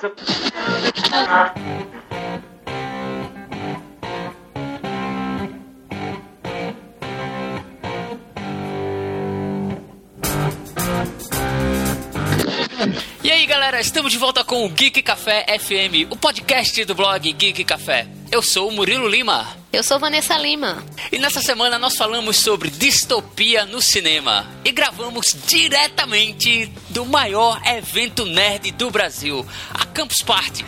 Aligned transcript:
E 0.00 0.04
aí 13.32 13.44
galera, 13.44 13.80
estamos 13.80 14.12
de 14.12 14.18
volta 14.18 14.44
com 14.44 14.64
o 14.64 14.68
Geek 14.68 15.02
Café 15.02 15.44
FM, 15.58 16.08
o 16.10 16.16
podcast 16.16 16.84
do 16.84 16.94
blog 16.94 17.32
Geek 17.32 17.64
Café. 17.64 18.06
Eu 18.30 18.40
sou 18.40 18.68
o 18.68 18.72
Murilo 18.72 19.08
Lima. 19.08 19.48
Eu 19.72 19.82
sou 19.82 19.98
Vanessa 19.98 20.38
Lima. 20.38 20.80
E 21.10 21.18
nessa 21.18 21.40
semana 21.40 21.78
nós 21.78 21.96
falamos 21.96 22.36
sobre 22.36 22.70
distopia 22.70 23.64
no 23.64 23.80
cinema. 23.80 24.46
E 24.64 24.70
gravamos 24.70 25.34
diretamente 25.46 26.66
do 26.90 27.06
maior 27.06 27.60
evento 27.64 28.26
nerd 28.26 28.70
do 28.72 28.90
Brasil, 28.90 29.46
a 29.72 29.86
Campus 29.86 30.22
Party. 30.22 30.64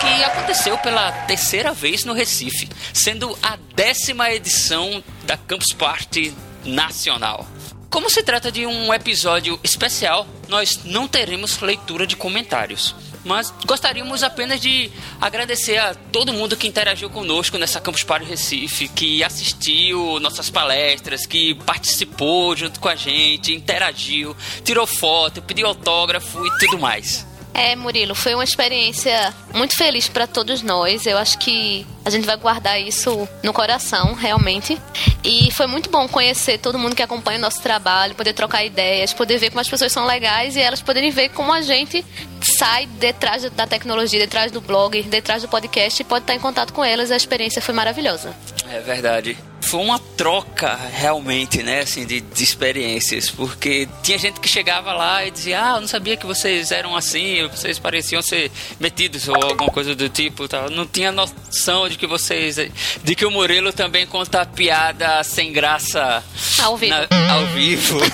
Que 0.00 0.24
aconteceu 0.24 0.78
pela 0.78 1.10
terceira 1.26 1.72
vez 1.72 2.04
no 2.04 2.12
Recife, 2.12 2.68
sendo 2.92 3.36
a 3.42 3.56
décima 3.74 4.30
edição 4.30 5.02
da 5.24 5.36
Campus 5.36 5.72
Party 5.72 6.32
Nacional. 6.64 7.48
Como 7.90 8.10
se 8.10 8.22
trata 8.22 8.52
de 8.52 8.66
um 8.66 8.92
episódio 8.92 9.58
especial, 9.64 10.26
nós 10.48 10.80
não 10.84 11.08
teremos 11.08 11.60
leitura 11.60 12.06
de 12.06 12.16
comentários. 12.16 12.94
Mas 13.24 13.52
gostaríamos 13.64 14.22
apenas 14.22 14.60
de 14.60 14.90
agradecer 15.20 15.78
a 15.78 15.94
todo 15.94 16.32
mundo 16.32 16.56
que 16.56 16.68
interagiu 16.68 17.08
conosco 17.08 17.56
nessa 17.58 17.80
Campus 17.80 18.04
Party 18.04 18.26
Recife, 18.26 18.88
que 18.88 19.24
assistiu 19.24 20.20
nossas 20.20 20.50
palestras, 20.50 21.26
que 21.26 21.54
participou 21.54 22.54
junto 22.54 22.78
com 22.78 22.88
a 22.88 22.94
gente, 22.94 23.54
interagiu, 23.54 24.36
tirou 24.62 24.86
foto, 24.86 25.40
pediu 25.40 25.66
autógrafo 25.66 26.44
e 26.46 26.58
tudo 26.58 26.78
mais. 26.78 27.26
É, 27.54 27.76
Murilo, 27.76 28.14
foi 28.16 28.34
uma 28.34 28.42
experiência 28.42 29.32
muito 29.54 29.76
feliz 29.76 30.08
para 30.08 30.26
todos 30.26 30.60
nós. 30.60 31.06
Eu 31.06 31.16
acho 31.16 31.38
que 31.38 31.86
a 32.04 32.10
gente 32.10 32.26
vai 32.26 32.36
guardar 32.36 32.80
isso 32.80 33.28
no 33.42 33.52
coração, 33.52 34.14
realmente. 34.14 34.78
E 35.22 35.50
foi 35.52 35.66
muito 35.66 35.90
bom 35.90 36.06
conhecer 36.06 36.58
todo 36.58 36.78
mundo 36.78 36.94
que 36.94 37.02
acompanha 37.02 37.38
o 37.38 37.40
nosso 37.40 37.62
trabalho, 37.62 38.14
poder 38.14 38.34
trocar 38.34 38.64
ideias, 38.64 39.12
poder 39.12 39.38
ver 39.38 39.50
como 39.50 39.60
as 39.60 39.68
pessoas 39.68 39.90
são 39.90 40.04
legais 40.04 40.56
e 40.56 40.60
elas 40.60 40.82
poderem 40.82 41.10
ver 41.10 41.30
como 41.30 41.52
a 41.52 41.62
gente 41.62 42.04
sai 42.44 42.86
detrás 42.86 43.50
da 43.50 43.66
tecnologia, 43.66 44.18
detrás 44.18 44.52
do 44.52 44.60
blog, 44.60 45.02
detrás 45.04 45.42
do 45.42 45.48
podcast 45.48 46.02
e 46.02 46.04
pode 46.04 46.24
estar 46.24 46.34
em 46.34 46.40
contato 46.40 46.72
com 46.72 46.84
elas. 46.84 47.10
A 47.10 47.16
experiência 47.16 47.62
foi 47.62 47.74
maravilhosa. 47.74 48.34
É 48.70 48.80
verdade. 48.80 49.36
Foi 49.60 49.80
uma 49.80 49.98
troca 49.98 50.74
realmente, 50.92 51.62
né, 51.62 51.80
assim, 51.80 52.04
de, 52.04 52.20
de 52.20 52.44
experiências, 52.44 53.30
porque 53.30 53.88
tinha 54.02 54.18
gente 54.18 54.38
que 54.38 54.48
chegava 54.48 54.92
lá 54.92 55.24
e 55.24 55.30
dizia, 55.30 55.58
ah, 55.58 55.76
eu 55.76 55.80
não 55.80 55.88
sabia 55.88 56.18
que 56.18 56.26
vocês 56.26 56.70
eram 56.70 56.94
assim, 56.94 57.48
vocês 57.48 57.78
pareciam 57.78 58.20
ser 58.20 58.50
metidos 58.78 59.26
ou 59.26 59.34
alguma 59.34 59.70
coisa 59.70 59.94
do 59.94 60.08
tipo, 60.08 60.46
tal. 60.46 60.68
Não 60.68 60.86
tinha 60.86 61.10
noção 61.10 61.88
de 61.94 61.98
que 61.98 62.06
vocês, 62.06 62.56
de 63.02 63.14
que 63.14 63.24
o 63.24 63.30
Murilo 63.30 63.72
também 63.72 64.06
conta 64.06 64.44
piada 64.44 65.22
sem 65.22 65.52
graça 65.52 66.22
ao 66.62 66.76
vivo. 66.76 66.94
Na, 66.94 67.32
ao 67.32 67.46
vivo. 67.46 67.98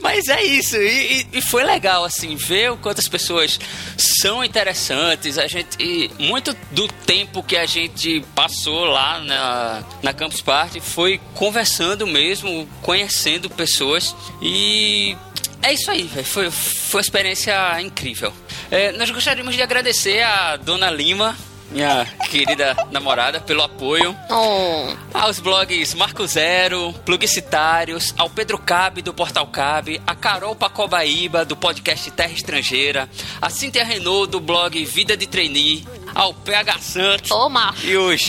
Mas 0.00 0.28
é 0.28 0.42
isso, 0.42 0.76
e, 0.76 1.26
e, 1.32 1.42
foi 1.42 1.64
legal, 1.64 2.04
assim, 2.04 2.36
ver 2.36 2.70
o 2.70 2.76
quanto 2.76 3.00
as 3.00 3.08
pessoas 3.08 3.58
são 3.96 4.44
interessantes. 4.44 5.36
A 5.36 5.48
gente, 5.48 5.76
e 5.80 6.10
muito 6.18 6.56
do 6.70 6.86
tempo 6.86 7.42
que 7.42 7.56
a 7.56 7.66
gente 7.66 8.24
passou 8.34 8.84
lá 8.84 9.18
na, 9.20 9.82
na 10.02 10.12
Campus 10.12 10.40
Party 10.40 10.80
foi 10.80 11.20
conversando 11.34 12.06
mesmo, 12.06 12.68
conhecendo 12.82 13.50
pessoas 13.50 14.14
e 14.40 15.16
é 15.62 15.72
isso 15.72 15.90
aí, 15.90 16.08
Foi, 16.24 16.48
foi 16.50 16.98
uma 16.98 17.00
experiência 17.00 17.80
incrível. 17.80 18.32
É, 18.70 18.92
nós 18.92 19.10
gostaríamos 19.10 19.54
de 19.54 19.62
agradecer 19.62 20.22
a 20.22 20.56
Dona 20.56 20.90
Lima 20.90 21.36
minha 21.70 22.04
querida 22.30 22.76
namorada, 22.90 23.40
pelo 23.40 23.62
apoio. 23.62 24.16
Oh. 24.30 24.94
Aos 25.12 25.40
blogs 25.40 25.94
Marco 25.94 26.26
Zero, 26.26 26.94
Plugicitários, 27.04 28.14
ao 28.16 28.30
Pedro 28.30 28.58
Cabe, 28.58 29.02
do 29.02 29.12
Portal 29.12 29.46
Cabe, 29.48 30.00
a 30.06 30.14
Carol 30.14 30.54
Pacobaíba, 30.54 31.44
do 31.44 31.56
podcast 31.56 32.10
Terra 32.10 32.32
Estrangeira, 32.32 33.08
a 33.40 33.50
Cintia 33.50 33.84
Renault, 33.84 34.30
do 34.30 34.40
blog 34.40 34.84
Vida 34.84 35.16
de 35.16 35.26
Trainee, 35.26 35.86
ao 36.16 36.32
PH 36.32 36.78
Santos. 36.78 37.30
Oh, 37.30 37.50
e 37.84 37.94
os 37.94 38.22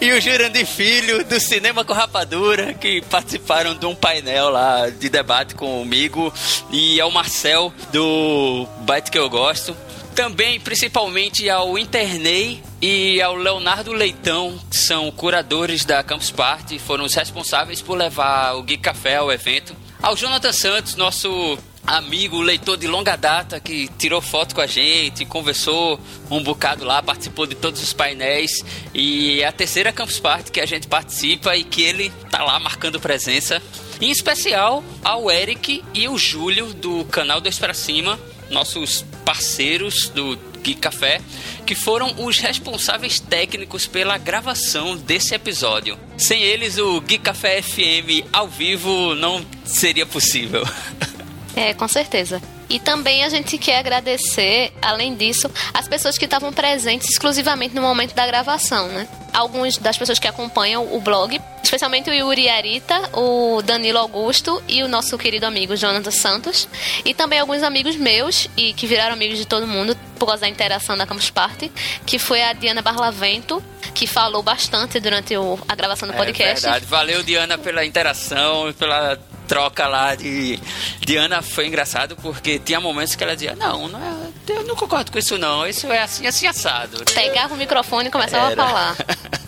e 0.00 0.12
o 0.12 0.20
Jurandir 0.20 0.64
Filho 0.64 1.24
do 1.24 1.40
Cinema 1.40 1.84
com 1.84 1.92
Rapadura 1.92 2.72
que 2.72 3.02
participaram 3.02 3.74
de 3.74 3.84
um 3.84 3.94
painel 3.94 4.48
lá 4.48 4.88
de 4.88 5.08
debate 5.08 5.56
comigo 5.56 6.32
e 6.70 7.00
ao 7.00 7.10
Marcel 7.10 7.74
do 7.92 8.66
Byte 8.82 9.10
que 9.10 9.18
eu 9.18 9.28
gosto. 9.28 9.76
Também, 10.14 10.60
principalmente, 10.60 11.50
ao 11.50 11.76
Internei 11.76 12.62
e 12.80 13.20
ao 13.20 13.34
Leonardo 13.34 13.92
Leitão, 13.92 14.58
que 14.70 14.76
são 14.76 15.10
curadores 15.10 15.84
da 15.84 16.02
Campus 16.02 16.30
Party, 16.30 16.78
foram 16.78 17.04
os 17.04 17.12
responsáveis 17.12 17.82
por 17.82 17.98
levar 17.98 18.54
o 18.54 18.62
Geek 18.62 18.82
Café 18.82 19.16
ao 19.16 19.30
evento. 19.30 19.76
Ao 20.00 20.16
Jonathan 20.16 20.52
Santos, 20.52 20.94
nosso 20.94 21.58
amigo, 21.86 22.40
leitor 22.40 22.76
de 22.76 22.86
longa 22.86 23.16
data, 23.16 23.60
que 23.60 23.88
tirou 23.96 24.20
foto 24.20 24.54
com 24.54 24.60
a 24.60 24.66
gente, 24.66 25.24
conversou 25.24 26.00
um 26.30 26.42
bocado 26.42 26.84
lá, 26.84 27.02
participou 27.02 27.46
de 27.46 27.54
todos 27.54 27.82
os 27.82 27.92
painéis. 27.92 28.64
E 28.92 29.40
é 29.40 29.46
a 29.46 29.52
terceira 29.52 29.92
Campus 29.92 30.18
Party 30.18 30.50
que 30.50 30.60
a 30.60 30.66
gente 30.66 30.88
participa 30.88 31.56
e 31.56 31.62
que 31.62 31.82
ele 31.82 32.10
tá 32.30 32.42
lá 32.42 32.58
marcando 32.58 32.98
presença. 32.98 33.62
Em 34.00 34.10
especial 34.10 34.82
ao 35.04 35.30
Eric 35.30 35.82
e 35.94 36.08
o 36.08 36.18
Júlio 36.18 36.74
do 36.74 37.04
canal 37.06 37.40
Dois 37.40 37.58
para 37.58 37.72
Cima, 37.72 38.18
nossos 38.50 39.04
parceiros 39.24 40.08
do 40.10 40.36
Geek 40.62 40.80
Café, 40.80 41.20
que 41.64 41.74
foram 41.74 42.14
os 42.18 42.38
responsáveis 42.38 43.20
técnicos 43.20 43.86
pela 43.86 44.18
gravação 44.18 44.96
desse 44.96 45.34
episódio. 45.34 45.96
Sem 46.18 46.42
eles, 46.42 46.76
o 46.76 47.00
Geek 47.00 47.22
Café 47.22 47.62
FM 47.62 48.26
ao 48.32 48.48
vivo 48.48 49.14
não 49.14 49.44
seria 49.64 50.04
possível. 50.04 50.64
É, 51.56 51.72
com 51.72 51.88
certeza. 51.88 52.40
E 52.68 52.78
também 52.78 53.24
a 53.24 53.30
gente 53.30 53.56
quer 53.56 53.78
agradecer, 53.78 54.72
além 54.82 55.14
disso, 55.14 55.50
as 55.72 55.88
pessoas 55.88 56.18
que 56.18 56.26
estavam 56.26 56.52
presentes 56.52 57.08
exclusivamente 57.08 57.74
no 57.74 57.80
momento 57.80 58.14
da 58.14 58.26
gravação, 58.26 58.88
né? 58.88 59.08
Algumas 59.32 59.78
das 59.78 59.96
pessoas 59.96 60.18
que 60.18 60.28
acompanham 60.28 60.94
o 60.94 61.00
blog, 61.00 61.40
especialmente 61.62 62.10
o 62.10 62.12
Yuri 62.12 62.48
Arita, 62.48 63.10
o 63.12 63.62
Danilo 63.62 63.98
Augusto 63.98 64.62
e 64.68 64.82
o 64.82 64.88
nosso 64.88 65.16
querido 65.16 65.46
amigo 65.46 65.76
Jonathan 65.76 66.10
Santos, 66.10 66.68
e 67.04 67.14
também 67.14 67.38
alguns 67.38 67.62
amigos 67.62 67.96
meus 67.96 68.50
e 68.56 68.74
que 68.74 68.86
viraram 68.86 69.14
amigos 69.14 69.38
de 69.38 69.46
todo 69.46 69.66
mundo 69.66 69.96
por 70.18 70.26
causa 70.26 70.42
da 70.42 70.48
interação 70.48 70.96
da 70.96 71.06
Campus 71.06 71.30
Party, 71.30 71.70
que 72.04 72.18
foi 72.18 72.42
a 72.42 72.52
Diana 72.52 72.82
Barlavento, 72.82 73.62
que 73.94 74.06
falou 74.06 74.42
bastante 74.42 75.00
durante 75.00 75.36
o, 75.36 75.58
a 75.68 75.74
gravação 75.74 76.08
do 76.08 76.14
é 76.14 76.16
podcast. 76.16 76.62
Verdade. 76.62 76.84
Valeu, 76.86 77.22
Diana, 77.22 77.56
pela 77.56 77.84
interação, 77.84 78.72
pela 78.78 79.18
troca 79.46 79.86
lá 79.86 80.14
de, 80.14 80.58
de 81.00 81.16
Ana 81.16 81.42
foi 81.42 81.66
engraçado 81.66 82.16
porque 82.16 82.58
tinha 82.58 82.80
momentos 82.80 83.14
que 83.14 83.22
ela 83.22 83.34
dizia: 83.34 83.54
Não, 83.54 83.88
não 83.88 83.98
é, 83.98 84.52
eu 84.52 84.64
não 84.64 84.76
concordo 84.76 85.10
com 85.10 85.18
isso, 85.18 85.38
não. 85.38 85.66
Isso 85.66 85.86
é 85.90 86.02
assim, 86.02 86.26
assim 86.26 86.46
assado. 86.46 87.04
Pegava 87.14 87.54
o 87.54 87.56
microfone 87.56 88.08
e 88.08 88.12
começava 88.12 88.52
Era. 88.52 88.62
a 88.62 88.66
falar. 88.66 88.96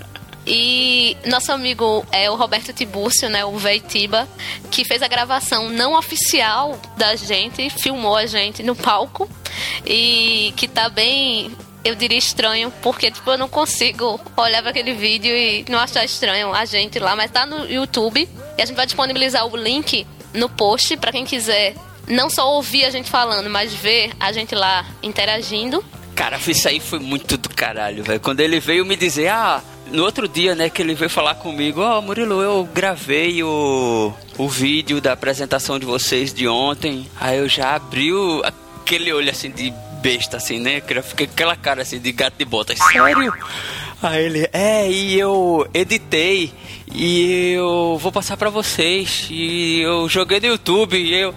E 0.50 1.14
nosso 1.26 1.52
amigo 1.52 2.06
é 2.10 2.30
o 2.30 2.34
Roberto 2.34 2.72
Tibúrcio, 2.72 3.28
né, 3.28 3.44
o 3.44 3.58
Veitiba, 3.58 4.26
que 4.70 4.82
fez 4.82 5.02
a 5.02 5.06
gravação 5.06 5.68
não 5.68 5.92
oficial 5.92 6.80
da 6.96 7.14
gente, 7.16 7.68
filmou 7.68 8.16
a 8.16 8.24
gente 8.24 8.62
no 8.62 8.74
palco 8.74 9.28
e 9.84 10.54
que 10.56 10.66
tá 10.66 10.88
bem 10.88 11.54
eu 11.84 11.94
diria 11.94 12.18
estranho, 12.18 12.72
porque 12.82 13.10
tipo, 13.10 13.30
eu 13.30 13.38
não 13.38 13.48
consigo 13.48 14.20
olhar 14.36 14.62
para 14.62 14.70
aquele 14.70 14.92
vídeo 14.92 15.34
e 15.36 15.64
não 15.68 15.78
achar 15.78 16.04
estranho 16.04 16.52
a 16.52 16.64
gente 16.64 16.98
lá, 16.98 17.14
mas 17.14 17.30
tá 17.30 17.46
no 17.46 17.70
YouTube 17.70 18.28
e 18.56 18.62
a 18.62 18.64
gente 18.64 18.76
vai 18.76 18.86
disponibilizar 18.86 19.46
o 19.46 19.56
link 19.56 20.06
no 20.34 20.48
post 20.48 20.96
para 20.96 21.12
quem 21.12 21.24
quiser 21.24 21.74
não 22.08 22.30
só 22.30 22.54
ouvir 22.54 22.84
a 22.84 22.90
gente 22.90 23.10
falando, 23.10 23.48
mas 23.50 23.72
ver 23.72 24.10
a 24.18 24.32
gente 24.32 24.54
lá 24.54 24.86
interagindo. 25.02 25.84
Cara, 26.14 26.38
isso 26.48 26.66
aí 26.68 26.80
foi 26.80 26.98
muito 26.98 27.36
do 27.36 27.48
caralho, 27.50 28.02
velho. 28.02 28.18
Quando 28.18 28.40
ele 28.40 28.58
veio 28.58 28.84
me 28.84 28.96
dizer, 28.96 29.28
ah, 29.28 29.62
no 29.92 30.02
outro 30.02 30.26
dia, 30.26 30.54
né, 30.54 30.68
que 30.68 30.82
ele 30.82 30.94
veio 30.94 31.10
falar 31.10 31.36
comigo, 31.36 31.80
ó, 31.80 31.98
oh, 31.98 32.02
Murilo, 32.02 32.42
eu 32.42 32.64
gravei 32.74 33.42
o, 33.42 34.12
o 34.36 34.48
vídeo 34.48 35.00
da 35.00 35.12
apresentação 35.12 35.78
de 35.78 35.86
vocês 35.86 36.32
de 36.32 36.48
ontem. 36.48 37.06
Aí 37.20 37.38
eu 37.38 37.48
já 37.48 37.74
abri 37.74 38.12
o, 38.12 38.42
aquele 38.44 39.12
olho 39.12 39.30
assim 39.30 39.50
de 39.50 39.72
besta, 39.98 40.36
assim, 40.36 40.58
né? 40.58 40.80
Que 40.80 41.00
fiquei 41.02 41.26
com 41.26 41.32
aquela 41.32 41.56
cara 41.56 41.82
assim 41.82 41.98
de 41.98 42.12
gato 42.12 42.34
de 42.38 42.44
botas. 42.44 42.78
Sério? 42.78 43.32
Aí 44.02 44.24
ele, 44.24 44.48
é, 44.52 44.88
e 44.88 45.18
eu 45.18 45.68
editei 45.74 46.52
e 46.92 47.52
eu 47.52 47.98
vou 48.00 48.12
passar 48.12 48.36
para 48.36 48.50
vocês. 48.50 49.26
E 49.30 49.80
eu 49.80 50.08
joguei 50.08 50.40
no 50.40 50.46
YouTube 50.46 50.96
e 50.96 51.14
eu. 51.14 51.34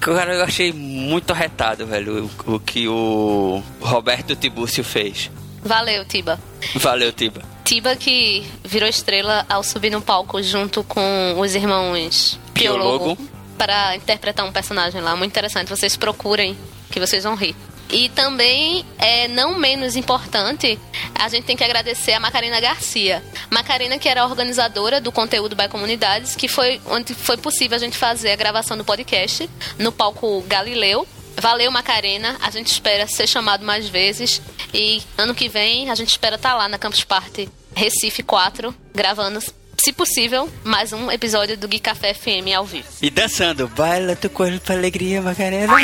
Cara, 0.00 0.34
eu 0.34 0.42
achei 0.42 0.72
muito 0.72 1.30
arretado, 1.30 1.86
velho, 1.86 2.30
o, 2.46 2.54
o 2.54 2.60
que 2.60 2.88
o 2.88 3.62
Roberto 3.80 4.34
Tibúrcio 4.34 4.82
fez. 4.82 5.30
Valeu, 5.62 6.06
Tiba. 6.06 6.40
Valeu, 6.76 7.12
Tiba. 7.12 7.42
Tiba 7.64 7.94
que 7.94 8.42
virou 8.64 8.88
estrela 8.88 9.44
ao 9.46 9.62
subir 9.62 9.90
no 9.90 10.00
palco 10.00 10.42
junto 10.42 10.82
com 10.82 11.38
os 11.38 11.54
irmãos 11.54 12.40
Piologo. 12.54 13.14
Piologo 13.14 13.40
para 13.60 13.94
interpretar 13.94 14.46
um 14.46 14.52
personagem 14.52 15.02
lá. 15.02 15.14
Muito 15.14 15.32
interessante. 15.32 15.68
Vocês 15.68 15.94
procurem, 15.94 16.56
que 16.90 16.98
vocês 16.98 17.24
vão 17.24 17.34
rir. 17.34 17.54
E 17.92 18.08
também, 18.10 18.84
é, 18.98 19.26
não 19.28 19.58
menos 19.58 19.96
importante, 19.96 20.78
a 21.14 21.28
gente 21.28 21.44
tem 21.44 21.56
que 21.56 21.64
agradecer 21.64 22.12
a 22.12 22.20
Macarena 22.20 22.60
Garcia. 22.60 23.22
Macarena, 23.50 23.98
que 23.98 24.08
era 24.08 24.24
organizadora 24.24 25.00
do 25.00 25.10
conteúdo 25.10 25.56
by 25.56 25.68
Comunidades, 25.68 26.36
que 26.36 26.46
foi 26.46 26.80
onde 26.86 27.14
foi 27.14 27.36
possível 27.36 27.76
a 27.76 27.80
gente 27.80 27.98
fazer 27.98 28.30
a 28.30 28.36
gravação 28.36 28.76
do 28.76 28.84
podcast 28.84 29.48
no 29.78 29.90
palco 29.90 30.42
Galileu. 30.42 31.06
Valeu, 31.36 31.70
Macarena. 31.70 32.36
A 32.40 32.50
gente 32.50 32.70
espera 32.70 33.06
ser 33.06 33.26
chamado 33.26 33.64
mais 33.64 33.88
vezes. 33.88 34.40
E 34.72 35.02
ano 35.18 35.34
que 35.34 35.48
vem 35.48 35.90
a 35.90 35.94
gente 35.94 36.10
espera 36.10 36.36
estar 36.36 36.50
tá 36.50 36.56
lá 36.56 36.68
na 36.68 36.78
Campus 36.78 37.02
Party 37.02 37.48
Recife 37.74 38.22
4, 38.22 38.74
gravando 38.94 39.40
se 39.80 39.92
possível, 39.94 40.46
mais 40.62 40.92
um 40.92 41.10
episódio 41.10 41.56
do 41.56 41.66
Gui 41.66 41.78
Café 41.78 42.12
FM 42.12 42.52
ao 42.54 42.66
vivo. 42.66 42.86
E 43.00 43.08
dançando, 43.08 43.66
baila 43.66 44.14
tu 44.14 44.28
corpo 44.28 44.60
pra 44.60 44.74
alegria, 44.74 45.22
Macarena. 45.22 45.72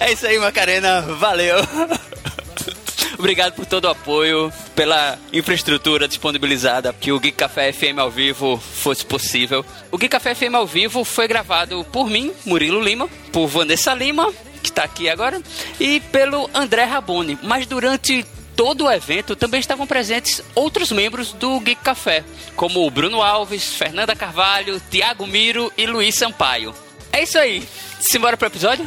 é 0.00 0.12
isso 0.12 0.26
aí, 0.26 0.36
Macarena, 0.40 1.02
valeu. 1.02 1.58
Obrigado 3.16 3.52
por 3.52 3.64
todo 3.64 3.84
o 3.84 3.90
apoio, 3.90 4.52
pela 4.74 5.16
infraestrutura 5.32 6.08
disponibilizada 6.08 6.92
que 6.92 7.12
o 7.12 7.20
Geek 7.20 7.36
Café 7.36 7.72
FM 7.72 8.00
ao 8.00 8.10
vivo 8.10 8.56
fosse 8.58 9.06
possível. 9.06 9.64
O 9.92 9.96
Geek 9.96 10.10
Café 10.10 10.34
FM 10.34 10.56
ao 10.56 10.66
vivo 10.66 11.04
foi 11.04 11.28
gravado 11.28 11.84
por 11.92 12.10
mim, 12.10 12.32
Murilo 12.44 12.82
Lima, 12.82 13.08
por 13.30 13.46
Vanessa 13.46 13.94
Lima, 13.94 14.32
que 14.64 14.70
está 14.70 14.82
aqui 14.82 15.08
agora, 15.08 15.40
e 15.78 16.00
pelo 16.00 16.50
André 16.52 16.82
Raboni. 16.82 17.38
Mas 17.40 17.66
durante 17.66 18.26
todo 18.58 18.86
o 18.86 18.90
evento 18.90 19.36
também 19.36 19.60
estavam 19.60 19.86
presentes 19.86 20.42
outros 20.52 20.90
membros 20.90 21.32
do 21.32 21.60
Geek 21.60 21.80
Café, 21.80 22.24
como 22.56 22.84
o 22.84 22.90
Bruno 22.90 23.22
Alves, 23.22 23.72
Fernanda 23.72 24.16
Carvalho, 24.16 24.82
Tiago 24.90 25.28
Miro 25.28 25.72
e 25.78 25.86
Luiz 25.86 26.16
Sampaio. 26.16 26.74
É 27.12 27.22
isso 27.22 27.38
aí. 27.38 27.62
Simbora 28.00 28.36
pro 28.36 28.48
episódio? 28.48 28.84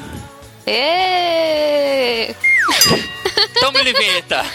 Êêêê! 0.68 2.35
Tome 3.62 3.94
vinheta. 3.94 4.45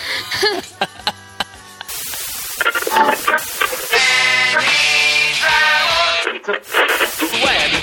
Ué, 7.42 7.68
vi 7.70 7.80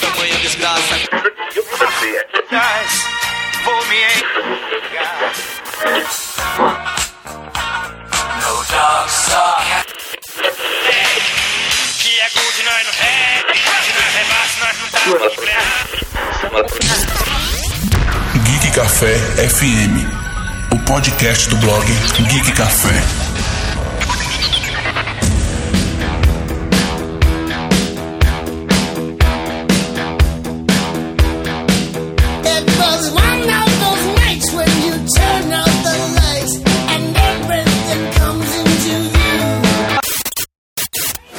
tamanha 0.00 0.36
desgraça. 0.38 0.94
Vou 3.62 3.86
me 3.86 3.96
enganar. 4.88 5.61
Geek 18.44 18.74
Café 18.74 19.14
FM, 19.48 20.06
o 20.74 20.78
podcast 20.80 21.48
do 21.48 21.56
blog 21.56 21.84
Geek 22.28 22.54
Café. 22.54 23.61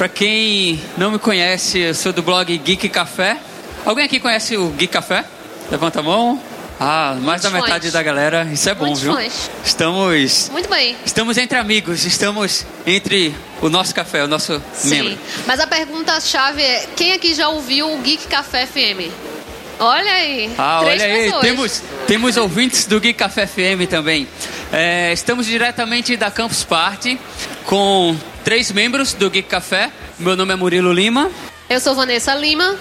Pra 0.04 0.08
quem 0.10 0.78
não 0.98 1.10
me 1.12 1.18
conhece, 1.18 1.78
eu 1.78 1.94
sou 1.94 2.12
do 2.12 2.20
blog 2.20 2.58
Geek 2.58 2.90
Café. 2.90 3.38
Alguém 3.86 4.04
aqui 4.04 4.20
conhece 4.20 4.54
o 4.54 4.68
Geek 4.68 4.92
Café? 4.92 5.24
Levanta 5.70 6.00
a 6.00 6.02
mão. 6.02 6.38
Ah, 6.78 7.16
mais 7.22 7.40
da 7.40 7.48
metade 7.48 7.84
fãs. 7.84 7.92
da 7.94 8.02
galera. 8.02 8.46
Isso 8.52 8.68
é 8.68 8.74
bom, 8.74 8.84
Muitos 8.84 9.00
viu? 9.00 9.14
fãs. 9.14 9.50
Estamos 9.64 10.50
Muito 10.50 10.68
bem. 10.68 10.94
estamos 11.06 11.38
entre 11.38 11.56
amigos, 11.56 12.04
estamos 12.04 12.66
entre 12.86 13.34
o 13.62 13.70
nosso 13.70 13.94
café, 13.94 14.22
o 14.22 14.28
nosso 14.28 14.60
membro. 14.84 15.12
Sim. 15.12 15.18
Mas 15.46 15.58
a 15.58 15.66
pergunta-chave 15.66 16.60
é: 16.60 16.86
quem 16.94 17.14
aqui 17.14 17.34
já 17.34 17.48
ouviu 17.48 17.90
o 17.90 17.98
Geek 18.02 18.26
Café 18.26 18.66
FM? 18.66 19.10
Olha 19.78 20.12
aí. 20.12 20.50
Ah, 20.58 20.80
três 20.82 21.00
olha 21.02 21.14
aí, 21.14 21.24
pessoas. 21.24 21.40
temos, 21.40 21.82
temos 22.06 22.36
ouvintes 22.36 22.84
do 22.84 23.00
Geek 23.00 23.18
Café 23.18 23.46
FM 23.46 23.88
também. 23.88 24.28
É, 24.70 25.14
estamos 25.14 25.46
diretamente 25.46 26.14
da 26.14 26.30
Campus 26.30 26.62
Party 26.62 27.18
com 27.64 28.16
três 28.44 28.70
membros 28.72 29.14
do 29.14 29.30
Geek 29.30 29.48
Café. 29.48 29.90
Meu 30.18 30.36
nome 30.36 30.52
é 30.52 30.56
Murilo 30.56 30.92
Lima. 30.92 31.30
Eu 31.68 31.80
sou 31.80 31.94
Vanessa 31.94 32.34
Lima. 32.34 32.76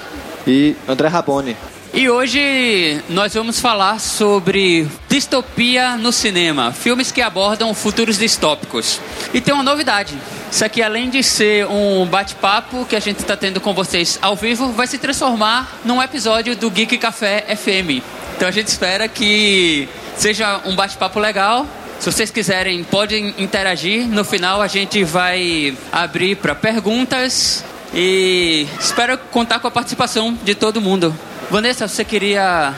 E 0.45 0.75
André 0.87 1.07
Raboni. 1.07 1.55
E 1.93 2.09
hoje 2.09 3.03
nós 3.07 3.35
vamos 3.35 3.59
falar 3.59 3.99
sobre 3.99 4.87
distopia 5.07 5.95
no 5.95 6.11
cinema, 6.11 6.71
filmes 6.71 7.11
que 7.11 7.21
abordam 7.21 7.71
futuros 7.75 8.17
distópicos. 8.17 8.99
E 9.31 9.39
tem 9.39 9.53
uma 9.53 9.63
novidade. 9.63 10.17
Isso 10.51 10.65
aqui, 10.65 10.81
além 10.81 11.09
de 11.09 11.21
ser 11.21 11.67
um 11.67 12.05
bate-papo 12.07 12.83
que 12.85 12.95
a 12.95 12.99
gente 12.99 13.19
está 13.19 13.37
tendo 13.37 13.61
com 13.61 13.75
vocês 13.75 14.17
ao 14.23 14.35
vivo, 14.35 14.71
vai 14.71 14.87
se 14.87 14.97
transformar 14.97 15.79
num 15.85 16.01
episódio 16.01 16.55
do 16.55 16.69
Geek 16.71 16.97
Café 16.97 17.55
FM. 17.55 18.01
Então 18.35 18.47
a 18.47 18.51
gente 18.51 18.67
espera 18.69 19.07
que 19.07 19.87
seja 20.17 20.61
um 20.65 20.75
bate-papo 20.75 21.19
legal. 21.19 21.67
Se 22.03 22.11
vocês 22.11 22.29
quiserem, 22.29 22.83
podem 22.83 23.33
interagir. 23.37 24.05
No 24.05 24.25
final 24.25 24.61
a 24.61 24.67
gente 24.67 25.05
vai 25.05 25.73
abrir 25.89 26.35
para 26.35 26.53
perguntas 26.53 27.63
e 27.93 28.67
espero 28.77 29.17
contar 29.17 29.61
com 29.61 29.69
a 29.69 29.71
participação 29.71 30.37
de 30.43 30.53
todo 30.53 30.81
mundo. 30.81 31.17
Vanessa, 31.49 31.87
você 31.87 32.03
queria 32.03 32.73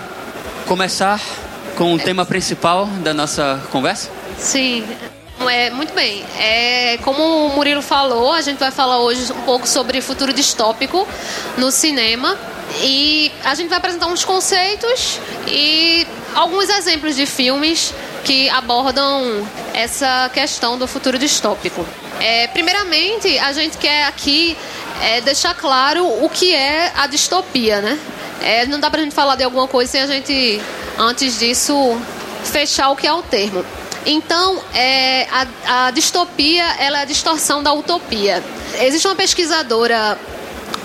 começar 0.67 1.19
com 1.75 1.95
o 1.95 1.97
tema 1.97 2.23
principal 2.23 2.85
da 2.85 3.15
nossa 3.15 3.59
conversa? 3.71 4.11
Sim. 4.37 4.85
É, 5.49 5.71
muito 5.71 5.95
bem. 5.95 6.23
É, 6.37 6.99
como 7.03 7.47
o 7.47 7.55
Murilo 7.55 7.81
falou, 7.81 8.31
a 8.31 8.41
gente 8.41 8.59
vai 8.59 8.69
falar 8.69 8.99
hoje 8.99 9.31
um 9.33 9.41
pouco 9.41 9.67
sobre 9.67 10.01
futuro 10.01 10.33
distópico 10.33 11.07
no 11.57 11.71
cinema. 11.71 12.37
E 12.79 13.31
a 13.43 13.55
gente 13.55 13.69
vai 13.69 13.79
apresentar 13.79 14.05
uns 14.05 14.23
conceitos 14.23 15.19
e 15.47 16.05
alguns 16.35 16.69
exemplos 16.69 17.15
de 17.15 17.25
filmes 17.25 17.93
que 18.23 18.49
abordam 18.49 19.47
essa 19.73 20.29
questão 20.33 20.77
do 20.77 20.87
futuro 20.87 21.17
distópico. 21.17 21.85
É, 22.19 22.47
primeiramente, 22.47 23.39
a 23.39 23.51
gente 23.53 23.77
quer 23.77 24.05
aqui 24.05 24.55
é, 25.01 25.21
deixar 25.21 25.53
claro 25.55 26.05
o 26.23 26.29
que 26.29 26.53
é 26.53 26.91
a 26.95 27.07
distopia, 27.07 27.81
né? 27.81 27.97
É, 28.41 28.65
não 28.65 28.79
dá 28.79 28.89
pra 28.91 29.01
gente 29.01 29.15
falar 29.15 29.35
de 29.35 29.43
alguma 29.43 29.67
coisa 29.67 29.91
sem 29.91 30.01
a 30.01 30.07
gente, 30.07 30.61
antes 30.97 31.39
disso, 31.39 31.97
fechar 32.43 32.89
o 32.89 32.95
que 32.95 33.07
é 33.07 33.13
o 33.13 33.23
termo. 33.23 33.65
Então, 34.05 34.61
é, 34.73 35.27
a, 35.31 35.87
a 35.87 35.91
distopia 35.91 36.63
ela 36.77 36.99
é 36.99 37.01
a 37.01 37.05
distorção 37.05 37.63
da 37.63 37.73
utopia. 37.73 38.43
Existe 38.79 39.07
uma 39.07 39.15
pesquisadora 39.15 40.17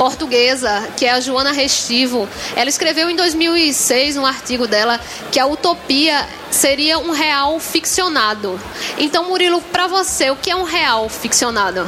portuguesa, 0.01 0.89
que 0.97 1.05
é 1.05 1.11
a 1.11 1.21
Joana 1.21 1.53
Restivo. 1.53 2.27
Ela 2.57 2.71
escreveu 2.71 3.11
em 3.11 3.17
2006 3.17 4.17
um 4.17 4.25
artigo 4.25 4.67
dela 4.67 4.99
que 5.31 5.39
a 5.39 5.45
utopia 5.45 6.27
seria 6.51 6.99
um 6.99 7.11
real 7.11 7.61
ficcionado. 7.61 8.59
Então, 8.97 9.29
Murilo, 9.29 9.61
para 9.61 9.87
você, 9.87 10.31
o 10.31 10.37
que 10.37 10.51
é 10.51 10.57
um 10.57 10.63
real 10.63 11.07
ficcionado? 11.11 11.87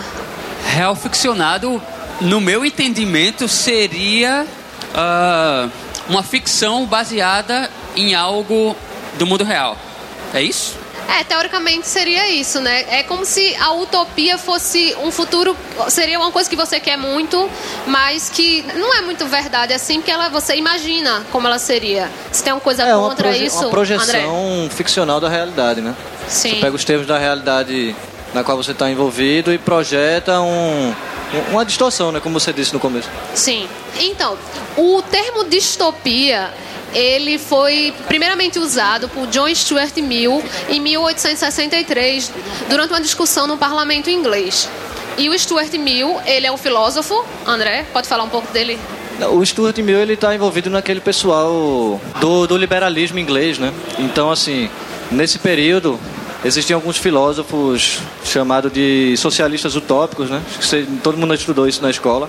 Real 0.66 0.94
ficcionado, 0.94 1.80
no 2.20 2.38
meu 2.38 2.66
entendimento, 2.66 3.48
seria 3.48 4.46
ah, 4.94 5.70
uma 6.06 6.22
ficção 6.22 6.84
baseada 6.84 7.70
em 7.96 8.14
algo 8.14 8.76
do 9.18 9.26
mundo 9.26 9.42
real. 9.42 9.74
É 10.34 10.42
isso? 10.42 10.81
É, 11.08 11.24
teoricamente 11.24 11.86
seria 11.86 12.30
isso, 12.30 12.60
né? 12.60 12.84
É 12.88 13.02
como 13.02 13.24
se 13.24 13.54
a 13.56 13.72
utopia 13.72 14.38
fosse 14.38 14.94
um 15.02 15.10
futuro, 15.10 15.56
seria 15.88 16.18
uma 16.18 16.30
coisa 16.32 16.48
que 16.48 16.56
você 16.56 16.80
quer 16.80 16.96
muito, 16.96 17.50
mas 17.86 18.30
que 18.30 18.62
não 18.74 18.94
é 18.94 19.02
muito 19.02 19.26
verdade 19.26 19.72
assim, 19.74 19.96
porque 19.96 20.10
ela, 20.10 20.28
você 20.28 20.54
imagina 20.56 21.22
como 21.30 21.46
ela 21.46 21.58
seria. 21.58 22.10
Você 22.30 22.42
tem 22.44 22.52
uma 22.52 22.60
coisa 22.60 22.84
É 22.84 22.94
uma, 22.96 23.08
contra 23.10 23.28
proje- 23.28 23.44
isso, 23.44 23.58
uma 23.58 23.70
projeção 23.70 24.54
André? 24.64 24.74
ficcional 24.74 25.20
da 25.20 25.28
realidade, 25.28 25.80
né? 25.80 25.94
Sim. 26.28 26.50
Você 26.50 26.56
pega 26.56 26.76
os 26.76 26.84
termos 26.84 27.06
da 27.06 27.18
realidade 27.18 27.94
na 28.32 28.42
qual 28.42 28.56
você 28.56 28.70
está 28.72 28.88
envolvido 28.90 29.52
e 29.52 29.58
projeta 29.58 30.40
um- 30.40 30.94
uma 31.50 31.64
distorção, 31.64 32.10
né? 32.12 32.20
Como 32.20 32.38
você 32.38 32.52
disse 32.52 32.72
no 32.72 32.80
começo. 32.80 33.08
Sim. 33.34 33.68
Então, 33.98 34.38
o 34.76 35.02
termo 35.02 35.44
distopia 35.44 36.50
ele 36.94 37.38
foi 37.38 37.92
primeiramente 38.06 38.58
usado 38.58 39.08
por 39.08 39.26
John 39.28 39.52
Stuart 39.54 39.96
Mill 39.98 40.42
em 40.68 40.80
1863 40.80 42.32
durante 42.68 42.90
uma 42.90 43.00
discussão 43.00 43.46
no 43.46 43.56
parlamento 43.56 44.10
inglês. 44.10 44.68
E 45.18 45.28
o 45.28 45.38
Stuart 45.38 45.72
Mill, 45.74 46.20
ele 46.24 46.46
é 46.46 46.52
um 46.52 46.56
filósofo, 46.56 47.24
André, 47.46 47.84
pode 47.92 48.08
falar 48.08 48.24
um 48.24 48.28
pouco 48.28 48.50
dele? 48.52 48.78
O 49.30 49.44
Stuart 49.44 49.76
Mill 49.78 50.00
ele 50.00 50.14
está 50.14 50.34
envolvido 50.34 50.70
naquele 50.70 51.00
pessoal 51.00 52.00
do, 52.18 52.46
do 52.46 52.56
liberalismo 52.56 53.18
inglês, 53.18 53.58
né? 53.58 53.72
Então 53.98 54.30
assim, 54.30 54.70
nesse 55.10 55.38
período 55.38 56.00
existiam 56.44 56.78
alguns 56.78 56.96
filósofos 56.96 57.98
chamados 58.24 58.72
de 58.72 59.14
socialistas 59.16 59.76
utópicos, 59.76 60.30
né? 60.30 60.42
Todo 61.02 61.16
mundo 61.18 61.34
estudou 61.34 61.68
isso 61.68 61.82
na 61.82 61.90
escola. 61.90 62.28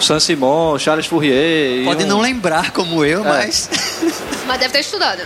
Saint-Simon, 0.00 0.78
Charles 0.78 1.06
Fourier. 1.06 1.84
Pode 1.84 2.04
um- 2.04 2.08
não 2.08 2.20
lembrar 2.20 2.70
como 2.72 3.04
eu, 3.04 3.22
mas. 3.24 3.68
Mas 4.46 4.58
deve 4.58 4.72
ter 4.72 4.80
estudado. 4.80 5.22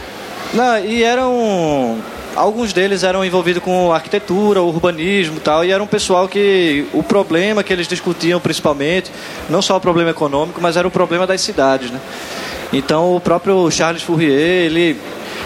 Não, 0.52 0.78
e 0.78 1.02
eram. 1.02 1.98
Alguns 2.36 2.74
deles 2.74 3.02
eram 3.02 3.24
envolvidos 3.24 3.62
com 3.62 3.90
arquitetura, 3.90 4.60
urbanismo 4.60 5.38
e 5.38 5.40
tal, 5.40 5.64
e 5.64 5.70
era 5.70 5.82
um 5.82 5.86
pessoal 5.86 6.28
que 6.28 6.86
o 6.92 7.02
problema 7.02 7.62
que 7.62 7.72
eles 7.72 7.88
discutiam 7.88 8.38
principalmente, 8.38 9.10
não 9.48 9.62
só 9.62 9.74
o 9.78 9.80
problema 9.80 10.10
econômico, 10.10 10.60
mas 10.60 10.76
era 10.76 10.86
o 10.86 10.90
problema 10.90 11.26
das 11.26 11.40
cidades, 11.40 11.90
né? 11.90 11.98
Então 12.74 13.16
o 13.16 13.20
próprio 13.20 13.70
Charles 13.70 14.02
Fourier, 14.02 14.38
ele, 14.38 15.00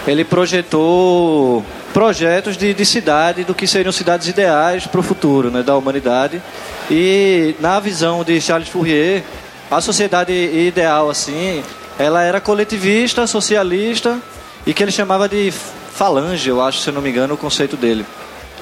ele 0.07 0.25
projetou 0.25 1.64
projetos 1.92 2.57
de, 2.57 2.73
de 2.73 2.87
cidade, 2.87 3.45
do 3.45 3.54
que 3.54 3.66
seriam 3.66 3.92
cidades 3.92 4.28
ideais 4.28 4.87
para 4.87 5.00
o 5.00 5.02
futuro 5.02 5.50
né, 5.50 5.62
da 5.62 5.76
humanidade. 5.76 6.40
E 6.90 7.54
na 7.61 7.78
visão 7.80 8.25
de 8.25 8.40
Charles 8.40 8.69
Fourier, 8.69 9.23
a 9.71 9.80
sociedade 9.80 10.33
ideal, 10.33 11.11
assim, 11.11 11.62
ela 11.99 12.23
era 12.23 12.40
coletivista, 12.40 13.26
socialista 13.26 14.19
e 14.66 14.73
que 14.73 14.83
ele 14.83 14.92
chamava 14.92 15.28
de 15.28 15.52
falange, 15.92 16.49
eu 16.49 16.62
acho, 16.62 16.78
se 16.78 16.88
eu 16.88 16.95
não 16.95 17.02
me 17.02 17.11
engano, 17.11 17.35
o 17.35 17.37
conceito 17.37 17.76
dele. 17.76 18.04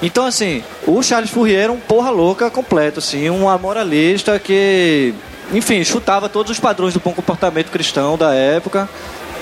Então, 0.01 0.25
assim, 0.25 0.63
o 0.87 1.01
Charles 1.03 1.29
Fourier 1.29 1.63
era 1.63 1.71
um 1.71 1.79
porra 1.79 2.09
louca 2.09 2.49
completo, 2.49 2.99
assim, 2.99 3.29
um 3.29 3.49
amoralista 3.49 4.39
que, 4.39 5.13
enfim, 5.53 5.83
chutava 5.83 6.29
todos 6.29 6.51
os 6.51 6.59
padrões 6.59 6.93
do 6.93 6.99
bom 6.99 7.11
comportamento 7.11 7.69
cristão 7.69 8.17
da 8.17 8.33
época. 8.33 8.87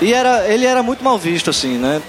E 0.00 0.12
era, 0.12 0.46
ele 0.48 0.66
era 0.66 0.82
muito 0.82 1.02
mal 1.02 1.18
visto, 1.18 1.50
assim, 1.50 1.76
né? 1.78 2.00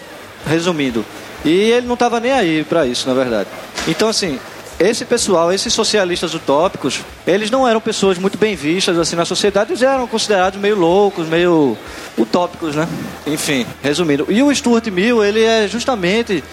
Resumindo. 0.46 1.06
E 1.44 1.50
ele 1.50 1.88
não 1.88 1.94
estava 1.94 2.20
nem 2.20 2.32
aí 2.32 2.64
para 2.64 2.86
isso, 2.86 3.08
na 3.08 3.14
verdade. 3.14 3.50
Então, 3.88 4.10
assim, 4.10 4.40
esse 4.80 5.04
pessoal, 5.04 5.52
esses 5.52 5.74
socialistas 5.74 6.34
utópicos, 6.34 7.02
eles 7.28 7.52
não 7.52 7.68
eram 7.68 7.82
pessoas 7.82 8.18
muito 8.18 8.38
bem 8.38 8.56
vistas 8.56 8.98
assim 8.98 9.16
na 9.16 9.26
sociedade, 9.26 9.72
eles 9.72 9.82
eram 9.82 10.08
considerados 10.08 10.60
meio 10.60 10.78
loucos, 10.78 11.28
meio 11.28 11.78
utópicos, 12.18 12.76
né? 12.76 12.88
Enfim, 13.28 13.66
resumindo. 13.84 14.26
E 14.30 14.42
o 14.42 14.54
Stuart 14.56 14.88
Mill, 14.88 15.24
ele 15.24 15.44
é 15.44 15.68
justamente 15.68 16.44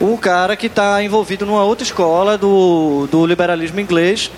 um 0.00 0.16
cara 0.16 0.56
que 0.56 0.66
está 0.66 1.02
envolvido 1.02 1.44
numa 1.44 1.64
outra 1.64 1.84
escola 1.84 2.38
do, 2.38 3.08
do 3.10 3.26
liberalismo 3.26 3.80
inglês, 3.80 4.30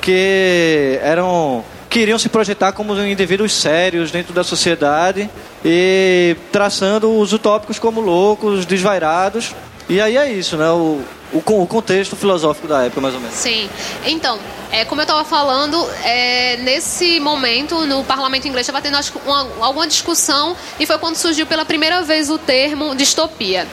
que 0.00 0.98
eram 1.02 1.64
queriam 1.90 2.18
se 2.18 2.28
projetar 2.28 2.72
como 2.72 2.94
indivíduos 3.02 3.52
sérios 3.52 4.10
dentro 4.12 4.32
da 4.32 4.44
sociedade 4.44 5.28
e 5.64 6.36
traçando 6.52 7.18
os 7.18 7.32
utópicos 7.32 7.78
como 7.78 8.00
loucos, 8.00 8.64
desvairados. 8.64 9.54
E 9.88 10.00
aí 10.00 10.16
é 10.16 10.30
isso, 10.32 10.56
né? 10.56 10.70
O, 10.70 11.00
o, 11.32 11.42
con- 11.42 11.60
o 11.60 11.66
contexto 11.66 12.14
filosófico 12.14 12.68
da 12.68 12.84
época, 12.84 13.00
mais 13.00 13.12
ou 13.12 13.20
menos. 13.20 13.34
Sim. 13.34 13.68
Então, 14.06 14.38
é, 14.70 14.84
como 14.84 15.00
eu 15.00 15.02
estava 15.02 15.24
falando, 15.24 15.84
é, 16.04 16.58
nesse 16.58 17.18
momento 17.18 17.84
no 17.86 18.04
parlamento 18.04 18.46
inglês 18.46 18.66
estava 18.68 18.80
tendo 18.80 18.96
acho 18.96 19.12
uma- 19.26 19.48
alguma 19.60 19.86
discussão 19.88 20.56
e 20.78 20.86
foi 20.86 20.96
quando 20.98 21.16
surgiu 21.16 21.44
pela 21.44 21.64
primeira 21.64 22.02
vez 22.02 22.30
o 22.30 22.38
termo 22.38 22.94
distopia. 22.94 23.66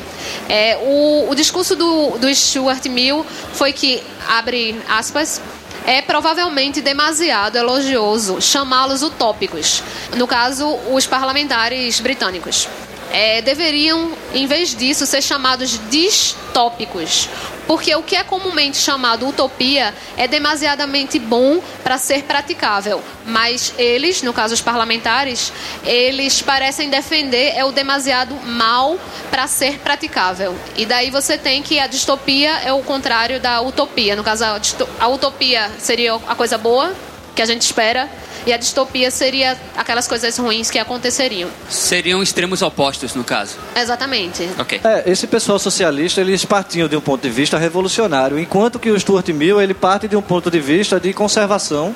É, 0.50 0.78
o, 0.82 1.28
o 1.30 1.36
discurso 1.36 1.76
do, 1.76 2.18
do 2.18 2.34
Stuart 2.34 2.84
Mill 2.88 3.24
foi 3.54 3.72
que, 3.72 4.02
abre 4.28 4.76
aspas, 4.90 5.40
é 5.88 6.01
provavelmente 6.01 6.82
demasiado 6.82 7.58
elogioso 7.58 8.41
chamá-los 8.41 9.01
utópicos. 9.01 9.82
No 10.17 10.27
caso, 10.27 10.67
os 10.91 11.08
parlamentares 11.08 12.01
britânicos. 12.01 12.67
É, 13.12 13.42
deveriam, 13.42 14.12
em 14.34 14.46
vez 14.46 14.76
disso, 14.76 15.06
ser 15.06 15.22
chamados 15.22 15.80
distópicos. 15.90 17.30
Porque 17.68 17.94
o 17.96 18.02
que 18.02 18.16
é 18.16 18.24
comumente 18.24 18.78
chamado 18.78 19.28
utopia 19.28 19.94
é 20.16 20.26
demasiadamente 20.26 21.20
bom 21.20 21.62
para 21.84 21.98
ser 21.98 22.24
praticável. 22.24 23.04
Mas 23.26 23.74
eles, 23.78 24.22
no 24.22 24.32
caso 24.32 24.54
os 24.54 24.62
parlamentares, 24.62 25.52
eles 25.84 26.42
parecem 26.42 26.90
defender 26.90 27.54
é 27.56 27.66
o 27.66 27.74
demasiado 27.74 28.36
mal 28.36 28.98
para 29.30 29.48
ser 29.48 29.80
praticável. 29.80 30.56
E 30.78 30.86
daí 30.86 31.12
você 31.12 31.38
tem 31.38 31.62
que 31.62 31.78
a 31.78 31.88
distopia 31.88 32.52
é 32.60 32.72
o 32.72 32.82
contrário 32.84 33.40
da 33.40 33.60
utopia. 33.62 34.16
No 34.16 34.24
caso, 34.24 34.46
a, 34.46 34.62
a 35.00 35.08
utopia 35.10 35.70
seria 35.78 36.16
a 36.16 36.36
coisa 36.36 36.58
boa 36.58 36.96
que 37.38 37.41
a 37.41 37.46
gente 37.46 37.62
espera. 37.62 38.10
E 38.46 38.51
a 38.53 38.58
distopia 38.58 39.12
seria 39.12 39.58
aquelas 39.75 40.08
coisas 40.08 40.38
ruins 40.38 40.72
que 40.72 40.79
aconteceriam. 40.79 41.50
Seriam 41.70 42.22
extremos 42.24 42.62
opostos, 42.62 43.13
no 43.13 43.24
caso. 43.24 43.56
Exatamente. 43.75 44.50
Ok. 44.58 44.79
É, 44.84 45.03
esse 45.06 45.27
pessoal 45.27 45.60
socialista, 45.60 46.20
eles 46.22 46.44
partiam 46.46 46.88
de 46.88 46.96
um 46.96 47.01
ponto 47.01 47.22
de 47.22 47.29
vista 47.29 47.58
revolucionário, 47.58 48.39
enquanto 48.39 48.79
que 48.79 48.89
o 48.89 49.00
Stuart 49.00 49.27
Mill, 49.29 49.62
ele 49.62 49.74
parte 49.74 50.08
de 50.08 50.15
um 50.15 50.22
ponto 50.22 50.50
de 50.50 50.60
vista 50.60 51.00
de 51.00 51.13
conservação 51.13 51.94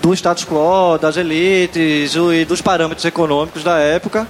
do 0.00 0.14
status 0.14 0.44
quo, 0.44 0.96
das 1.00 1.16
elites 1.16 2.14
o- 2.14 2.32
e 2.32 2.44
dos 2.44 2.60
parâmetros 2.62 3.04
econômicos 3.04 3.64
da 3.64 3.78
época. 3.78 4.26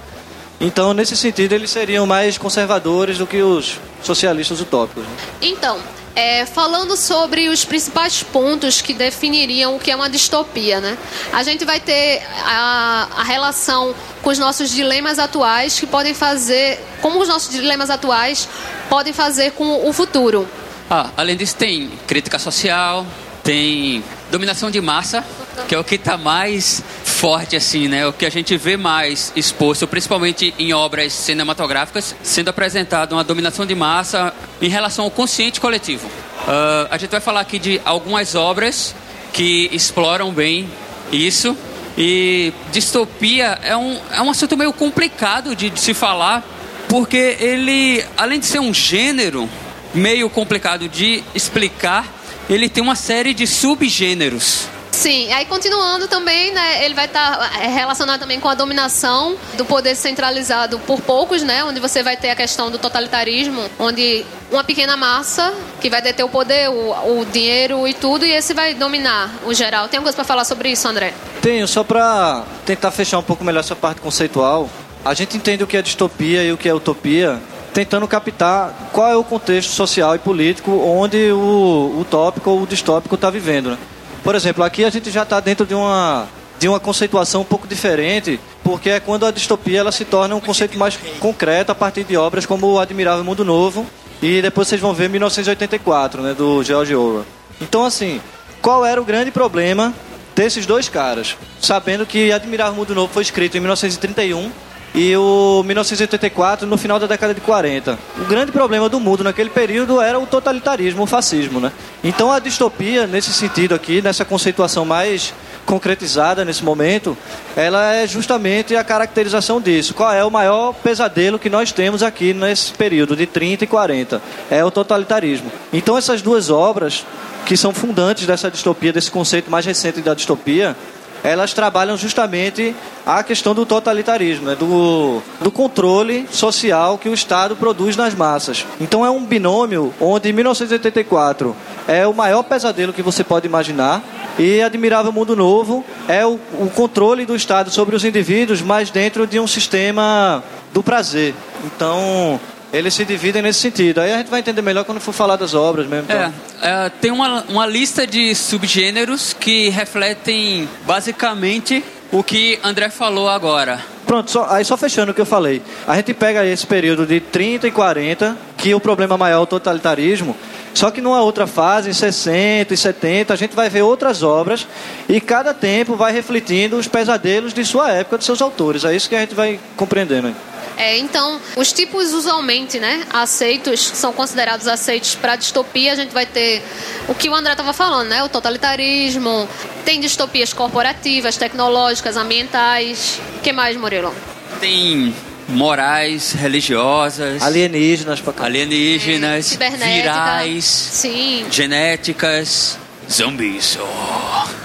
Então, 0.59 0.93
nesse 0.93 1.15
sentido, 1.15 1.53
eles 1.53 1.69
seriam 1.69 2.05
mais 2.07 2.37
conservadores 2.37 3.17
do 3.19 3.25
que 3.27 3.41
os 3.41 3.77
socialistas 4.03 4.59
utópicos. 4.59 5.03
né? 5.03 5.09
Então, 5.41 5.77
é, 6.15 6.45
falando 6.45 6.95
sobre 6.97 7.49
os 7.49 7.63
principais 7.63 8.23
pontos 8.23 8.81
que 8.81 8.93
definiriam 8.93 9.75
o 9.75 9.79
que 9.79 9.91
é 9.91 9.95
uma 9.95 10.09
distopia, 10.09 10.79
né? 10.79 10.97
A 11.31 11.43
gente 11.43 11.65
vai 11.65 11.79
ter 11.79 12.21
a, 12.43 13.07
a 13.17 13.23
relação 13.23 13.95
com 14.21 14.29
os 14.29 14.39
nossos 14.39 14.69
dilemas 14.69 15.19
atuais 15.19 15.79
que 15.79 15.87
podem 15.87 16.13
fazer, 16.13 16.79
como 17.01 17.21
os 17.21 17.27
nossos 17.27 17.51
dilemas 17.51 17.89
atuais 17.89 18.47
podem 18.89 19.13
fazer 19.13 19.51
com 19.51 19.87
o 19.87 19.93
futuro. 19.93 20.47
Ah, 20.89 21.09
além 21.15 21.37
disso, 21.37 21.55
tem 21.55 21.89
crítica 22.07 22.39
social, 22.39 23.05
tem 23.43 24.03
dominação 24.31 24.69
de 24.71 24.79
massa, 24.79 25.23
que 25.67 25.75
é 25.75 25.79
o 25.79 25.83
que 25.83 25.95
está 25.95 26.17
mais 26.17 26.83
forte, 27.03 27.55
assim, 27.55 27.87
né? 27.87 28.07
O 28.07 28.13
que 28.13 28.25
a 28.25 28.29
gente 28.29 28.55
vê 28.55 28.77
mais 28.77 29.31
exposto, 29.35 29.87
principalmente 29.87 30.53
em 30.57 30.73
obras 30.73 31.13
cinematográficas, 31.13 32.15
sendo 32.23 32.49
apresentado 32.49 33.13
uma 33.13 33.23
dominação 33.23 33.65
de 33.65 33.75
massa 33.75 34.33
em 34.61 34.69
relação 34.69 35.05
ao 35.05 35.11
consciente 35.11 35.59
coletivo. 35.59 36.09
Ah, 36.47 36.87
a 36.91 36.97
gente 36.97 37.11
vai 37.11 37.19
falar 37.19 37.41
aqui 37.41 37.59
de 37.59 37.81
algumas 37.83 38.35
obras 38.35 38.95
que 39.33 39.69
exploram 39.71 40.31
bem 40.31 40.69
isso. 41.11 41.55
E 41.97 42.53
distopia 42.71 43.59
é 43.61 43.75
um, 43.75 43.99
é 44.11 44.21
um 44.21 44.29
assunto 44.29 44.55
meio 44.55 44.71
complicado 44.71 45.53
de, 45.53 45.69
de 45.69 45.79
se 45.81 45.93
falar, 45.93 46.43
porque 46.87 47.35
ele, 47.39 48.05
além 48.15 48.39
de 48.39 48.45
ser 48.45 48.59
um 48.59 48.73
gênero 48.73 49.49
meio 49.93 50.29
complicado 50.29 50.87
de 50.87 51.21
explicar, 51.35 52.05
ele 52.49 52.67
tem 52.67 52.83
uma 52.83 52.95
série 52.95 53.33
de 53.33 53.45
subgêneros. 53.45 54.67
Sim, 54.91 55.31
aí 55.31 55.45
continuando 55.45 56.07
também, 56.09 56.51
né, 56.51 56.83
ele 56.83 56.93
vai 56.93 57.05
estar 57.05 57.39
relacionado 57.51 58.19
também 58.19 58.37
com 58.37 58.49
a 58.49 58.55
dominação 58.55 59.37
do 59.55 59.63
poder 59.63 59.95
centralizado 59.95 60.77
por 60.79 60.99
poucos, 60.99 61.41
né, 61.41 61.63
onde 61.63 61.79
você 61.79 62.03
vai 62.03 62.17
ter 62.17 62.31
a 62.31 62.35
questão 62.35 62.69
do 62.69 62.77
totalitarismo, 62.77 63.63
onde 63.79 64.25
uma 64.51 64.63
pequena 64.63 64.97
massa 64.97 65.53
que 65.79 65.89
vai 65.89 66.01
deter 66.01 66.25
o 66.25 66.29
poder, 66.29 66.69
o, 66.69 67.19
o 67.19 67.25
dinheiro 67.31 67.87
e 67.87 67.93
tudo, 67.93 68.25
e 68.25 68.31
esse 68.31 68.53
vai 68.53 68.73
dominar 68.73 69.31
o 69.45 69.53
geral. 69.53 69.87
Tem 69.87 69.99
alguma 69.99 70.11
coisa 70.11 70.15
para 70.17 70.25
falar 70.25 70.43
sobre 70.43 70.69
isso, 70.69 70.85
André? 70.85 71.13
Tenho, 71.41 71.65
só 71.65 71.83
para 71.83 72.43
tentar 72.65 72.91
fechar 72.91 73.19
um 73.19 73.23
pouco 73.23 73.43
melhor 73.43 73.61
essa 73.61 73.75
parte 73.75 74.01
conceitual. 74.01 74.69
A 75.05 75.13
gente 75.13 75.37
entende 75.37 75.63
o 75.63 75.67
que 75.67 75.77
é 75.77 75.81
distopia 75.81 76.43
e 76.43 76.51
o 76.51 76.57
que 76.57 76.67
é 76.67 76.73
utopia, 76.73 77.39
tentando 77.73 78.07
captar 78.07 78.89
qual 78.91 79.07
é 79.07 79.15
o 79.15 79.23
contexto 79.23 79.69
social 79.69 80.15
e 80.15 80.19
político 80.19 80.71
onde 80.71 81.31
o 81.31 81.97
utópico 81.99 82.49
ou 82.49 82.63
o 82.63 82.67
distópico 82.67 83.15
está 83.15 83.29
vivendo. 83.29 83.71
Né? 83.71 83.77
Por 84.23 84.35
exemplo, 84.35 84.63
aqui 84.63 84.83
a 84.83 84.89
gente 84.89 85.09
já 85.11 85.23
está 85.23 85.39
dentro 85.39 85.65
de 85.65 85.73
uma, 85.73 86.27
de 86.59 86.67
uma 86.67 86.79
conceituação 86.79 87.41
um 87.41 87.45
pouco 87.45 87.67
diferente, 87.67 88.39
porque 88.63 88.89
é 88.89 88.99
quando 88.99 89.25
a 89.25 89.31
distopia 89.31 89.79
ela 89.79 89.91
se 89.91 90.05
torna 90.05 90.35
um 90.35 90.41
conceito 90.41 90.77
mais 90.77 90.97
concreto 91.19 91.71
a 91.71 91.75
partir 91.75 92.03
de 92.03 92.17
obras 92.17 92.45
como 92.45 92.67
O 92.67 92.79
Admirável 92.79 93.23
Mundo 93.23 93.45
Novo 93.45 93.85
e 94.21 94.41
depois 94.41 94.67
vocês 94.67 94.81
vão 94.81 94.93
ver 94.93 95.09
1984, 95.09 96.21
né, 96.21 96.33
do 96.33 96.61
George 96.63 96.93
Orwell. 96.93 97.25
Então, 97.61 97.85
assim, 97.85 98.21
qual 98.61 98.85
era 98.85 99.01
o 99.01 99.05
grande 99.05 99.31
problema 99.31 99.93
desses 100.35 100.65
dois 100.65 100.89
caras? 100.89 101.37
Sabendo 101.61 102.05
que 102.05 102.31
Admirável 102.31 102.75
Mundo 102.75 102.93
Novo 102.93 103.13
foi 103.13 103.23
escrito 103.23 103.55
em 103.55 103.61
1931 103.61 104.51
e 104.93 105.15
o 105.15 105.63
1984 105.63 106.67
no 106.67 106.77
final 106.77 106.99
da 106.99 107.07
década 107.07 107.33
de 107.33 107.41
40. 107.41 107.97
O 108.17 108.25
grande 108.25 108.51
problema 108.51 108.89
do 108.89 108.99
mundo 108.99 109.23
naquele 109.23 109.49
período 109.49 110.01
era 110.01 110.19
o 110.19 110.25
totalitarismo, 110.25 111.03
o 111.03 111.07
fascismo, 111.07 111.59
né? 111.59 111.71
Então 112.03 112.31
a 112.31 112.39
distopia, 112.39 113.05
nesse 113.05 113.31
sentido 113.31 113.75
aqui, 113.75 114.01
nessa 114.01 114.25
conceituação 114.25 114.85
mais 114.85 115.33
concretizada 115.65 116.43
nesse 116.43 116.63
momento, 116.63 117.15
ela 117.55 117.93
é 117.93 118.07
justamente 118.07 118.75
a 118.75 118.83
caracterização 118.83 119.61
disso. 119.61 119.93
Qual 119.93 120.11
é 120.11 120.25
o 120.25 120.31
maior 120.31 120.73
pesadelo 120.73 121.37
que 121.37 121.49
nós 121.49 121.71
temos 121.71 122.01
aqui 122.01 122.33
nesse 122.33 122.73
período 122.73 123.15
de 123.15 123.27
30 123.27 123.65
e 123.65 123.67
40? 123.67 124.21
É 124.49 124.65
o 124.65 124.71
totalitarismo. 124.71 125.51
Então 125.71 125.95
essas 125.95 126.23
duas 126.23 126.49
obras, 126.49 127.05
que 127.45 127.55
são 127.55 127.71
fundantes 127.71 128.25
dessa 128.25 128.49
distopia, 128.49 128.91
desse 128.91 129.11
conceito 129.11 129.51
mais 129.51 129.63
recente 129.63 130.01
da 130.01 130.15
distopia, 130.15 130.75
elas 131.23 131.53
trabalham 131.53 131.97
justamente 131.97 132.75
a 133.05 133.23
questão 133.23 133.53
do 133.55 133.65
totalitarismo, 133.65 134.47
né? 134.47 134.55
do, 134.55 135.21
do 135.41 135.51
controle 135.51 136.27
social 136.31 136.97
que 136.97 137.09
o 137.09 137.13
Estado 137.13 137.55
produz 137.55 137.95
nas 137.95 138.13
massas. 138.13 138.65
Então 138.79 139.05
é 139.05 139.09
um 139.09 139.25
binômio 139.25 139.93
onde 139.99 140.31
1984 140.31 141.55
é 141.87 142.05
o 142.05 142.13
maior 142.13 142.43
pesadelo 142.43 142.93
que 142.93 143.01
você 143.01 143.23
pode 143.23 143.47
imaginar 143.47 144.03
e 144.37 144.61
Admirável 144.61 145.11
Mundo 145.11 145.35
Novo 145.35 145.83
é 146.07 146.25
o, 146.25 146.39
o 146.59 146.71
controle 146.73 147.25
do 147.25 147.35
Estado 147.35 147.69
sobre 147.71 147.95
os 147.95 148.05
indivíduos, 148.05 148.61
mas 148.61 148.89
dentro 148.89 149.27
de 149.27 149.39
um 149.39 149.47
sistema 149.47 150.43
do 150.73 150.81
prazer. 150.81 151.33
Então 151.65 152.39
eles 152.71 152.93
se 152.93 153.03
dividem 153.05 153.41
nesse 153.41 153.59
sentido. 153.59 153.99
Aí 154.01 154.13
a 154.13 154.17
gente 154.17 154.29
vai 154.29 154.39
entender 154.39 154.61
melhor 154.61 154.83
quando 154.85 154.99
for 154.99 155.13
falar 155.13 155.35
das 155.35 155.53
obras 155.53 155.87
mesmo. 155.87 156.11
É, 156.11 156.15
então. 156.15 156.33
é, 156.61 156.89
tem 157.01 157.11
uma, 157.11 157.43
uma 157.49 157.65
lista 157.65 158.05
de 158.05 158.33
subgêneros 158.35 159.33
que 159.33 159.69
refletem 159.69 160.67
basicamente 160.85 161.83
o 162.11 162.23
que 162.23 162.59
André 162.63 162.89
falou 162.89 163.29
agora. 163.29 163.79
Pronto, 164.05 164.31
só- 164.31 164.47
aí 164.49 164.65
só 164.65 164.75
fechando 164.75 165.11
o 165.11 165.15
que 165.15 165.21
eu 165.21 165.25
falei. 165.25 165.61
A 165.87 165.95
gente 165.95 166.13
pega 166.13 166.45
esse 166.45 166.65
período 166.65 167.05
de 167.05 167.19
30 167.19 167.67
e 167.67 167.71
40, 167.71 168.35
que 168.57 168.73
o 168.73 168.79
problema 168.79 169.17
maior 169.17 169.37
é 169.39 169.43
o 169.43 169.45
totalitarismo, 169.45 170.35
só 170.73 170.89
que 170.89 171.01
numa 171.01 171.21
outra 171.21 171.45
fase, 171.45 171.89
em 171.89 171.93
60 171.93 172.73
e 172.73 172.77
70, 172.77 173.33
a 173.33 173.37
gente 173.37 173.55
vai 173.55 173.69
ver 173.69 173.81
outras 173.83 174.23
obras 174.23 174.67
e 175.07 175.19
cada 175.21 175.53
tempo 175.53 175.95
vai 175.95 176.11
refletindo 176.11 176.77
os 176.77 176.87
pesadelos 176.87 177.53
de 177.53 177.63
sua 177.65 177.91
época, 177.91 178.17
de 178.17 178.23
seus 178.25 178.41
autores. 178.41 178.83
É 178.85 178.95
isso 178.95 179.07
que 179.09 179.15
a 179.15 179.19
gente 179.19 179.35
vai 179.35 179.59
compreendendo. 179.75 180.33
É, 180.79 180.97
então, 180.97 181.41
os 181.57 181.73
tipos 181.73 182.13
usualmente, 182.13 182.79
né, 182.79 183.03
aceitos, 183.11 183.81
são 183.81 184.13
considerados 184.13 184.65
aceitos 184.65 185.13
para 185.13 185.35
distopia, 185.35 185.91
a 185.91 185.95
gente 185.95 186.13
vai 186.13 186.25
ter 186.25 186.63
o 187.09 187.13
que 187.13 187.27
o 187.29 187.35
André 187.35 187.51
estava 187.51 187.73
falando, 187.73 188.07
né, 188.07 188.23
o 188.23 188.29
totalitarismo, 188.29 189.45
tem 189.83 189.99
distopias 189.99 190.53
corporativas, 190.53 191.35
tecnológicas, 191.35 192.15
ambientais. 192.15 193.19
O 193.37 193.41
que 193.41 193.51
mais, 193.51 193.75
Murilo? 193.75 194.15
Tem 194.61 195.13
morais, 195.49 196.31
religiosas, 196.31 197.41
Alienígenas 197.41 198.21
pra 198.21 198.31
cá. 198.31 198.45
alienígenas, 198.45 199.47
Cibernética. 199.47 199.93
virais, 199.95 200.63
Sim. 200.63 201.45
genéticas, 201.51 202.77
zumbis. 203.11 203.77
Oh. 203.81 204.59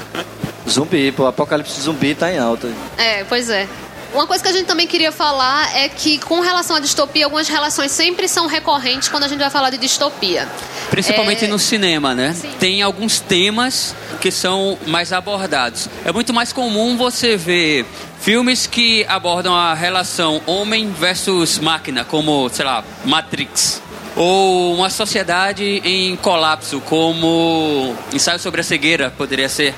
Zumbi, 0.71 1.13
pô, 1.13 1.25
o 1.25 1.27
apocalipse 1.27 1.81
zumbi 1.81 2.15
tá 2.15 2.33
em 2.33 2.39
alta. 2.39 2.69
É, 2.97 3.25
pois 3.25 3.51
é. 3.51 3.67
Uma 4.15 4.29
coisa 4.29 4.41
que 4.45 4.49
a 4.49 4.53
gente 4.53 4.67
também 4.67 4.87
queria 4.87 5.11
falar 5.11 5.77
é 5.77 5.89
que, 5.89 6.19
com 6.19 6.39
relação 6.39 6.77
à 6.77 6.81
distopia, 6.81 7.25
algumas 7.25 7.49
relações 7.49 7.91
sempre 7.91 8.29
são 8.29 8.47
recorrentes 8.47 9.09
quando 9.09 9.25
a 9.25 9.29
gente 9.29 9.41
vai 9.41 9.51
falar 9.51 9.71
de 9.71 9.77
distopia. 9.77 10.49
Principalmente 10.89 11.47
É, 11.47 11.49
no 11.49 11.59
cinema, 11.59 12.15
né? 12.15 12.33
Sim. 12.33 12.53
Tem 12.61 12.81
alguns 12.81 13.19
temas 13.19 13.93
que 14.21 14.31
são 14.31 14.79
mais 14.87 15.13
abordados. 15.13 15.89
É 16.05 16.13
muito 16.13 16.33
mais 16.33 16.53
comum 16.53 16.97
você 16.97 17.37
ver 17.37 17.85
filmes 18.21 18.69
que 18.69 19.05
abordam 19.09 19.53
a 19.53 19.75
relação 19.75 20.41
homem 20.47 20.93
versus 20.93 21.59
máquina, 21.59 22.05
como, 22.05 22.49
sei 22.51 22.65
lá, 22.65 22.85
Matrix. 23.05 23.83
Ou 24.15 24.77
uma 24.77 24.91
sociedade 24.91 25.83
em 25.85 26.15
colapso, 26.15 26.81
como 26.83 27.97
Ensaio 28.13 28.39
sobre 28.39 28.61
a 28.61 28.65
Cegueira, 28.65 29.13
poderia 29.19 29.49
ser. 29.49 29.75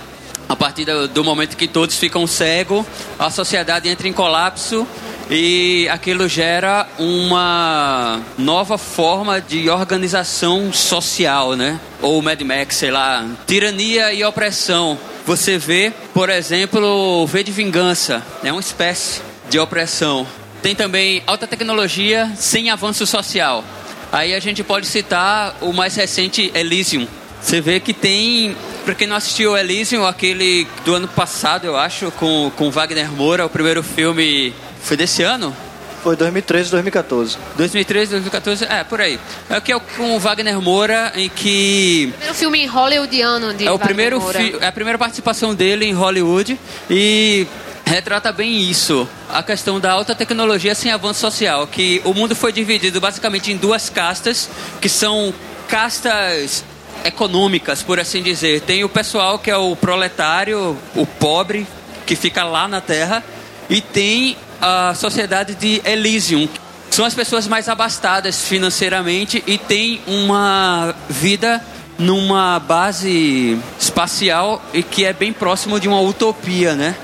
A 0.49 0.55
partir 0.55 0.85
do, 0.85 1.25
momento 1.25 1.57
que 1.57 1.67
todos 1.67 1.97
ficam 1.97 2.27
cegos, 2.27 2.87
a 3.19 3.31
sociedade 3.31 3.89
entra 3.89 4.07
em 4.07 4.13
colapso 4.13 4.87
e 5.29 5.89
aquilo 5.91 6.29
gera 6.29 6.87
uma 6.99 8.21
nova 8.39 8.79
forma 8.79 9.41
de 9.41 9.69
organização 9.69 10.73
social, 10.73 11.55
né? 11.55 11.81
Ou 12.01 12.23
Mad 12.23 12.41
Max, 12.43 12.77
sei 12.77 12.93
lá, 12.93 13.27
tirania 13.45 14.13
e 14.13 14.23
opressão. 14.23 14.97
Você 15.27 15.59
vê, 15.59 15.93
por 16.15 16.31
exemplo, 16.31 17.27
V 17.27 17.43
de 17.43 17.51
Vingança, 17.51 18.23
é 18.45 18.53
uma 18.53 18.61
espécie 18.61 19.21
de 19.51 19.59
opressão. 19.59 20.25
Tem 20.63 20.77
também 20.77 21.23
alta 21.27 21.49
tecnologia 21.49 22.31
sem 22.37 22.71
avanço 22.71 23.05
social. 23.05 23.65
Aí 24.13 24.33
a 24.33 24.41
gente 24.41 24.63
pode 24.63 24.87
citar 24.87 25.57
o 25.61 25.73
mais 25.73 25.97
recente 25.97 26.53
Elysium. 26.55 27.09
Você 27.47 27.61
vê 27.61 27.79
que 27.79 27.93
tem, 27.93 28.57
para 28.85 28.93
quem 28.93 29.07
não 29.07 29.15
assistiu 29.15 29.57
Elysium, 29.57 30.05
aquele 30.05 30.67
do 30.85 30.95
ano 30.97 31.07
passado, 31.07 31.65
eu 31.65 31.77
acho, 31.77 32.11
com, 32.11 32.51
com 32.57 32.73
Wagner 32.73 33.09
Moura, 33.13 33.47
o 33.47 33.49
primeiro 33.49 33.85
filme 33.85 34.53
foi 34.83 34.97
desse 34.97 35.23
ano? 35.23 35.55
Foi 36.03 36.17
2013, 36.17 36.73
2014. 36.73 37.39
2013, 37.57 38.11
2014, 38.11 38.65
é, 38.65 38.83
por 38.83 39.01
aí. 39.01 39.21
É 39.49 39.59
o 39.59 39.63
que 39.63 39.71
é 39.71 39.77
o- 39.77 39.81
com 39.81 40.17
o 40.17 40.19
Wagner 40.19 40.61
Moura, 40.61 41.13
em 41.15 41.29
que 41.29 42.09
Primeiro 42.17 42.35
filme 42.35 42.67
hollywoodiano 42.67 43.55
de 43.55 43.65
é, 43.65 43.71
o 43.71 43.79
Wagner 43.79 43.87
primeiro 43.87 44.21
fi- 44.21 44.57
é 44.61 44.67
a 44.67 44.73
primeira 44.73 44.99
participação 44.99 45.55
dele 45.55 45.85
em 45.87 45.93
Hollywood 45.93 46.59
e 46.91 47.47
retrata 47.85 48.33
bem 48.33 48.61
isso, 48.69 49.09
a 49.33 49.41
questão 49.45 49.79
da 49.79 49.93
alta 49.93 50.17
tecnologia 50.17 50.75
sem 50.75 50.91
avanço 50.91 51.21
social, 51.21 51.65
que 51.69 52.03
o 52.05 52.13
mundo 52.13 52.35
foi 52.35 52.53
dividido 52.53 53.01
basicamente 53.01 53.53
em 53.53 53.57
duas 53.57 53.89
castas, 53.89 54.49
que 54.81 54.89
são 54.89 55.33
castas 55.69 56.65
econômicas, 57.05 57.83
por 57.83 57.99
assim 58.01 58.23
dizer. 58.23 58.61
Tem 58.63 58.85
o 58.85 58.89
pessoal 58.89 59.39
que 59.39 59.51
é 59.51 59.57
o 59.57 59.75
proletário, 59.77 60.77
o 60.95 61.07
pobre, 61.07 61.67
que 62.05 62.17
fica 62.17 62.45
lá 62.45 62.67
na 62.69 62.81
terra, 62.81 63.23
e 63.69 63.81
tem 63.81 64.37
a 64.61 64.95
sociedade 64.95 65.55
de 65.55 65.83
Elysium. 65.85 66.49
São 66.91 67.05
as 67.05 67.15
pessoas 67.15 67.47
mais 67.47 67.69
abastadas 67.69 68.43
financeiramente 68.43 69.43
e 69.47 69.59
têm 69.59 70.01
uma 70.07 70.95
vida 71.09 71.63
numa 71.99 72.59
base 72.59 73.59
espacial 73.79 74.63
e 74.73 74.83
que 74.83 75.05
é 75.05 75.13
bem 75.13 75.33
próximo 75.33 75.81
de 75.81 75.89
uma 75.89 76.01
utopia, 76.01 76.75
né? 76.75 76.95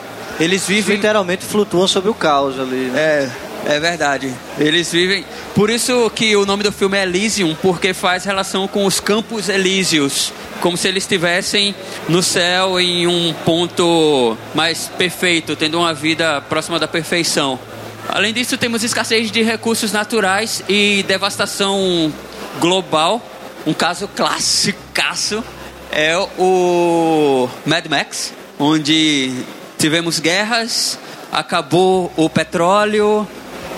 Eles 0.40 0.66
vivem 0.66 0.96
Literalmente 0.96 1.44
flutuam 1.44 1.86
sobre 1.86 2.10
o 2.10 2.14
caos 2.14 2.58
ali. 2.58 2.86
né? 2.86 2.98
é, 2.98 3.30
é 3.66 3.78
verdade. 3.78 4.32
Eles 4.58 4.90
vivem. 4.90 5.24
Por 5.54 5.70
isso 5.70 6.10
que 6.10 6.34
o 6.36 6.44
nome 6.44 6.62
do 6.62 6.72
filme 6.72 6.98
é 6.98 7.02
Elysium, 7.02 7.54
porque 7.60 7.94
faz 7.94 8.24
relação 8.24 8.66
com 8.66 8.84
os 8.84 9.00
campos 9.00 9.48
elíseos. 9.48 10.32
Como 10.60 10.76
se 10.76 10.88
eles 10.88 11.04
estivessem 11.04 11.74
no 12.08 12.22
céu 12.22 12.78
em 12.78 13.06
um 13.06 13.32
ponto 13.44 14.36
mais 14.54 14.88
perfeito, 14.96 15.56
tendo 15.56 15.78
uma 15.78 15.94
vida 15.94 16.40
próxima 16.42 16.78
da 16.78 16.88
perfeição. 16.88 17.58
Além 18.08 18.32
disso, 18.32 18.56
temos 18.58 18.82
escassez 18.82 19.30
de 19.30 19.42
recursos 19.42 19.92
naturais 19.92 20.62
e 20.68 21.04
devastação 21.06 22.12
global. 22.60 23.20
Um 23.66 23.72
caso 23.72 24.08
classicaço 24.08 25.42
é 25.90 26.16
o 26.38 27.48
Mad 27.64 27.86
Max, 27.86 28.32
onde 28.58 29.32
tivemos 29.78 30.18
guerras, 30.18 30.98
acabou 31.30 32.12
o 32.16 32.28
petróleo, 32.28 33.26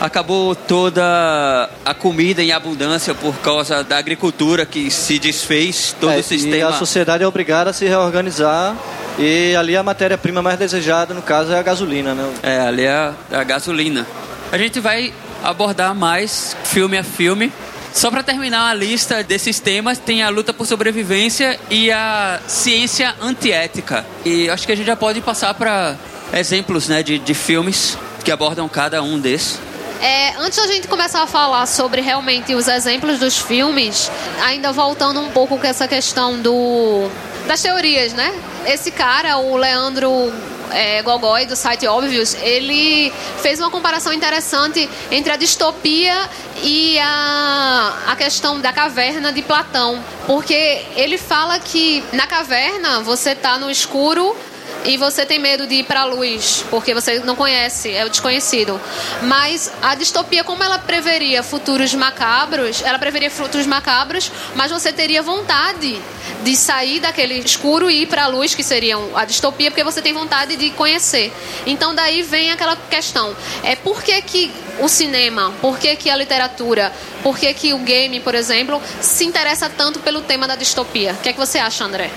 acabou 0.01 0.55
toda 0.55 1.71
a 1.85 1.95
comida 1.95 2.43
em 2.43 2.53
abundância 2.53 3.15
por 3.15 3.35
causa 3.37 3.83
da 3.83 3.97
agricultura 3.97 4.67
que 4.67 4.91
se 4.91 5.19
desfez, 5.19 5.95
todo 6.01 6.13
É, 6.13 6.19
o 6.19 6.23
sistema. 6.23 6.57
E 6.57 6.63
a 6.63 6.73
sociedade 6.73 7.25
é 7.25 7.27
obrigada 7.27 7.71
a 7.71 7.73
se 7.73 7.87
reorganizar 7.87 8.77
e 9.19 9.55
ali 9.55 9.77
a 9.77 9.83
matéria-prima 9.83 10.43
mais 10.43 10.59
desejada, 10.59 11.15
no 11.15 11.23
caso, 11.23 11.53
é 11.53 11.59
a 11.59 11.63
gasolina, 11.63 12.15
né? 12.15 12.33
É, 12.43 12.61
ali 12.61 12.83
é 12.83 13.13
a 13.33 13.45
gasolina. 13.45 14.07
A 14.51 14.59
gente 14.59 14.81
vai 14.81 15.13
abordar 15.43 15.95
mais 15.95 16.57
filme 16.65 16.99
a 16.99 17.05
filme. 17.05 17.53
Só 17.93 18.11
para 18.11 18.25
terminar 18.25 18.71
a 18.71 18.75
lista 18.75 19.23
desses 19.23 19.61
temas, 19.61 19.99
tem 19.99 20.21
a 20.25 20.29
luta 20.29 20.53
por 20.53 20.67
sobrevivência 20.67 21.59
e 21.71 21.93
a 21.93 22.41
ciência 22.49 23.15
antiética. 23.23 24.05
E 24.25 24.51
acho 24.51 24.67
que 24.67 24.73
a 24.73 24.77
gente 24.77 24.87
já 24.87 24.97
pode 24.97 25.21
passar 25.21 25.55
para 25.55 25.95
exemplos 26.33 26.89
né, 26.89 27.05
de, 27.05 27.21
de 27.21 27.35
filmes 27.35 27.97
que 28.25 28.33
abordam 28.33 28.69
cada 28.69 29.01
um 29.01 29.17
desses. 29.17 29.61
É, 30.05 30.35
antes 30.37 30.59
da 30.59 30.67
gente 30.67 30.87
começar 30.87 31.23
a 31.23 31.27
falar 31.27 31.65
sobre 31.65 32.03
realmente 32.03 32.55
os 32.55 32.69
exemplos 32.69 33.19
dos 33.19 33.39
filmes, 33.39 34.11
ainda 34.43 34.71
voltando 34.71 35.19
um 35.19 35.31
pouco 35.31 35.57
com 35.57 35.67
essa 35.67 35.89
questão 35.89 36.39
do 36.43 37.09
das 37.47 37.63
teorias, 37.63 38.13
né? 38.13 38.31
Esse 38.67 38.91
cara, 38.91 39.39
o 39.39 39.57
Leandro 39.57 40.31
é, 40.73 41.01
Gogói, 41.01 41.47
do 41.47 41.57
site 41.57 41.87
Óbvios, 41.87 42.35
ele 42.35 43.11
fez 43.41 43.59
uma 43.59 43.71
comparação 43.71 44.13
interessante 44.13 44.87
entre 45.11 45.33
a 45.33 45.37
distopia 45.37 46.29
e 46.63 46.99
a, 46.99 48.03
a 48.09 48.15
questão 48.15 48.61
da 48.61 48.75
caverna 48.75 49.33
de 49.33 49.41
Platão. 49.41 50.05
Porque 50.27 50.83
ele 50.97 51.17
fala 51.17 51.59
que 51.59 52.05
na 52.13 52.27
caverna 52.27 53.01
você 53.01 53.31
está 53.31 53.59
no 53.59 53.71
escuro 53.71 54.37
e 54.85 54.97
você 54.97 55.25
tem 55.25 55.39
medo 55.39 55.67
de 55.67 55.77
ir 55.77 55.85
para 55.85 56.03
a 56.03 56.05
luz, 56.05 56.65
porque 56.71 56.93
você 56.93 57.19
não 57.21 57.35
conhece, 57.35 57.91
é 57.91 58.05
o 58.05 58.11
desconhecido. 58.11 58.81
Mas 59.23 59.71
a 59.83 59.95
distopia, 59.95 60.45
como 60.45 60.63
ela 60.63 60.79
preveria 60.79 61.43
futuros 61.43 61.95
macabros, 61.95 62.83
ela 62.83 62.99
preveria 62.99 63.31
futuros 63.31 63.67
macabros, 63.67 64.31
mas 64.55 64.71
você 64.71 64.93
teria 64.93 65.23
vontade 65.23 66.01
de 66.43 66.57
sair 66.57 67.01
daquele 67.01 67.39
escuro 67.39 67.91
e 67.91 68.03
ir 68.03 68.07
para 68.07 68.25
a 68.25 68.27
luz, 68.27 68.55
que 68.55 68.63
seria 68.63 68.97
a 69.15 69.25
distopia, 69.25 69.71
porque 69.71 69.83
você 69.83 70.03
tem 70.03 70.13
vontade 70.13 70.57
de 70.57 70.71
conhecer. 70.71 71.33
Então 71.67 71.95
daí 71.95 72.23
vem 72.23 72.51
aquela 72.51 72.77
questão, 72.77 73.35
é 73.63 73.75
por 73.75 74.03
que, 74.03 74.21
que 74.23 74.53
o 74.81 74.89
cinema, 74.89 75.53
por 75.61 75.79
que, 75.79 75.97
que 75.97 76.11
a 76.11 76.17
literatura, 76.17 76.93
por 77.23 77.39
que, 77.39 77.53
que 77.55 77.73
o 77.73 77.79
game, 77.79 78.21
por 78.21 78.35
exemplo, 78.35 78.81
se 79.01 79.25
interessa 79.25 79.71
tanto 79.71 80.01
pelo 80.01 80.21
tema 80.21 80.47
da 80.47 80.57
distopia? 80.57 81.13
O 81.13 81.17
que 81.23 81.31
é 81.31 81.33
que 81.33 81.39
você 81.39 81.59
acha, 81.59 81.85
André? 81.85 82.11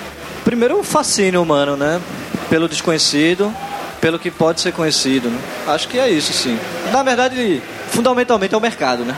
Primeiro, 0.44 0.80
o 0.80 0.84
fascínio 0.84 1.42
humano, 1.42 1.76
né? 1.76 2.02
Pelo 2.50 2.68
desconhecido, 2.68 3.54
pelo 4.00 4.20
que 4.20 4.32
pode 4.32 4.62
ser 4.62 4.72
conhecido. 4.72 5.30
Né? 5.30 5.40
Acho 5.68 5.88
que 5.88 6.00
é 6.00 6.10
isso, 6.10 6.34
sim. 6.34 6.60
Na 6.92 7.04
verdade, 7.04 7.62
fundamentalmente 7.92 8.54
é 8.54 8.58
o 8.58 8.62
mercado, 8.62 9.04
né? 9.04 9.16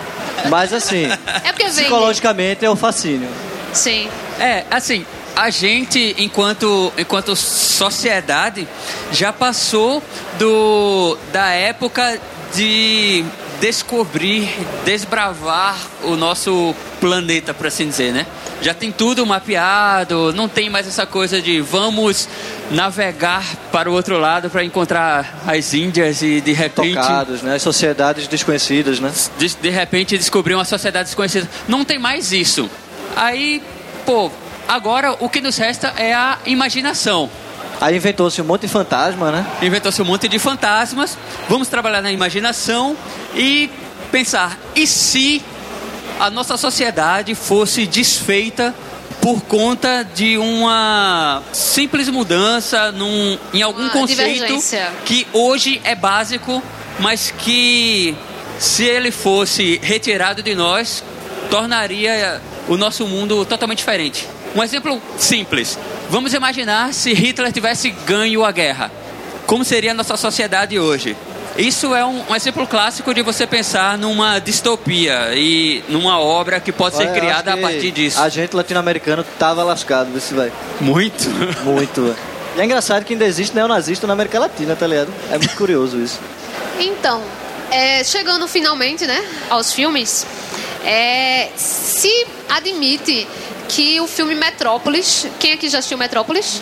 Mas 0.50 0.74
assim, 0.74 1.06
É 1.44 1.52
psicologicamente 1.52 2.66
é 2.66 2.70
o 2.70 2.76
fascínio. 2.76 3.30
Sim. 3.74 4.10
É, 4.40 4.64
assim, 4.72 5.06
a 5.36 5.50
gente, 5.50 6.16
enquanto, 6.18 6.92
enquanto 6.98 7.36
sociedade, 7.36 8.68
já 9.12 9.32
passou 9.32 10.04
do, 10.38 11.18
da 11.32 11.50
época 11.52 12.20
de 12.54 13.24
descobrir, 13.60 14.50
desbravar 14.86 15.78
o 16.04 16.16
nosso 16.16 16.76
planeta, 17.00 17.54
por 17.54 17.68
assim 17.68 17.88
dizer, 17.88 18.12
né? 18.12 18.26
Já 18.62 18.74
tem 18.74 18.92
tudo 18.92 19.26
mapeado, 19.26 20.34
não 20.34 20.50
tem 20.50 20.70
mais 20.70 20.88
essa 20.88 21.06
coisa 21.06 21.42
de 21.42 21.62
vamos 21.62 22.28
navegar 22.72 23.44
para 23.72 23.90
o 23.90 23.94
outro 23.94 24.20
lado 24.20 24.50
para 24.50 24.64
encontrar 24.64 25.42
as 25.48 25.74
Índias 25.74 26.22
e 26.22 26.42
de 26.42 26.52
repente 26.52 26.96
Tocados, 26.96 27.42
né? 27.42 27.56
As 27.56 27.62
sociedades 27.62 28.28
desconhecidas, 28.28 29.00
né? 29.00 29.12
de, 29.38 29.56
de 29.56 29.70
repente 29.70 30.18
descobrir 30.18 30.56
uma 30.56 30.66
sociedade 30.66 31.06
desconhecida. 31.06 31.50
Não 31.68 31.86
tem 31.86 31.98
mais 31.98 32.32
isso. 32.32 32.70
Aí, 33.16 33.62
pô, 34.06 34.30
agora 34.68 35.16
o 35.20 35.30
que 35.30 35.42
nos 35.42 35.58
resta 35.58 35.94
é 35.98 36.14
a 36.14 36.38
imaginação. 36.46 37.30
Aí 37.82 37.96
inventou-se 37.96 38.42
um 38.42 38.46
monte 38.46 38.62
de 38.62 38.68
fantasma, 38.68 39.32
né? 39.32 39.46
Inventou-se 39.62 40.02
um 40.02 40.06
monte 40.06 40.28
de 40.28 40.38
fantasmas. 40.38 41.18
Vamos 41.48 41.68
trabalhar 41.68 42.02
na 42.02 42.12
imaginação 42.12 42.96
e 43.34 43.70
pensar: 44.12 44.58
e 44.76 44.86
se 44.86 45.42
a 46.20 46.30
nossa 46.30 46.58
sociedade 46.58 47.34
fosse 47.36 47.86
desfeita 47.86 48.76
por 49.22 49.42
conta 49.42 50.04
de 50.04 50.38
uma 50.38 51.42
simples 51.52 52.10
mudança 52.10 52.92
num, 52.92 53.38
em 53.54 53.62
algum 53.62 53.84
Uma 53.84 53.90
conceito 53.90 54.60
que 55.06 55.28
hoje 55.34 55.82
é 55.84 55.96
básico, 55.96 56.62
mas 57.00 57.34
que 57.38 58.16
se 58.58 58.84
ele 58.84 59.12
fosse 59.12 59.80
retirado 59.82 60.44
de 60.44 60.54
nós, 60.56 61.04
tornaria 61.50 62.42
o 62.68 62.78
nosso 62.78 63.08
mundo 63.08 63.46
totalmente 63.46 63.80
diferente. 63.80 64.28
Um 64.56 64.64
exemplo 64.64 65.02
simples. 65.18 65.78
Vamos 66.10 66.34
imaginar 66.34 66.94
se 66.94 67.14
Hitler 67.14 67.52
tivesse 67.52 67.90
ganho 68.06 68.44
a 68.44 68.52
guerra. 68.52 68.92
Como 69.46 69.64
seria 69.64 69.92
a 69.92 69.94
nossa 69.94 70.18
sociedade 70.18 70.80
hoje? 70.80 71.16
Isso 71.58 71.94
é 71.94 72.06
um, 72.06 72.24
um 72.30 72.36
exemplo 72.36 72.66
clássico 72.66 73.14
de 73.14 73.22
você 73.22 73.46
pensar 73.46 73.98
numa 73.98 74.40
distopia 74.40 75.32
e 75.36 75.84
numa 75.90 76.20
obra 76.20 76.60
que 76.60 76.72
pode 76.72 76.96
ser 76.96 77.04
Olha, 77.04 77.10
eu 77.10 77.16
criada 77.16 77.54
a 77.54 77.58
partir 77.58 77.92
disso. 77.92 78.20
A 78.20 78.30
gente 78.30 78.56
latino-americano 78.56 79.26
tava 79.38 79.64
lascado 79.64 80.10
desse 80.12 80.34
velho. 80.34 80.54
Muito. 80.80 81.30
Muito. 81.64 82.16
E 82.56 82.62
é 82.62 82.66
engraçado 82.66 83.04
que 83.04 83.14
ainda 83.14 83.26
existe 83.26 83.56
neonazista 83.56 84.08
na 84.08 84.14
América 84.14 84.40
Latina, 84.40 84.76
tá 84.76 84.88
ligado? 84.88 85.14
É 85.30 85.38
muito 85.38 85.56
curioso 85.56 86.00
isso. 86.00 86.20
Então, 86.80 87.22
é, 87.70 88.04
chegando 88.04 88.48
finalmente, 88.48 89.06
né, 89.06 89.24
aos 89.50 89.74
filmes, 89.74 90.26
é, 90.84 91.50
se 91.56 92.26
admite 92.48 93.28
que 93.70 94.02
o 94.02 94.08
filme 94.08 94.36
Metrópolis, 94.36 95.28
quem 95.40 95.54
aqui 95.54 95.70
já 95.70 95.78
assistiu 95.80 95.98
Metrópolis? 95.98 96.62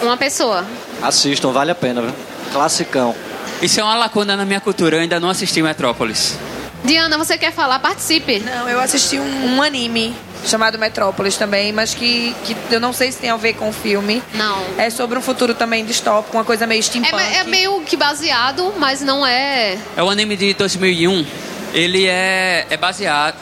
Uma 0.00 0.16
pessoa. 0.16 0.64
Assistam, 1.02 1.50
vale 1.52 1.70
a 1.72 1.74
pena, 1.74 2.00
viu? 2.00 2.14
Classicão. 2.52 3.14
Isso 3.60 3.80
é 3.80 3.82
uma 3.84 3.96
lacuna 3.96 4.36
na 4.36 4.44
minha 4.44 4.60
cultura. 4.60 4.96
Eu 4.96 5.00
ainda 5.00 5.18
não 5.18 5.28
assisti 5.28 5.60
Metrópolis. 5.60 6.36
Diana, 6.84 7.18
você 7.18 7.36
quer 7.36 7.52
falar? 7.52 7.80
Participe. 7.80 8.38
Não, 8.40 8.68
eu 8.68 8.80
assisti 8.80 9.18
um, 9.18 9.56
um 9.56 9.62
anime 9.62 10.14
chamado 10.46 10.78
Metrópolis 10.78 11.36
também, 11.36 11.72
mas 11.72 11.92
que, 11.94 12.34
que 12.44 12.56
eu 12.70 12.78
não 12.78 12.92
sei 12.92 13.10
se 13.10 13.18
tem 13.18 13.30
a 13.30 13.36
ver 13.36 13.54
com 13.54 13.68
o 13.68 13.72
filme. 13.72 14.22
Não. 14.34 14.64
É 14.78 14.88
sobre 14.88 15.18
um 15.18 15.20
futuro 15.20 15.52
também 15.54 15.84
distópico, 15.84 16.36
uma 16.36 16.44
coisa 16.44 16.64
meio 16.64 16.78
É, 16.78 16.82
steampunk. 16.82 17.20
é 17.20 17.42
meio 17.42 17.80
que 17.80 17.96
baseado, 17.96 18.72
mas 18.78 19.00
não 19.02 19.26
é. 19.26 19.76
É 19.96 20.02
o 20.02 20.08
anime 20.08 20.36
de 20.36 20.54
2001. 20.54 21.26
Ele 21.74 22.06
é, 22.06 22.64
é 22.70 22.76
baseado. 22.76 23.34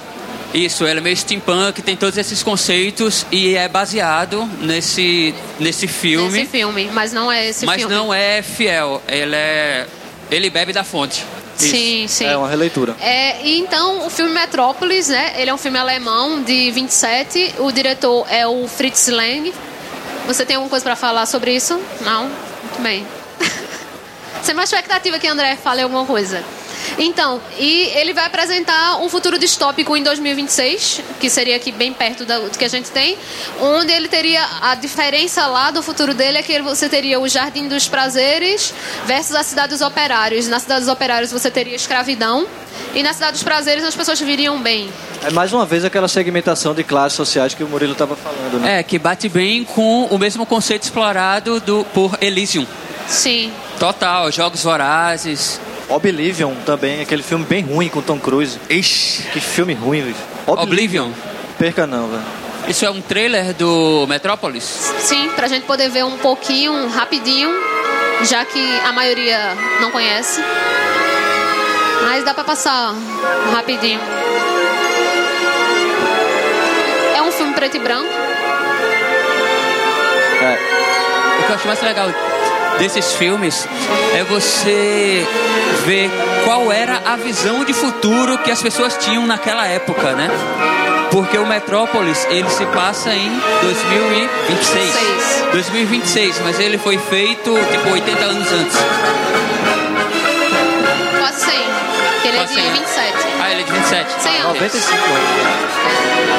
Isso, 0.54 0.86
ele 0.86 1.00
é 1.00 1.02
meio 1.02 1.16
steampunk, 1.16 1.82
tem 1.82 1.96
todos 1.96 2.16
esses 2.16 2.42
conceitos 2.42 3.26
e 3.30 3.54
é 3.54 3.68
baseado 3.68 4.48
nesse, 4.60 5.34
nesse 5.58 5.86
filme. 5.86 6.40
Esse 6.40 6.50
filme, 6.50 6.88
mas 6.92 7.12
não 7.12 7.30
é 7.30 7.48
esse 7.48 7.66
mas 7.66 7.80
filme. 7.80 7.94
não 7.94 8.12
é 8.12 8.42
fiel. 8.42 9.02
Ele 9.06 9.34
é. 9.34 9.86
Ele 10.30 10.50
bebe 10.50 10.72
da 10.72 10.82
fonte. 10.82 11.24
Isso. 11.58 11.70
Sim, 11.70 12.06
sim. 12.08 12.26
É 12.26 12.36
uma 12.36 12.48
releitura. 12.48 12.94
É, 13.00 13.42
e 13.42 13.58
então, 13.58 14.06
o 14.06 14.10
filme 14.10 14.32
Metrópolis, 14.32 15.08
né? 15.08 15.32
Ele 15.36 15.50
é 15.50 15.54
um 15.54 15.58
filme 15.58 15.78
alemão 15.78 16.42
de 16.42 16.70
27. 16.70 17.54
O 17.58 17.72
diretor 17.72 18.26
é 18.30 18.46
o 18.46 18.66
Fritz 18.68 19.08
Lang. 19.08 19.52
Você 20.26 20.44
tem 20.44 20.56
alguma 20.56 20.68
coisa 20.70 20.84
para 20.84 20.96
falar 20.96 21.24
sobre 21.26 21.54
isso? 21.54 21.80
Não? 22.00 22.24
Muito 22.24 22.82
bem. 22.82 23.06
Sem 24.42 24.54
mais 24.54 24.70
expectativa 24.70 25.18
que 25.18 25.26
André 25.26 25.56
fale 25.56 25.82
alguma 25.82 26.04
coisa. 26.04 26.44
Então, 26.98 27.40
e 27.58 27.90
ele 27.94 28.12
vai 28.12 28.24
apresentar 28.26 28.96
um 29.00 29.08
futuro 29.08 29.38
distópico 29.38 29.96
em 29.96 30.02
2026, 30.02 31.00
que 31.20 31.28
seria 31.28 31.56
aqui 31.56 31.72
bem 31.72 31.92
perto 31.92 32.24
da- 32.24 32.38
do 32.38 32.50
que 32.56 32.64
a 32.64 32.68
gente 32.68 32.90
tem, 32.90 33.16
onde 33.60 33.92
ele 33.92 34.08
teria 34.08 34.44
a 34.62 34.74
diferença 34.74 35.46
lá 35.46 35.70
do 35.70 35.82
futuro 35.82 36.14
dele 36.14 36.38
é 36.38 36.42
que 36.42 36.60
você 36.62 36.88
teria 36.88 37.18
o 37.20 37.28
Jardim 37.28 37.68
dos 37.68 37.88
Prazeres 37.88 38.72
versus 39.06 39.34
a 39.34 39.42
Cidade 39.42 39.68
dos 39.72 39.80
Operários. 39.82 40.48
Na 40.48 40.58
Cidade 40.58 40.80
dos 40.80 40.88
Operários 40.88 41.30
você 41.32 41.50
teria 41.50 41.74
escravidão 41.74 42.46
e 42.94 43.02
na 43.02 43.12
Cidade 43.12 43.32
dos 43.32 43.42
Prazeres 43.42 43.84
as 43.84 43.94
pessoas 43.94 44.20
viriam 44.20 44.60
bem. 44.60 44.88
É 45.24 45.30
mais 45.30 45.52
uma 45.52 45.64
vez 45.66 45.84
aquela 45.84 46.08
segmentação 46.08 46.74
de 46.74 46.84
classes 46.84 47.16
sociais 47.16 47.54
que 47.54 47.64
o 47.64 47.68
Murilo 47.68 47.92
estava 47.92 48.14
falando, 48.16 48.60
né? 48.60 48.80
É, 48.80 48.82
que 48.82 48.98
bate 48.98 49.28
bem 49.28 49.64
com 49.64 50.04
o 50.06 50.18
mesmo 50.18 50.44
conceito 50.46 50.84
explorado 50.84 51.58
do, 51.60 51.84
por 51.92 52.16
Elysium. 52.20 52.66
Sim. 53.08 53.52
Total, 53.78 54.30
jogos 54.32 54.62
vorazes. 54.62 55.60
Oblivion 55.88 56.54
também, 56.64 57.00
aquele 57.00 57.22
filme 57.22 57.44
bem 57.44 57.62
ruim 57.62 57.88
com 57.88 58.02
Tom 58.02 58.18
Cruise. 58.18 58.58
Ixi. 58.68 59.22
Que 59.32 59.40
filme 59.40 59.74
ruim, 59.74 60.02
bicho. 60.02 60.18
Oblivion. 60.46 61.10
Perca 61.58 61.86
não, 61.86 62.08
velho. 62.08 62.22
Isso 62.68 62.84
é 62.84 62.90
um 62.90 63.00
trailer 63.00 63.54
do 63.54 64.06
Metrópolis? 64.08 64.64
Sim, 64.98 65.30
pra 65.36 65.46
gente 65.46 65.64
poder 65.64 65.88
ver 65.88 66.04
um 66.04 66.18
pouquinho, 66.18 66.88
rapidinho, 66.88 67.48
já 68.24 68.44
que 68.44 68.60
a 68.80 68.92
maioria 68.92 69.38
não 69.80 69.92
conhece. 69.92 70.42
Mas 72.02 72.24
dá 72.24 72.34
pra 72.34 72.42
passar 72.42 72.92
rapidinho. 73.52 74.00
É 77.14 77.22
um 77.22 77.30
filme 77.30 77.54
preto 77.54 77.76
e 77.76 77.80
branco. 77.80 78.12
É. 80.42 80.58
O 81.40 81.46
que 81.46 81.50
eu 81.50 81.54
acho 81.54 81.66
mais 81.68 81.82
legal 81.82 82.10
desses 82.78 83.12
filmes 83.14 83.66
é 84.14 84.24
você 84.24 85.26
ver 85.84 86.10
qual 86.44 86.70
era 86.70 87.00
a 87.04 87.16
visão 87.16 87.64
de 87.64 87.72
futuro 87.72 88.38
que 88.38 88.50
as 88.50 88.62
pessoas 88.62 88.96
tinham 88.98 89.26
naquela 89.26 89.66
época, 89.66 90.12
né? 90.12 90.28
Porque 91.10 91.38
o 91.38 91.46
Metrópolis, 91.46 92.26
ele 92.28 92.48
se 92.50 92.64
passa 92.66 93.14
em 93.14 93.30
2026. 93.62 94.92
Seis. 94.92 95.44
2026, 95.52 96.40
mas 96.44 96.58
ele 96.60 96.78
foi 96.78 96.98
feito 96.98 97.54
tipo 97.70 97.88
80 97.90 98.24
anos 98.24 98.52
antes. 98.52 98.76
Quase 101.18 101.40
100. 101.40 101.50
Que 102.22 102.28
ele 102.28 102.36
é 102.36 102.40
Quase 102.40 102.54
de 102.54 102.60
100. 102.60 102.72
27. 102.72 103.12
Ah, 103.40 103.50
ele 103.50 103.60
é 103.60 103.64
de 103.64 103.72
27. 103.72 104.22
100 104.22 104.36
anos. 104.40 104.54
95 104.54 104.96
anos. 104.96 106.36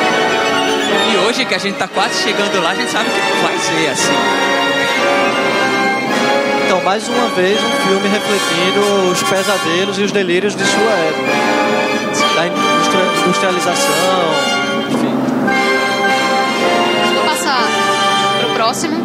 E 1.13 1.17
hoje 1.26 1.45
que 1.45 1.56
a 1.56 1.58
gente 1.58 1.78
tá 1.78 1.88
quase 1.88 2.21
chegando 2.21 2.62
lá, 2.62 2.71
a 2.71 2.76
gente 2.76 2.91
sabe 2.91 3.10
que 3.10 3.19
vai 3.41 3.58
ser 3.58 3.89
assim. 3.89 4.76
Então, 6.67 6.82
mais 6.84 7.08
uma 7.08 7.30
vez, 7.30 7.58
um 7.63 7.71
filme 7.88 8.10
refletindo 8.10 8.82
os 9.10 9.23
pesadelos 9.23 9.97
e 9.97 10.03
os 10.03 10.12
delírios 10.12 10.53
de 10.53 10.65
sua 10.65 10.91
época. 10.91 11.32
Da 12.36 12.45
industria- 12.47 13.23
industrialização, 13.25 13.93
enfim. 14.91 15.15
Vou 17.15 17.23
passar 17.23 17.63
pro 18.41 18.49
próximo. 18.53 18.97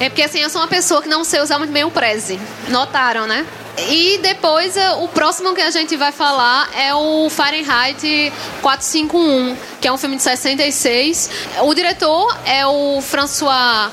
É 0.00 0.08
porque 0.10 0.22
assim, 0.22 0.40
eu 0.40 0.50
sou 0.50 0.60
uma 0.60 0.68
pessoa 0.68 1.00
que 1.02 1.08
não 1.08 1.24
sei 1.24 1.40
usar 1.40 1.58
muito 1.58 1.72
bem 1.72 1.84
o 1.84 1.90
Prezi. 1.90 2.38
Notaram, 2.68 3.26
né? 3.26 3.46
E 3.88 4.18
depois, 4.18 4.76
eh, 4.76 4.92
o 4.94 5.08
próximo 5.08 5.54
que 5.54 5.60
a 5.60 5.70
gente 5.70 5.96
vai 5.96 6.10
falar 6.10 6.68
é 6.74 6.94
o 6.94 7.30
Fahrenheit 7.30 8.32
451, 8.60 9.56
que 9.80 9.86
é 9.86 9.92
um 9.92 9.96
filme 9.96 10.16
de 10.16 10.22
66. 10.22 11.30
O 11.62 11.74
diretor 11.74 12.36
é 12.44 12.66
o 12.66 13.00
François 13.00 13.90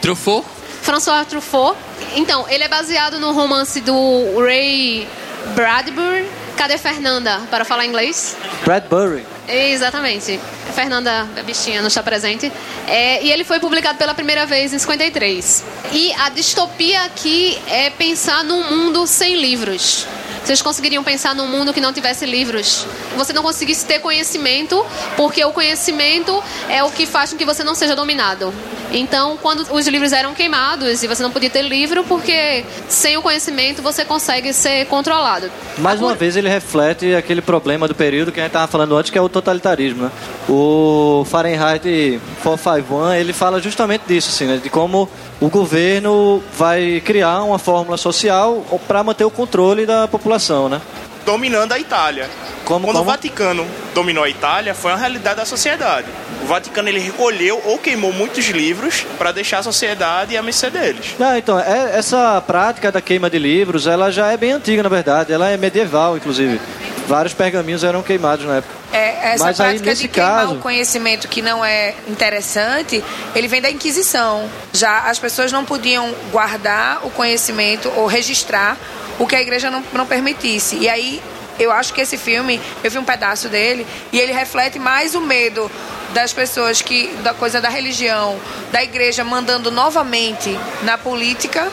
Truffaut? 0.00 0.46
François 0.82 1.26
Truffaut. 1.26 1.76
Então, 2.14 2.46
ele 2.48 2.64
é 2.64 2.68
baseado 2.68 3.18
no 3.18 3.32
romance 3.32 3.80
do 3.80 4.38
Ray 4.38 5.08
Bradbury. 5.54 6.43
Cadê 6.56 6.78
Fernanda 6.78 7.40
para 7.50 7.64
falar 7.64 7.84
inglês? 7.84 8.36
Bradbury. 8.64 9.24
Exatamente. 9.48 10.40
Fernanda, 10.74 11.28
a 11.38 11.42
bichinha, 11.42 11.80
não 11.80 11.88
está 11.88 12.02
presente. 12.02 12.50
É, 12.86 13.22
e 13.22 13.30
ele 13.30 13.44
foi 13.44 13.60
publicado 13.60 13.98
pela 13.98 14.14
primeira 14.14 14.46
vez 14.46 14.72
em 14.72 14.78
53. 14.78 15.64
E 15.92 16.12
a 16.14 16.28
distopia 16.30 17.02
aqui 17.02 17.58
é 17.68 17.90
pensar 17.90 18.42
num 18.44 18.62
mundo 18.70 19.06
sem 19.06 19.40
livros. 19.40 20.06
Vocês 20.44 20.60
conseguiriam 20.60 21.02
pensar 21.02 21.34
num 21.34 21.48
mundo 21.48 21.72
que 21.72 21.80
não 21.80 21.90
tivesse 21.90 22.26
livros? 22.26 22.86
Você 23.16 23.32
não 23.32 23.42
conseguisse 23.42 23.86
ter 23.86 23.98
conhecimento, 23.98 24.84
porque 25.16 25.42
o 25.42 25.52
conhecimento 25.52 26.42
é 26.68 26.84
o 26.84 26.90
que 26.90 27.06
faz 27.06 27.30
com 27.30 27.38
que 27.38 27.46
você 27.46 27.64
não 27.64 27.74
seja 27.74 27.96
dominado. 27.96 28.52
Então, 28.92 29.38
quando 29.40 29.66
os 29.72 29.88
livros 29.88 30.12
eram 30.12 30.34
queimados 30.34 31.02
e 31.02 31.08
você 31.08 31.22
não 31.22 31.30
podia 31.30 31.50
ter 31.50 31.62
livro, 31.62 32.04
porque 32.04 32.64
sem 32.88 33.16
o 33.16 33.22
conhecimento 33.22 33.82
você 33.82 34.04
consegue 34.04 34.52
ser 34.52 34.86
controlado. 34.86 35.50
Mais 35.78 36.00
uma 36.00 36.14
vez 36.14 36.36
ele 36.36 36.48
reflete 36.48 37.14
aquele 37.14 37.40
problema 37.40 37.88
do 37.88 37.94
período 37.94 38.30
que 38.30 38.38
a 38.38 38.42
gente 38.42 38.50
estava 38.50 38.70
falando 38.70 38.96
antes, 38.96 39.10
que 39.10 39.18
é 39.18 39.22
o 39.22 39.28
totalitarismo. 39.28 40.04
Né? 40.04 40.10
O 40.48 41.24
Fahrenheit 41.28 42.20
451 42.42 43.14
ele 43.14 43.32
fala 43.32 43.60
justamente 43.60 44.02
disso, 44.06 44.28
assim, 44.28 44.44
né? 44.44 44.60
de 44.62 44.70
como 44.70 45.08
o 45.40 45.48
governo 45.48 46.42
vai 46.56 47.02
criar 47.04 47.42
uma 47.42 47.58
fórmula 47.58 47.96
social 47.96 48.64
para 48.86 49.02
manter 49.02 49.24
o 49.24 49.30
controle 49.30 49.84
da 49.86 50.06
população, 50.06 50.33
né? 50.68 50.80
dominando 51.24 51.72
a 51.72 51.78
Itália. 51.78 52.28
Como- 52.66 52.86
Quando 52.86 52.96
como? 52.98 53.00
o 53.08 53.10
Vaticano 53.10 53.66
dominou 53.94 54.24
a 54.24 54.28
Itália, 54.28 54.74
foi 54.74 54.90
uma 54.92 54.98
realidade 54.98 55.36
da 55.36 55.46
sociedade. 55.46 56.06
O 56.42 56.46
Vaticano 56.46 56.86
ele 56.86 56.98
recolheu 57.00 57.62
ou 57.64 57.78
queimou 57.78 58.12
muitos 58.12 58.44
livros 58.48 59.06
para 59.16 59.32
deixar 59.32 59.60
a 59.60 59.62
sociedade 59.62 60.36
à 60.36 60.42
mercê 60.42 60.68
deles. 60.68 61.14
Não, 61.18 61.34
então, 61.34 61.58
é- 61.58 61.92
essa 61.98 62.42
prática 62.46 62.92
da 62.92 63.00
queima 63.00 63.30
de 63.30 63.38
livros, 63.38 63.86
ela 63.86 64.10
já 64.12 64.32
é 64.32 64.36
bem 64.36 64.52
antiga, 64.52 64.82
na 64.82 64.88
verdade. 64.90 65.32
Ela 65.32 65.48
é 65.48 65.56
medieval, 65.56 66.14
inclusive. 66.18 66.60
Vários 67.08 67.32
pergaminhos 67.32 67.82
eram 67.84 68.02
queimados 68.02 68.44
na 68.44 68.56
época. 68.56 68.74
É, 68.92 69.32
essa 69.32 69.44
Mas 69.44 69.60
aí, 69.60 69.66
prática 69.68 69.90
nesse 69.90 70.02
de 70.02 70.08
queimar 70.08 70.40
caso- 70.42 70.54
o 70.56 70.58
conhecimento 70.58 71.26
que 71.26 71.40
não 71.40 71.64
é 71.64 71.94
interessante, 72.06 73.02
ele 73.34 73.48
vem 73.48 73.62
da 73.62 73.70
Inquisição. 73.70 74.44
Já 74.74 75.00
as 75.08 75.18
pessoas 75.18 75.50
não 75.50 75.64
podiam 75.64 76.14
guardar 76.30 77.00
o 77.02 77.10
conhecimento 77.10 77.90
ou 77.96 78.06
registrar 78.06 78.76
o 79.18 79.26
que 79.26 79.36
a 79.36 79.40
igreja 79.40 79.70
não, 79.70 79.82
não 79.92 80.06
permitisse. 80.06 80.76
E 80.76 80.88
aí, 80.88 81.22
eu 81.58 81.70
acho 81.70 81.92
que 81.92 82.00
esse 82.00 82.16
filme, 82.16 82.60
eu 82.82 82.90
vi 82.90 82.98
um 82.98 83.04
pedaço 83.04 83.48
dele, 83.48 83.86
e 84.12 84.18
ele 84.18 84.32
reflete 84.32 84.78
mais 84.78 85.14
o 85.14 85.20
medo 85.20 85.70
das 86.12 86.32
pessoas 86.32 86.80
que 86.80 87.08
da 87.22 87.34
coisa 87.34 87.60
da 87.60 87.68
religião, 87.68 88.38
da 88.72 88.82
igreja 88.82 89.24
mandando 89.24 89.70
novamente 89.70 90.56
na 90.82 90.96
política 90.96 91.70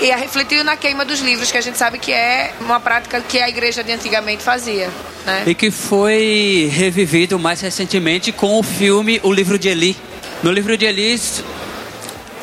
e 0.00 0.10
a 0.10 0.16
refletir 0.16 0.64
na 0.64 0.76
queima 0.76 1.04
dos 1.04 1.20
livros, 1.20 1.52
que 1.52 1.58
a 1.58 1.60
gente 1.60 1.78
sabe 1.78 1.98
que 1.98 2.12
é 2.12 2.52
uma 2.60 2.80
prática 2.80 3.20
que 3.20 3.40
a 3.40 3.48
igreja 3.48 3.82
de 3.84 3.92
antigamente 3.92 4.42
fazia, 4.42 4.90
né? 5.24 5.44
E 5.46 5.54
que 5.54 5.70
foi 5.70 6.70
revivido 6.72 7.38
mais 7.38 7.60
recentemente 7.60 8.32
com 8.32 8.58
o 8.58 8.62
filme 8.62 9.20
O 9.22 9.32
Livro 9.32 9.58
de 9.58 9.68
Eli. 9.68 9.96
No 10.42 10.50
livro 10.50 10.76
de 10.76 10.84
Eli. 10.84 11.20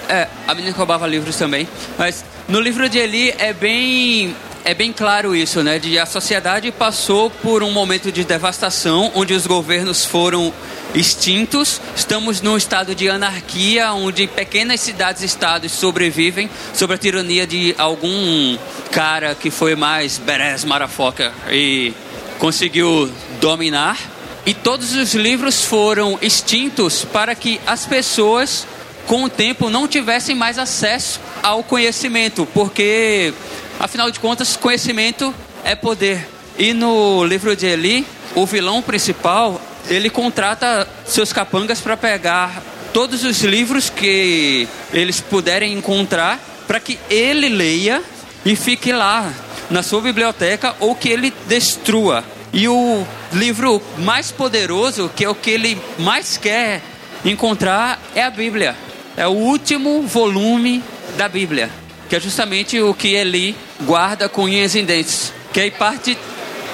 É, 0.09 0.27
a 0.47 0.55
menina 0.55 0.75
roubava 0.75 1.05
livros 1.05 1.35
também. 1.35 1.67
Mas 1.97 2.25
no 2.51 2.59
livro 2.59 2.89
de 2.89 2.99
Eli 2.99 3.33
é 3.37 3.53
bem. 3.53 4.35
É 4.63 4.75
bem 4.75 4.93
claro 4.93 5.35
isso, 5.35 5.63
né? 5.63 5.79
De 5.79 5.97
a 5.97 6.05
sociedade 6.05 6.71
passou 6.71 7.31
por 7.31 7.63
um 7.63 7.71
momento 7.71 8.11
de 8.11 8.23
devastação, 8.23 9.11
onde 9.15 9.33
os 9.33 9.47
governos 9.47 10.05
foram 10.05 10.53
extintos. 10.93 11.81
Estamos 11.95 12.41
num 12.41 12.55
estado 12.55 12.93
de 12.93 13.09
anarquia, 13.09 13.91
onde 13.93 14.27
pequenas 14.27 14.81
cidades-estados 14.81 15.71
sobrevivem 15.71 16.47
sob 16.75 16.93
a 16.93 16.97
tirania 16.97 17.47
de 17.47 17.73
algum 17.75 18.55
cara 18.91 19.33
que 19.33 19.49
foi 19.49 19.75
mais 19.75 20.19
Beres 20.19 20.63
Marafoca 20.63 21.33
e 21.49 21.93
conseguiu 22.37 23.11
dominar. 23.39 23.97
E 24.45 24.53
todos 24.53 24.93
os 24.93 25.15
livros 25.15 25.63
foram 25.63 26.19
extintos 26.21 27.03
para 27.03 27.33
que 27.33 27.59
as 27.65 27.87
pessoas, 27.87 28.67
com 29.11 29.25
o 29.25 29.29
tempo, 29.29 29.69
não 29.69 29.89
tivessem 29.89 30.33
mais 30.33 30.57
acesso 30.57 31.19
ao 31.43 31.65
conhecimento, 31.65 32.47
porque, 32.53 33.33
afinal 33.77 34.09
de 34.09 34.21
contas, 34.21 34.55
conhecimento 34.55 35.35
é 35.65 35.75
poder. 35.75 36.29
E 36.57 36.71
no 36.71 37.25
livro 37.25 37.53
de 37.53 37.65
Eli, 37.65 38.07
o 38.33 38.45
vilão 38.45 38.81
principal, 38.81 39.59
ele 39.89 40.09
contrata 40.09 40.87
seus 41.05 41.33
capangas 41.33 41.81
para 41.81 41.97
pegar 41.97 42.63
todos 42.93 43.25
os 43.25 43.41
livros 43.41 43.89
que 43.89 44.65
eles 44.93 45.19
puderem 45.19 45.73
encontrar, 45.73 46.39
para 46.65 46.79
que 46.79 46.97
ele 47.09 47.49
leia 47.49 48.01
e 48.45 48.55
fique 48.55 48.93
lá 48.93 49.29
na 49.69 49.83
sua 49.83 49.99
biblioteca 49.99 50.73
ou 50.79 50.95
que 50.95 51.09
ele 51.09 51.33
destrua. 51.47 52.23
E 52.53 52.69
o 52.69 53.05
livro 53.33 53.83
mais 53.97 54.31
poderoso, 54.31 55.11
que 55.13 55.25
é 55.25 55.29
o 55.29 55.35
que 55.35 55.49
ele 55.49 55.77
mais 55.99 56.37
quer 56.37 56.81
encontrar, 57.25 58.01
é 58.15 58.23
a 58.23 58.29
Bíblia. 58.29 58.73
É 59.17 59.27
o 59.27 59.31
último 59.31 60.03
volume 60.03 60.83
da 61.17 61.27
Bíblia, 61.27 61.69
que 62.09 62.15
é 62.15 62.19
justamente 62.19 62.79
o 62.81 62.93
que 62.93 63.13
Eli 63.13 63.55
guarda 63.81 64.29
com 64.29 64.43
unhas 64.43 64.75
e 64.75 64.81
dentes. 64.81 65.33
Que 65.53 65.61
aí 65.61 65.71
parte. 65.71 66.17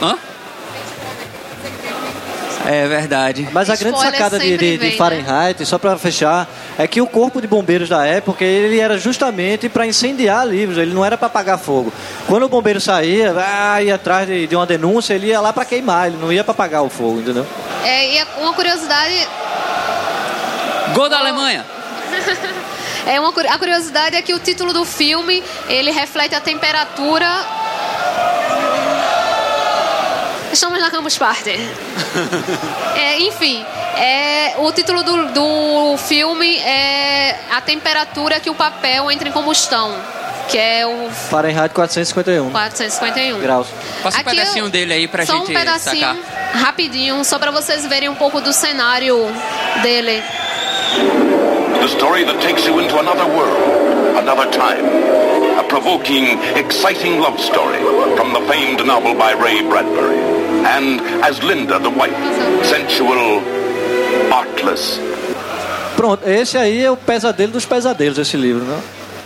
Hã? 0.02 0.17
É 2.65 2.86
verdade. 2.86 3.47
Mas 3.54 3.69
a 3.69 3.78
grande 3.78 3.97
sacada 3.97 4.38
de, 4.38 4.58
de, 4.58 4.78
de 4.78 4.86
né? 4.89 4.91
Fahrenheit, 4.91 5.65
só 5.65 5.78
para 5.78 5.97
fechar, 5.97 6.47
é 6.78 6.86
que 6.86 7.00
o 7.00 7.08
corpo 7.08 7.39
de 7.39 7.47
bombeiros 7.47 7.88
da 7.88 8.06
época 8.06 8.43
ele 8.43 8.78
era 8.80 8.97
justamente 8.97 9.69
para 9.69 9.88
incendiar 9.88 10.45
livros, 10.45 10.78
ele 10.78 10.93
não 10.93 11.06
era 11.06 11.17
para 11.17 11.28
apagar 11.28 11.58
fogo. 11.58 11.93
Quando 12.28 12.43
o 12.43 12.50
bombeiro 12.50 12.82
saía, 12.82 13.34
ah, 13.38 13.82
ia 13.82 13.95
atrás 13.95 14.28
de, 14.28 14.47
de 14.47 14.56
uma 14.56 14.65
denúncia, 14.65 15.13
ele 15.13 15.28
ia 15.28 15.39
lá 15.39 15.54
para 15.54 15.63
queimar, 15.63 16.08
ele 16.08 16.17
não 16.17 16.32
ia 16.32 16.43
para 16.43 16.52
apagar 16.52 16.84
o 16.84 16.89
fogo, 16.89 17.21
entendeu? 17.21 17.47
É, 17.86 18.19
e 18.19 18.26
uma 18.41 18.54
curiosidade 18.54 19.28
Gol 20.93 21.08
da 21.08 21.19
Alemanha! 21.19 21.76
É 23.06 23.20
uma, 23.22 23.30
a 23.30 23.58
curiosidade 23.58 24.17
é 24.17 24.22
que 24.22 24.34
o 24.34 24.39
título 24.39 24.74
do 24.74 24.84
filme 24.84 25.41
ele 25.70 25.91
reflete 25.91 26.36
a 26.36 26.41
temperatura. 26.41 27.26
Estamos 30.52 30.80
na 30.82 30.89
Campus 30.89 31.17
Party. 31.17 31.52
É, 32.98 33.20
enfim, 33.20 33.63
é, 33.96 34.56
o 34.58 34.72
título 34.72 35.04
do, 35.04 35.28
do 35.28 35.98
filme 35.98 36.58
é 36.58 37.36
a 37.52 37.62
temperatura 37.62 38.39
que 38.39 38.50
o 38.50 38.56
papel 38.56 39.12
entra 39.12 39.30
em 39.30 39.32
combustão, 39.32 39.96
que 40.50 40.58
é 40.58 40.84
o 40.86 41.10
Fahrenheit 41.12 41.72
451 41.76 42.50
451. 42.50 43.39
graus. 43.39 43.67
Passa 44.02 44.17
um 44.17 44.22
Aqui 44.22 44.30
pedacinho 44.32 44.65
eu- 44.65 44.70
dele 44.72 44.93
aí 44.93 45.08
pra 45.08 45.26
só 45.28 45.34
gente 45.38 45.52
um 45.52 45.54
pedacinho, 45.54 46.08
sacar. 46.08 46.52
rapidinho, 46.63 47.24
só 47.24 47.38
para 47.38 47.52
vocês 47.52 47.86
verem 47.86 48.10
um 48.10 48.15
pouco 48.15 48.41
do 48.41 48.52
cenário 48.52 49.15
dele. 49.84 50.24
The 51.88 51.95
story 51.95 52.26
that 52.26 52.41
takes 52.41 52.67
you 52.67 52.80
into 52.80 53.00
another 53.00 53.26
world, 53.32 54.17
another 54.17 54.52
time. 54.52 54.84
A 55.58 55.63
provoking, 55.63 56.38
exciting 56.60 57.21
love 57.21 57.39
story 57.39 57.80
from 58.17 58.34
the 58.34 58.41
famed 58.41 58.86
novel 58.86 59.15
by 59.15 59.32
Ray 59.32 59.62
Bradbury. 59.63 60.19
And 60.67 61.00
as 61.23 61.41
Linda 61.41 61.80
the 61.80 61.89
wife, 61.89 62.12
sensual, 62.65 63.39
artless, 64.34 65.00
Pronto, 65.95 66.28
esse 66.28 66.58
aí 66.58 66.84
é 66.84 66.91
o 66.91 66.97
pesadelo 66.97 67.54
dos 67.54 67.65
pesadelos, 67.65 68.17
esse 68.17 68.36
livro, 68.36 68.65
né? 68.65 68.82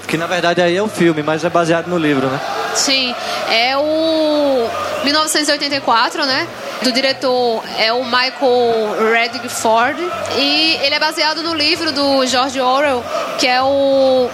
Que 0.07 0.15
na 0.15 0.27
verdade 0.27 0.61
aí 0.61 0.77
é 0.77 0.83
o 0.83 0.87
filme, 0.87 1.23
mas 1.23 1.43
é 1.43 1.49
baseado 1.49 1.87
no 1.87 1.97
livro, 1.97 2.27
né? 2.27 2.39
Sim, 2.75 3.15
é 3.49 3.75
o 3.75 4.69
1984, 5.03 6.27
né? 6.27 6.47
Do 6.83 6.91
diretor 6.91 7.63
é 7.77 7.93
o 7.93 8.03
Michael 8.03 9.13
Redford 9.13 10.01
e 10.35 10.79
ele 10.81 10.95
é 10.95 10.99
baseado 10.99 11.43
no 11.43 11.53
livro 11.53 11.91
do 11.91 12.25
George 12.25 12.59
Orwell, 12.59 13.03
que 13.37 13.45
é 13.45 13.61
o 13.61 14.27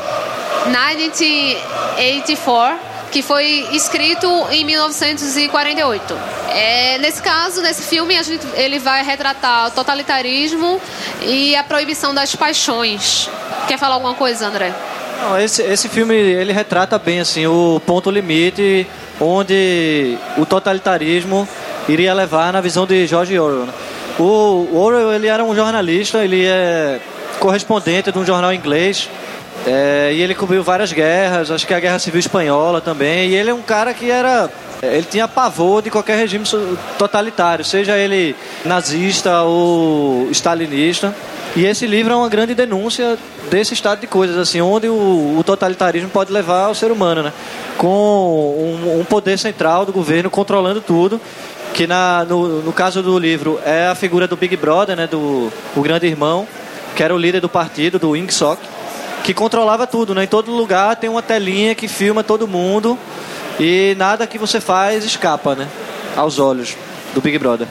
1984, 0.66 2.80
que 3.12 3.22
foi 3.22 3.68
escrito 3.74 4.48
em 4.50 4.64
1948. 4.64 6.18
É, 6.50 6.98
nesse 7.00 7.22
caso, 7.22 7.62
nesse 7.62 7.84
filme, 7.84 8.18
a 8.18 8.24
gente, 8.24 8.48
ele 8.56 8.80
vai 8.80 9.04
retratar 9.04 9.68
o 9.68 9.72
totalitarismo 9.72 10.80
e 11.22 11.54
a 11.54 11.66
proibição 11.66 12.14
das 12.14 12.34
paixões. 12.34 13.30
Quer 13.68 13.78
falar 13.78 13.96
alguma 13.96 14.14
coisa, 14.14 14.48
André? 14.48 14.74
Não, 15.22 15.38
esse, 15.38 15.62
esse 15.64 15.90
filme 15.90 16.16
ele 16.16 16.54
retrata 16.54 16.98
bem 16.98 17.20
assim 17.20 17.46
o 17.48 17.82
ponto 17.86 18.10
limite 18.10 18.88
onde 19.20 20.18
o 20.38 20.46
totalitarismo 20.46 21.46
iria 21.88 22.14
levar 22.14 22.52
na 22.54 22.62
visão 22.62 22.86
de 22.86 23.06
George 23.08 23.38
Orwell. 23.38 23.66
né? 23.66 23.74
O 24.20 24.76
Orwell 24.76 25.14
ele 25.14 25.28
era 25.28 25.44
um 25.44 25.56
jornalista, 25.56 26.24
ele 26.24 26.46
é 26.46 27.00
correspondente 27.40 28.12
de 28.12 28.18
um 28.18 28.26
jornal 28.26 28.52
inglês 28.52 29.10
é, 29.66 30.12
e 30.14 30.22
ele 30.22 30.34
cobriu 30.34 30.64
várias 30.64 30.92
guerras, 30.92 31.52
acho 31.52 31.68
que 31.68 31.74
a 31.74 31.80
Guerra 31.80 32.00
Civil 32.00 32.20
Espanhola 32.20 32.82
também. 32.82 33.30
E 33.30 33.36
ele 33.36 33.50
é 33.50 33.54
um 33.54 33.62
cara 33.62 33.94
que 33.94 34.10
era 34.10 34.50
ele 34.82 35.08
tinha 35.10 35.28
pavor 35.28 35.82
de 35.82 35.90
qualquer 35.90 36.18
regime 36.18 36.46
totalitário, 36.98 37.66
seja 37.66 37.98
ele 37.98 38.36
nazista 38.64 39.42
ou 39.42 40.30
stalinista. 40.32 41.16
E 41.56 41.66
esse 41.66 41.88
livro 41.88 42.14
é 42.14 42.16
uma 42.16 42.30
grande 42.30 42.54
denúncia 42.54 43.18
desse 43.50 43.74
estado 43.74 44.02
de 44.02 44.08
coisas, 44.08 44.38
assim, 44.38 44.62
onde 44.62 44.88
o, 44.88 45.38
o 45.40 45.44
totalitarismo 45.44 46.10
pode 46.10 46.32
levar 46.32 46.68
o 46.68 46.76
ser 46.76 46.92
humano, 46.92 47.24
né? 47.24 47.34
Com 47.78 47.88
um, 47.88 49.00
um 49.00 49.06
poder 49.06 49.40
central 49.40 49.86
do 49.86 49.92
governo 49.92 50.30
controlando 50.30 50.82
tudo, 50.82 51.20
que 51.74 51.86
na, 51.86 52.26
no, 52.26 52.62
no 52.62 52.74
caso 52.74 53.04
do 53.04 53.18
livro 53.20 53.60
é 53.66 53.88
a 53.88 53.96
figura 53.96 54.28
do 54.28 54.36
Big 54.36 54.56
Brother, 54.58 54.96
né? 54.96 55.08
Do 55.08 55.52
o 55.76 55.82
grande 55.82 56.08
irmão, 56.08 56.48
que 56.96 57.04
era 57.04 57.14
o 57.14 57.18
líder 57.18 57.42
do 57.42 57.50
partido, 57.50 58.00
do 58.00 58.16
Ingsoc, 58.16 58.60
que 59.24 59.34
controlava 59.34 59.86
tudo, 59.86 60.16
né? 60.16 60.24
Em 60.24 60.28
todo 60.28 60.52
lugar 60.52 60.96
tem 60.96 61.10
uma 61.10 61.22
telinha 61.22 61.76
que 61.76 61.88
filma 61.88 62.24
todo 62.24 62.48
mundo 62.48 62.98
E 63.60 63.96
nada 63.98 64.28
que 64.28 64.38
você 64.38 64.62
faz 64.62 65.04
escapa, 65.04 65.56
né? 65.56 65.68
Aos 66.16 66.40
olhos 66.40 66.76
do 67.14 67.22
Big 67.22 67.38
Brother. 67.38 67.68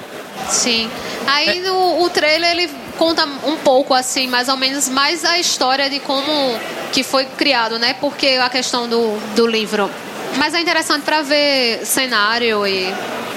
Sim. 0.48 0.90
Aí 1.26 1.60
no, 1.60 2.02
o 2.02 2.10
trailer 2.10 2.52
ele 2.52 2.70
conta 2.98 3.24
um 3.44 3.56
pouco 3.56 3.94
assim, 3.94 4.26
mais 4.26 4.48
ou 4.48 4.56
menos, 4.56 4.88
mais 4.88 5.24
a 5.24 5.38
história 5.38 5.88
de 5.88 6.00
como 6.00 6.58
que 6.92 7.02
foi 7.02 7.24
criado, 7.24 7.78
né? 7.78 7.94
Porque 8.00 8.38
a 8.40 8.48
questão 8.48 8.88
do, 8.88 9.18
do 9.34 9.46
livro. 9.46 9.90
Mas 10.36 10.54
é 10.54 10.60
interessante 10.60 11.02
para 11.04 11.22
ver 11.22 11.84
cenário 11.84 12.66
e 12.66 12.92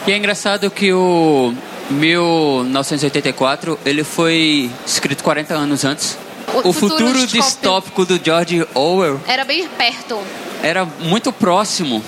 E 0.09 0.11
é 0.11 0.17
engraçado 0.17 0.71
que 0.71 0.91
o 0.91 1.53
1984 1.91 3.77
ele 3.85 4.03
foi 4.03 4.67
escrito 4.83 5.23
40 5.23 5.53
anos 5.53 5.85
antes. 5.85 6.17
O 6.51 6.69
O, 6.69 6.73
futuro 6.73 7.09
futuro 7.09 7.27
distópico. 7.27 8.05
do 8.05 8.19
George 8.23 8.65
Orwell 8.73 9.21
era 9.27 9.45
bem 9.45 9.67
perto. 9.67 10.19
era 10.63 10.83
muito 10.83 11.31
próximo 11.31 12.03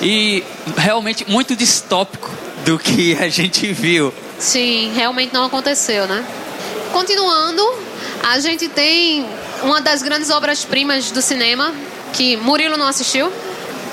e 0.00 0.42
realmente 0.78 1.30
muito 1.30 1.54
distópico 1.54 2.30
do 2.64 2.78
que 2.78 3.14
a 3.20 3.28
gente 3.28 3.70
viu. 3.70 4.14
Sim, 4.38 4.90
realmente 4.96 5.34
não 5.34 5.44
aconteceu, 5.44 6.06
né? 6.06 6.24
Continuando, 6.90 7.62
a 8.22 8.38
gente 8.40 8.66
tem 8.70 9.26
uma 9.62 9.82
das 9.82 10.02
grandes 10.02 10.30
obras-primas 10.30 11.10
do 11.10 11.20
cinema 11.20 11.74
que 12.14 12.34
Murilo 12.38 12.78
não 12.78 12.86
assistiu, 12.88 13.30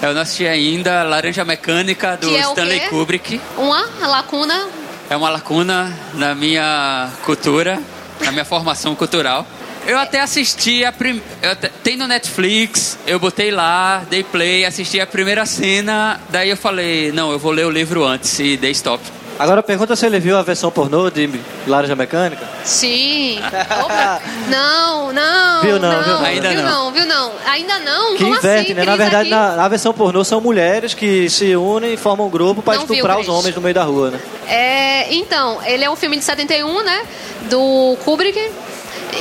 Eu 0.01 0.13
não 0.13 0.21
assisti 0.21 0.47
ainda 0.47 1.03
Laranja 1.03 1.43
Mecânica 1.43 2.15
do 2.15 2.33
é 2.33 2.39
Stanley? 2.39 2.79
Kubrick. 2.89 3.41
uma 3.57 3.85
lacuna. 4.07 4.67
É 5.09 5.15
uma 5.15 5.29
lacuna 5.29 5.93
na 6.13 6.33
minha 6.33 7.09
cultura, 7.25 7.81
na 8.21 8.31
minha 8.31 8.45
formação 8.45 8.95
cultural. 8.95 9.45
Eu 9.85 9.97
até 9.97 10.21
assisti 10.21 10.85
a 10.85 10.91
prim... 10.91 11.21
eu 11.41 11.51
até- 11.51 11.69
tem 11.83 11.97
no 11.97 12.05
Netflix, 12.07 12.97
eu 13.07 13.19
botei 13.19 13.49
lá, 13.49 14.03
dei 14.09 14.23
play, 14.23 14.65
assisti 14.65 14.99
a 14.99 15.07
primeira 15.07 15.45
cena, 15.45 16.19
daí 16.29 16.49
eu 16.49 16.57
falei, 16.57 17.12
não, 17.12 17.31
eu 17.31 17.39
vou 17.39 17.51
ler 17.51 17.65
o 17.65 17.69
livro 17.71 18.05
antes 18.05 18.38
e 18.39 18.55
dei 18.55 18.71
stop. 18.71 19.01
Agora 19.39 19.63
pergunta 19.63 19.95
se 19.95 20.06
ele 20.06 20.19
viu 20.19 20.38
a 20.38 20.41
versão 20.41 20.69
pornô 20.69 21.10
de 21.10 21.30
Laranja 21.65 21.95
Mecânica. 21.95 22.45
Sim. 22.65 23.39
Opa. 23.86 24.21
não, 24.49 25.13
não. 25.13 25.62
Viu 25.62 25.80
não, 25.80 26.04
viu 26.04 26.13
não. 26.13 26.25
Ainda 26.25 26.49
viu 26.49 26.62
não. 26.62 26.69
não, 26.69 26.91
viu 26.91 27.06
não. 27.06 27.32
Ainda 27.45 27.80
não. 27.80 28.17
Que 28.17 28.23
Como 28.25 28.36
inverte, 28.36 28.65
assim? 28.65 28.73
né? 28.73 28.84
Na 28.84 28.97
verdade, 28.97 29.30
na, 29.30 29.56
na 29.56 29.67
versão 29.69 29.93
pornô 29.93 30.25
são 30.25 30.41
mulheres 30.41 30.93
que 30.93 31.30
se 31.30 31.56
unem 31.56 31.93
e 31.93 31.97
formam 31.97 32.28
um 32.28 32.30
grupo 32.30 32.62
para 32.62 32.80
Não 32.80 32.86
viu, 32.86 32.95
estuprar 32.95 33.17
os 33.17 33.30
homens 33.30 33.56
no 33.56 33.62
meio 33.62 33.73
da 33.73 33.84
rua, 33.86 34.12
né? 34.12 34.19
É, 34.45 35.13
então, 35.13 35.60
ele 35.63 35.86
é 35.86 35.89
um 35.89 35.95
filme 35.95 36.17
de 36.17 36.25
71, 36.25 36.84
né? 36.84 37.08
Do 37.49 37.95
Kubrick. 38.04 38.38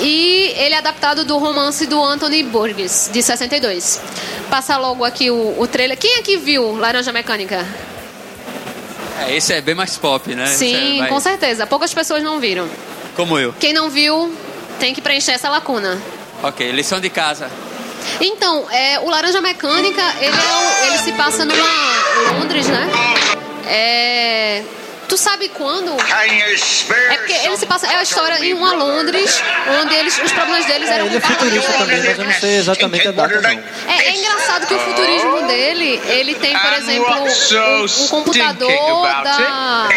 E 0.01 0.53
ele 0.57 0.75
é 0.75 0.79
adaptado 0.79 1.25
do 1.25 1.39
romance 1.39 1.87
do 1.87 2.03
Anthony 2.03 2.43
Burgess, 2.43 3.09
de 3.13 3.23
62. 3.23 4.01
Passa 4.51 4.77
logo 4.77 5.05
aqui 5.05 5.31
o, 5.31 5.55
o 5.57 5.67
trailer. 5.69 5.97
Quem 5.97 6.17
aqui 6.17 6.37
viu 6.37 6.77
Laranja 6.77 7.13
Mecânica? 7.13 7.65
É, 9.27 9.37
esse 9.37 9.53
é 9.53 9.61
bem 9.61 9.75
mais 9.75 9.97
pop, 9.97 10.35
né? 10.35 10.47
Sim, 10.47 10.97
é 10.97 10.99
mais- 11.01 11.13
com 11.13 11.21
certeza. 11.21 11.67
Poucas 11.67 11.93
pessoas 11.93 12.23
não 12.23 12.39
viram. 12.39 12.69
Como 13.17 13.39
eu. 13.39 13.53
Quem 13.59 13.73
não 13.73 13.91
viu, 13.91 14.33
tem 14.79 14.95
que 14.95 15.01
preencher 15.01 15.33
essa 15.33 15.49
lacuna. 15.49 15.99
Ok, 16.43 16.71
lição 16.73 17.01
de 17.01 17.11
casa. 17.11 17.51
Então, 18.21 18.67
é, 18.71 19.01
o 19.01 19.11
Laranja 19.11 19.41
Mecânica, 19.41 20.03
ele, 20.21 20.27
é 20.29 20.31
o- 20.31 20.87
ele 20.87 20.99
se 20.99 21.13
passa 21.13 21.45
numa 21.45 22.39
Londres, 22.39 22.67
né? 22.69 22.89
É, 23.67 24.63
tu 25.09 25.17
sabe 25.17 25.49
quando? 25.49 25.97
É 27.11 27.17
porque 27.17 27.33
ele 27.33 27.57
se 27.57 27.67
passa. 27.67 27.87
É 27.87 27.97
a 27.97 28.03
história 28.03 28.45
em 28.45 28.53
uma 28.53 28.73
Londres, 28.75 29.43
onde 29.81 29.95
eles, 29.95 30.21
os 30.23 30.33
problemas 30.33 30.67
deles 30.67 30.89
É, 30.89 30.95
eram 30.95 31.07
ele 31.07 31.17
é 31.17 31.21
futurista 31.21 31.73
também, 31.73 32.03
mas 32.03 32.19
eu 32.19 32.25
não 32.25 32.33
sei 32.33 32.57
exatamente 32.57 33.09
a 33.09 33.13
data, 33.13 33.41
não. 33.41 33.51
É, 33.51 34.07
é 34.07 34.17
engraçado 34.17 34.67
que 34.67 34.75
o 34.75 34.79
futurismo 34.79 35.47
dele, 35.47 36.01
ele 36.07 36.35
tem, 36.35 36.57
por 36.57 36.73
exemplo, 36.75 37.15
um, 37.15 37.85
um 37.85 38.09
computador 38.09 39.03
da. 39.25 39.89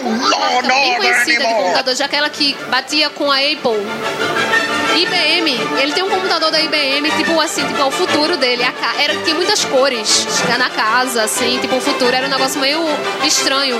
Uma 0.00 0.28
marca 0.28 0.62
bem 0.68 0.96
conhecida 0.96 1.46
de 1.46 1.54
computador, 1.54 1.94
já 1.94 2.04
aquela 2.04 2.28
que 2.28 2.54
batia 2.68 3.10
com 3.10 3.30
a 3.30 3.36
Apple. 3.36 3.86
IBM, 4.96 5.50
ele 5.82 5.92
tem 5.92 6.02
um 6.02 6.08
computador 6.08 6.50
da 6.50 6.58
IBM, 6.58 7.10
tipo 7.10 7.38
assim, 7.38 7.66
tipo, 7.66 7.80
é 7.80 7.84
o 7.84 7.90
futuro 7.90 8.36
dele. 8.36 8.62
A 8.62 8.72
ca... 8.72 8.94
era, 8.98 9.14
tinha 9.22 9.34
muitas 9.34 9.64
cores 9.64 10.26
na 10.58 10.70
casa, 10.70 11.24
assim, 11.24 11.58
tipo, 11.60 11.76
o 11.76 11.80
futuro 11.80 12.14
era 12.14 12.26
um 12.26 12.30
negócio 12.30 12.58
meio 12.58 12.82
estranho, 13.24 13.78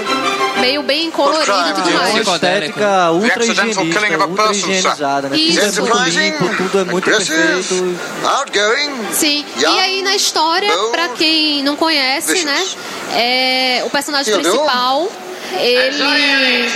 meio 0.60 0.82
bem 0.82 1.10
colorido 1.10 1.42
e 1.70 1.72
tudo 1.74 1.88
É 1.88 1.92
uma 1.92 2.02
mais. 2.02 2.26
estética 2.28 3.10
ultra 3.10 3.44
higienista, 3.44 3.80
ultra 4.26 4.52
higienizada, 4.52 5.28
né? 5.28 5.36
Tudo 5.36 5.48
Isso. 5.48 5.60
é 5.60 5.80
muito 5.82 6.18
limpo, 6.18 6.56
tudo 6.56 6.78
é 6.80 6.84
muito 6.84 7.04
perfeito. 7.04 7.98
outgoing. 8.24 9.06
Sim, 9.12 9.44
e 9.58 9.64
aí 9.64 10.02
na 10.02 10.14
história, 10.14 10.70
pra 10.90 11.08
quem 11.10 11.62
não 11.62 11.76
conhece, 11.76 12.44
né? 12.44 12.64
É, 13.12 13.82
o 13.86 13.90
personagem 13.90 14.34
principal, 14.34 15.08
ele 15.58 16.70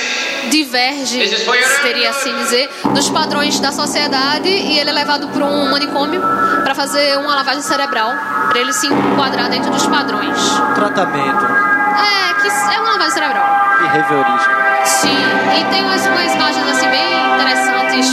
diverge, 0.51 1.37
seria 1.83 2.11
assim 2.11 2.35
dizer, 2.39 2.71
dos 2.95 3.11
padrões 3.11 3.61
da 3.61 3.73
sociedade 3.73 4.49
e 4.49 4.79
ele 4.79 4.91
é 4.91 4.93
levado 4.93 5.29
para 5.29 5.45
um 5.45 5.71
manicômio 5.71 6.21
para 6.63 6.75
fazer 6.75 7.19
uma 7.19 7.35
lavagem 7.35 7.63
cerebral, 7.63 8.13
para 8.49 8.59
ele 8.59 8.73
se 8.73 8.87
enquadrar 8.87 9.51
dentro 9.51 9.71
dos 9.71 9.87
padrões. 9.87 10.39
Tratamento 10.75 11.80
É, 12.01 12.35
que 12.41 12.49
é 12.49 12.81
uma 12.81 12.91
lavagem 12.93 13.11
cerebral. 13.13 13.47
behaviorístico. 13.81 14.55
Sim, 14.85 15.17
e 15.59 15.65
tem 15.71 15.83
umas, 15.85 16.07
umas 16.07 16.35
imagens 16.35 16.67
assim 16.69 16.89
bem 16.89 17.35
interessantes. 17.35 18.07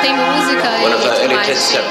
Tem 0.00 0.14
música 0.14 0.68
One 0.84 0.94
e 0.94 1.20
tudo 1.22 1.34
mais. 1.34 1.48
Essa 1.48 1.82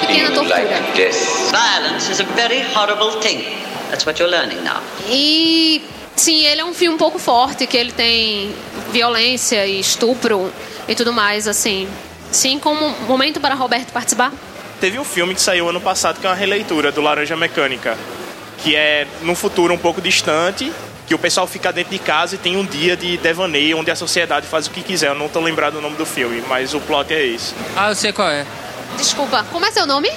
pequena 0.00 0.30
tortura. 0.32 0.58
like. 0.58 1.10
Violence 1.50 2.10
is 2.10 2.20
a 2.20 2.24
very 2.34 2.64
horrible 2.74 3.20
thing. 3.20 3.44
That's 3.90 4.04
what 4.04 4.20
you're 4.20 4.30
learning 4.30 4.62
now. 4.62 4.80
E 5.08 5.82
sim, 6.16 6.44
ele 6.44 6.60
é 6.60 6.64
um 6.64 6.74
filme 6.74 6.94
um 6.96 6.98
pouco 6.98 7.18
forte, 7.18 7.66
que 7.66 7.76
ele 7.76 7.92
tem 7.92 8.52
violência 8.90 9.64
e 9.66 9.78
estupro 9.78 10.52
e 10.88 10.94
tudo 10.94 11.12
mais, 11.12 11.46
assim. 11.46 11.88
Sim, 12.32 12.58
como 12.58 12.90
momento 13.06 13.40
para 13.40 13.54
Roberto 13.54 13.92
participar. 13.92 14.32
Teve 14.80 14.98
um 14.98 15.04
filme 15.04 15.34
que 15.34 15.40
saiu 15.40 15.68
ano 15.68 15.80
passado 15.80 16.20
que 16.20 16.26
é 16.26 16.28
uma 16.28 16.34
releitura 16.36 16.90
do 16.92 17.00
Laranja 17.00 17.36
Mecânica, 17.36 17.96
que 18.58 18.74
é 18.76 19.06
num 19.22 19.34
futuro 19.34 19.72
um 19.74 19.78
pouco 19.78 20.00
distante, 20.00 20.72
que 21.06 21.14
o 21.14 21.18
pessoal 21.18 21.46
fica 21.46 21.72
dentro 21.72 21.92
de 21.92 21.98
casa 21.98 22.34
e 22.34 22.38
tem 22.38 22.56
um 22.56 22.64
dia 22.64 22.96
de 22.96 23.16
devaneio 23.18 23.78
onde 23.78 23.90
a 23.90 23.96
sociedade 23.96 24.46
faz 24.46 24.66
o 24.66 24.70
que 24.70 24.82
quiser. 24.82 25.08
Eu 25.10 25.14
não 25.14 25.28
tô 25.28 25.40
lembrado 25.40 25.74
do 25.74 25.80
nome 25.80 25.96
do 25.96 26.04
filme, 26.06 26.42
mas 26.48 26.74
o 26.74 26.80
plot 26.80 27.12
é 27.14 27.24
esse. 27.26 27.54
Ah, 27.76 27.90
eu 27.90 27.94
sei 27.94 28.12
qual 28.12 28.28
é. 28.28 28.44
Desculpa, 28.96 29.44
como 29.52 29.64
é 29.66 29.70
seu 29.70 29.86
nome? 29.86 30.10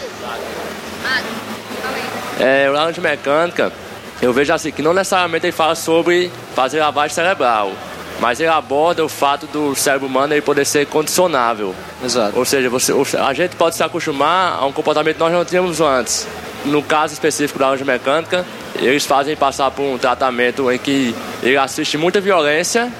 É, 2.40 2.70
o 2.70 2.74
Laranja 2.74 3.02
Mecânica, 3.02 3.72
eu 4.22 4.32
vejo 4.34 4.54
assim, 4.54 4.72
que 4.72 4.82
não 4.82 4.94
necessariamente 4.94 5.46
ele 5.46 5.52
fala 5.52 5.76
sobre 5.76 6.32
fazer 6.56 6.80
lavagem 6.80 7.14
cerebral, 7.14 7.72
mas 8.20 8.40
ele 8.40 8.50
aborda 8.50 9.04
o 9.04 9.10
fato 9.10 9.46
do 9.48 9.76
cérebro 9.76 10.08
humano 10.08 10.34
ele 10.34 10.42
poder 10.42 10.66
ser 10.66 10.86
condicionável. 10.88 11.76
Exato. 12.04 12.38
Ou 12.38 12.46
seja, 12.46 12.70
você, 12.70 12.94
o- 12.94 13.06
a 13.26 13.34
gente 13.34 13.56
pode 13.56 13.76
se 13.76 13.84
acostumar 13.84 14.54
a 14.60 14.66
um 14.66 14.72
comportamento 14.72 15.16
que 15.16 15.20
nós 15.20 15.32
não 15.34 15.44
tínhamos 15.46 15.82
antes. 15.82 16.26
No 16.66 16.84
caso 16.84 17.14
específico 17.14 17.58
da 17.58 17.68
Laranja 17.68 17.86
Mecânica, 17.86 18.46
eles 18.76 19.06
fazem 19.06 19.36
passar 19.36 19.72
por 19.72 19.84
um 19.84 19.98
tratamento 19.98 20.72
em 20.72 20.78
que 20.78 21.16
ele 21.42 21.58
assiste 21.58 21.98
muita 21.98 22.20
violência 22.20 22.92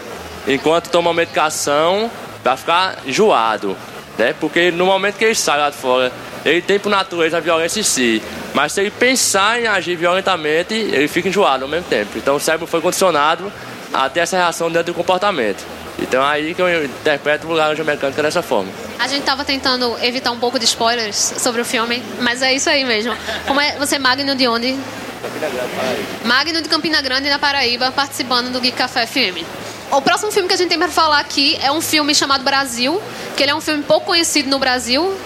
enquanto 0.48 0.90
toma 0.90 1.14
medicação 1.14 2.10
para 2.42 2.56
ficar 2.58 2.98
enjoado. 3.06 3.76
Né? 4.18 4.34
Porque 4.40 4.72
no 4.72 4.86
momento 4.86 5.18
que 5.18 5.26
ele 5.26 5.36
sai 5.36 5.60
lá 5.60 5.70
de 5.70 5.76
fora, 5.76 6.12
ele 6.46 6.62
tem 6.62 6.80
por 6.80 6.90
natureza 6.90 7.38
a 7.38 7.40
violência 7.40 7.80
em 7.80 7.84
si. 7.84 8.24
Mas 8.54 8.74
se 8.74 8.82
ele 8.82 8.92
pensar 8.92 9.62
em 9.62 9.68
agir 9.68 9.96
violentamente, 9.96 10.74
ele 10.74 11.08
fica 11.08 11.30
enjoado 11.30 11.66
ao 11.66 11.70
mesmo 11.70 11.88
tempo. 11.88 12.18
Então 12.18 12.36
o 12.36 12.40
cérebro 12.40 12.66
foi 12.66 12.82
condicionado 12.82 13.52
a 13.94 14.10
ter 14.10 14.22
essa 14.22 14.38
reação 14.38 14.70
dentro 14.72 14.94
do 14.94 14.96
comportamento. 14.96 15.66
Então 16.02 16.24
é 16.24 16.32
aí 16.32 16.54
que 16.54 16.62
eu 16.62 16.86
interpreto 16.86 17.48
o 17.48 17.54
Laranja 17.54 17.84
Mecânica 17.84 18.22
dessa 18.22 18.42
forma. 18.42 18.72
A 18.98 19.08
gente 19.08 19.24
tava 19.24 19.44
tentando 19.44 19.98
evitar 20.02 20.32
um 20.32 20.40
pouco 20.40 20.58
de 20.60 20.66
spoilers 20.66 21.34
sobre 21.38 21.62
o 21.62 21.66
filme, 21.66 22.02
mas 22.20 22.42
é 22.42 22.54
isso 22.54 22.70
aí 22.70 22.84
mesmo. 22.84 23.16
Como 23.48 23.60
é 23.60 23.78
você 23.78 23.96
é 23.96 24.00
Magno 24.00 24.36
de 24.36 24.48
onde? 24.48 24.78
Magno 26.24 26.62
de 26.62 26.70
Campina 26.70 27.02
Grande, 27.02 27.30
na 27.30 27.38
Paraíba, 27.38 27.92
participando 27.92 28.52
do 28.52 28.60
Geek 28.60 28.78
Café 28.78 29.06
FM. 29.06 29.46
O 29.92 30.02
próximo 30.02 30.32
filme 30.32 30.48
que 30.48 30.54
a 30.54 30.58
gente 30.58 30.70
tem 30.70 30.78
para 30.78 30.90
falar 30.90 31.20
aqui 31.20 31.58
é 31.62 31.72
um 31.72 31.82
filme 31.82 32.14
chamado 32.14 32.44
Brasil, 32.44 33.02
que 33.36 33.44
ele 33.44 33.52
é 33.52 33.56
um 33.56 33.62
filme 33.62 33.84
pouco 33.84 34.08
conhecido 34.08 34.50
no 34.50 34.60
Brasil. 34.60 35.18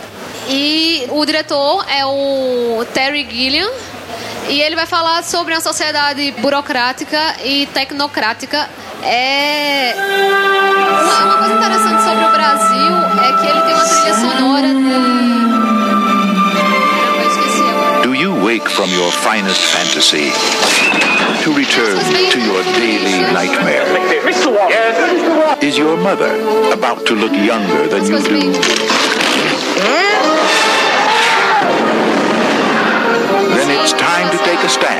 E 0.47 1.05
o 1.09 1.25
diretor 1.25 1.85
é 1.89 2.05
o 2.05 2.85
Terry 2.93 3.27
Gilliam. 3.29 3.69
E 4.49 4.61
ele 4.61 4.75
vai 4.75 4.85
falar 4.85 5.23
sobre 5.23 5.53
uma 5.53 5.61
sociedade 5.61 6.31
burocrática 6.39 7.35
e 7.43 7.65
tecnocrática. 7.67 8.69
É... 9.01 9.93
Uma, 10.89 11.23
uma 11.25 11.37
coisa 11.37 11.53
interessante 11.53 12.03
sobre 12.03 12.25
o 12.25 12.31
Brasil 12.31 12.93
é 13.21 13.33
que 13.39 13.45
ele 13.47 13.61
tem 13.61 13.73
uma 13.73 13.85
trilha 13.85 14.13
sonora 14.15 14.67
de... 14.67 14.93
Eu 17.21 17.27
esqueci 17.29 17.61
agora. 17.61 18.01
Do 18.03 18.13
you 18.13 18.33
wake 18.45 18.69
from 18.69 18.89
your 18.91 19.11
finest 19.11 19.61
fantasy 19.65 20.31
to 21.43 21.53
return 21.53 21.97
to 22.31 22.39
your 22.39 22.63
daily 22.75 23.21
nightmare? 23.33 23.87
Is 25.61 25.77
your 25.77 25.97
mother 25.97 26.31
about 26.73 27.05
to 27.05 27.15
look 27.15 27.33
younger 27.33 27.87
than 27.87 28.05
you 28.05 28.19
do? 28.19 28.51
Time 34.13 34.29
to 34.29 34.37
take 34.45 34.61
a 34.63 34.69
stand. 34.69 34.99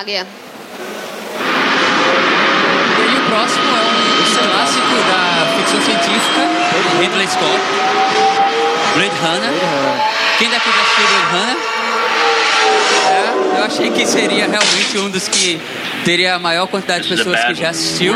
Águia. 0.00 0.26
E 2.96 3.02
aí 3.02 3.16
o 3.16 3.24
próximo 3.28 3.68
é 3.68 3.82
um 3.82 4.48
clássico 4.48 4.94
da 5.10 5.20
ficção 5.56 5.80
científica, 5.82 6.40
Ridley 6.98 7.28
Scott, 7.28 7.60
Blade 8.94 9.16
Runner. 9.22 9.52
Quem 10.38 10.48
daqui 10.50 10.70
já 10.70 10.82
assistiu 10.82 11.06
Blade 11.08 11.30
Runner? 11.36 11.56
É, 13.10 13.58
eu 13.58 13.64
achei 13.64 13.90
que 13.90 14.06
seria 14.06 14.48
realmente 14.48 14.98
um 14.98 15.10
dos 15.10 15.28
que 15.28 15.60
teria 16.04 16.36
a 16.36 16.38
maior 16.38 16.66
quantidade 16.66 17.06
de 17.06 17.16
pessoas 17.16 17.44
que 17.44 17.54
já 17.54 17.68
assistiu. 17.68 18.14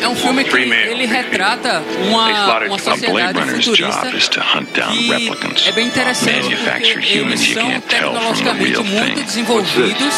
É 0.00 0.08
um 0.08 0.16
filme 0.16 0.44
que 0.44 0.56
ele 0.56 1.06
retrata 1.06 1.82
uma, 2.08 2.64
uma 2.66 2.78
sociedade 2.78 3.40
futurista 3.40 4.10
replicants, 4.10 5.66
é 5.66 5.72
bem 5.72 5.86
interessante 5.86 6.56
porque 6.56 7.18
eles 7.18 7.52
são 7.52 7.80
tecnologicamente 7.80 8.82
muito 8.82 9.22
desenvolvidos, 9.22 10.14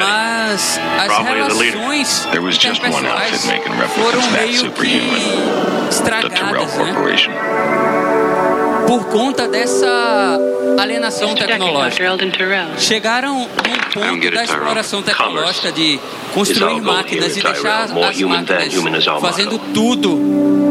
mas 0.00 0.80
as 0.98 1.18
relações 1.18 2.28
There 2.30 2.40
was 2.40 2.56
just 2.56 2.82
one 2.82 3.06
interpessoais 3.06 3.32
outfit 3.32 3.46
making 3.46 3.88
foram 3.88 4.30
meio 4.30 4.48
que 4.48 4.58
superhuman. 4.58 5.20
The 5.90 6.28
Terrell 6.28 6.64
estragadas, 6.64 6.76
né? 6.76 6.92
Corporation. 6.92 7.32
Por 8.86 9.04
conta 9.06 9.48
dessa 9.48 10.38
alienação 10.78 11.34
tecnológica. 11.34 12.18
Chegaram 12.78 13.38
num 13.38 13.78
ponto 13.94 14.30
da 14.30 14.44
exploração 14.44 15.02
tecnológica 15.02 15.72
de 15.72 16.00
construir 16.32 16.80
máquinas 16.80 17.36
e 17.36 17.42
deixar 17.42 17.84
as 17.84 17.92
máquinas 17.92 19.04
fazendo 19.20 19.58
tudo 19.72 20.20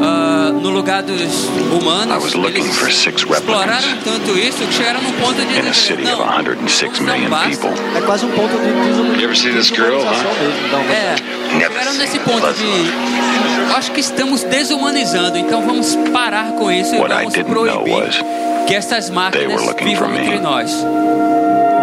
ah, 0.04 0.52
no 0.52 0.70
lugar 0.70 1.02
dos 1.02 1.46
humanos. 1.72 2.34
Eles 2.34 3.08
exploraram 3.08 3.98
tanto 4.04 4.38
isso 4.38 4.66
que 4.66 4.74
chegaram 4.74 5.02
num 5.02 5.14
ponto 5.14 5.36
de 5.36 5.54
In 5.54 5.60
a 5.60 5.62
dizer, 5.62 5.74
city 5.74 6.04
of 6.04 6.20
não, 6.20 6.44
106 6.44 7.00
million 7.00 7.30
people. 7.30 7.70
É 7.96 8.02
quase 8.02 8.26
um 8.26 8.32
ponto 8.32 8.58
de 8.58 8.88
desumanização 8.88 9.14
You 9.14 9.24
ever 9.24 9.36
see 9.36 9.52
this 9.52 9.68
girl, 9.68 10.00
huh? 10.00 10.10
mesmo. 10.10 10.92
É, 10.92 11.16
chegaram 11.60 11.94
nesse 11.94 12.20
ponto 12.20 12.54
de. 12.54 13.74
Acho 13.76 13.92
que 13.92 14.00
estamos 14.02 14.44
desumanizando, 14.44 15.38
então 15.38 15.66
vamos 15.66 15.96
parar 16.12 16.52
com 16.54 16.72
isso 16.72 16.94
e 16.96 16.98
vamos 16.98 17.34
proibir 17.34 18.24
que 18.68 18.76
essas 18.76 19.10
máquinas 19.10 19.62
vivam 19.82 20.16
entre 20.16 20.40
nós. 20.40 20.86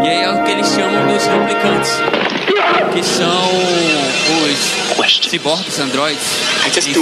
E 0.02 0.08
aí 0.08 0.22
é 0.22 0.30
o 0.30 0.42
que 0.44 0.50
eles 0.52 0.66
chamam 0.68 1.06
dos 1.06 1.26
replicantes, 1.26 1.92
que 2.92 3.02
são 3.02 3.48
os 4.42 5.20
ciborgues, 5.28 5.78
androides, 5.78 6.24
enfim, 6.66 6.94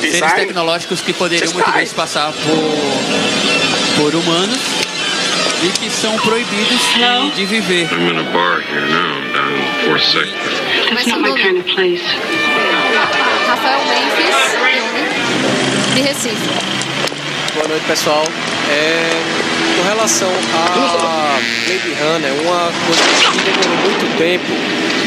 seres 0.00 0.32
tecnológicos 0.34 1.00
que 1.00 1.12
poderiam 1.12 1.52
muito 1.52 1.70
bem 1.72 1.86
se 1.86 1.94
passar 1.94 2.32
por, 2.32 4.02
por 4.02 4.14
humanos 4.14 4.58
e 5.62 5.68
que 5.78 5.90
são 5.90 6.16
proibidos 6.18 6.80
de, 6.94 7.30
de 7.36 7.46
viver. 7.46 7.88
I'm 7.90 8.08
in 8.10 8.18
a 8.18 8.22
bar 8.32 8.60
here 8.60 8.86
now, 8.86 9.32
down 9.32 9.52
in 9.54 9.64
fourth 9.86 10.04
sector. 10.04 10.34
That's 10.94 11.06
not 11.06 11.20
my 11.20 11.30
kind 11.40 11.58
of 11.58 11.64
place. 11.66 12.02
Rafael 13.46 13.84
Memphis, 13.86 14.36
de 15.94 16.02
Recife. 16.02 16.48
Boa 17.54 17.68
noite, 17.68 17.86
pessoal. 17.86 18.24
É, 18.68 19.10
com 19.76 19.82
relação 19.82 20.30
a 20.54 21.38
Blade 21.66 21.92
Runner, 22.00 22.32
uma 22.42 22.72
coisa 22.86 23.02
que 23.32 23.38
demorou 23.44 23.76
muito 23.82 24.18
tempo 24.18 24.46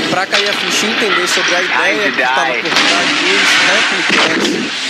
para 0.10 0.26
cair 0.28 0.50
a 0.50 0.54
ficha 0.54 0.86
e 0.86 0.92
entender 0.92 1.28
sobre 1.28 1.56
a 1.56 1.62
ideia 1.62 2.12
que 2.12 2.22
estava 2.22 2.54
por 2.54 2.70
trás 2.70 3.10
dos 3.10 3.42
replicantes 3.70 4.90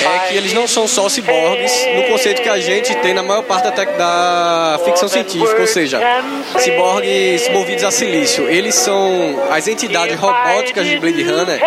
é 0.00 0.17
que 0.28 0.36
eles 0.36 0.52
não 0.52 0.66
são 0.68 0.86
só 0.86 1.08
ciborgues 1.08 1.72
no 1.94 2.02
conceito 2.04 2.42
que 2.42 2.48
a 2.48 2.58
gente 2.60 2.94
tem 2.96 3.14
na 3.14 3.22
maior 3.22 3.42
parte 3.42 3.64
da, 3.70 3.84
da 3.84 4.80
ficção 4.84 5.08
científica, 5.08 5.60
ou 5.60 5.66
seja, 5.66 6.00
ciborgues 6.58 7.48
movidos 7.50 7.84
a 7.84 7.90
silício. 7.90 8.48
Eles 8.48 8.74
são 8.74 9.42
as 9.50 9.66
entidades 9.68 10.18
robóticas 10.18 10.86
de 10.86 10.98
Blade 10.98 11.22
Runner, 11.22 11.60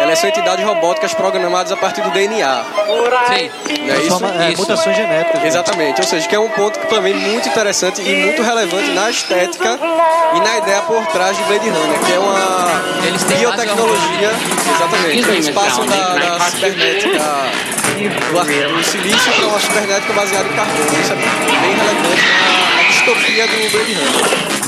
elas 0.00 0.18
são 0.18 0.28
entidades 0.30 0.64
robóticas 0.64 1.12
programadas 1.14 1.72
a 1.72 1.76
partir 1.76 2.02
do 2.02 2.10
DNA. 2.10 2.64
Sim. 3.28 3.50
Não 3.86 3.94
é 3.94 3.98
isso? 3.98 4.18
Transforma- 4.18 4.44
é, 4.44 4.56
mutações 4.56 4.96
genéticas. 4.96 5.44
Exatamente, 5.44 6.00
ou 6.00 6.06
seja, 6.06 6.28
que 6.28 6.34
é 6.34 6.38
um 6.38 6.48
ponto 6.50 6.78
que 6.78 6.86
também 6.86 7.14
muito 7.14 7.48
interessante 7.48 8.00
e 8.02 8.14
muito 8.16 8.42
relevante 8.42 8.90
na 8.90 9.10
estética 9.10 9.78
e 10.36 10.40
na 10.40 10.58
ideia 10.58 10.82
por 10.82 11.04
trás 11.06 11.36
de 11.36 11.42
Blade 11.44 11.68
Runner, 11.68 11.98
que 12.00 12.12
é 12.12 12.18
uma 12.18 13.18
biotecnologia, 13.38 14.30
exatamente, 14.74 15.28
eles 15.30 15.48
passam 15.50 15.86
da, 15.86 16.14
da 16.14 16.40
cibernética 16.50 17.18
do, 17.94 18.74
do 18.74 18.84
silício 18.84 19.32
para 19.32 19.46
uma 19.46 19.60
cibernética 19.60 20.12
baseada 20.12 20.48
em 20.48 20.52
carbono, 20.52 21.00
isso 21.00 21.12
é 21.12 21.16
bem 21.16 21.24
relevante 21.76 22.22
na, 22.76 22.82
distopia 22.88 23.46
do 23.46 23.70
Blade 23.70 23.94
Runner. 23.94 24.58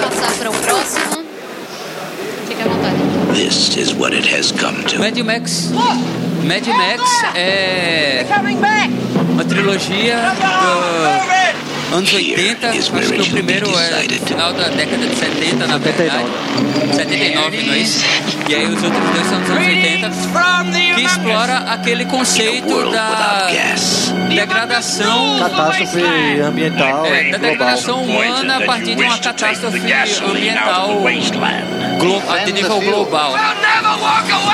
Vamos 0.00 0.16
passar 0.16 0.32
para 0.38 0.50
o 0.50 0.54
próximo. 0.54 1.24
Fique 2.48 2.62
à 2.62 2.68
vontade. 2.68 2.96
This 3.34 3.76
is 3.76 3.94
what 3.94 4.14
it 4.14 4.28
has 4.28 4.52
come 4.52 4.82
to. 4.84 4.98
Mad 4.98 5.16
Max. 5.18 5.70
Mad 6.44 6.66
Max 6.66 7.02
é 7.34 8.26
uma 9.30 9.44
trilogia 9.44 10.16
dos 10.16 11.61
anos 11.92 12.12
80. 12.12 12.68
Acho 12.68 12.90
que 13.12 13.20
o 13.20 13.30
primeiro 13.30 13.68
é 13.78 14.02
final 14.26 14.52
da 14.52 14.68
década 14.68 15.06
de 15.06 15.14
70, 15.16 15.66
na 15.66 15.78
verdade. 15.78 16.24
79, 16.92 17.62
não 17.62 17.74
é 17.74 17.78
isso? 17.78 18.04
E 18.48 18.54
aí 18.54 18.66
os 18.66 18.82
outros 18.82 19.10
dois 19.10 19.26
são 19.26 19.40
dos 19.40 19.50
anos 19.50 19.66
80. 19.66 20.10
Que 20.96 21.02
explora 21.04 21.56
aquele 21.68 22.04
conceito 22.06 22.90
da 22.90 23.48
degradação. 24.28 25.38
Catástrofe 25.38 26.40
ambiental 26.40 27.06
É, 27.06 27.30
da 27.30 27.38
degradação 27.38 28.02
humana 28.02 28.56
a 28.58 28.60
partir 28.62 28.94
de 28.94 29.02
uma 29.02 29.18
catástrofe 29.18 29.78
ambiental 29.78 31.02
glo- 31.98 32.22
de 32.44 32.52
nível 32.52 32.80
global. 32.80 33.34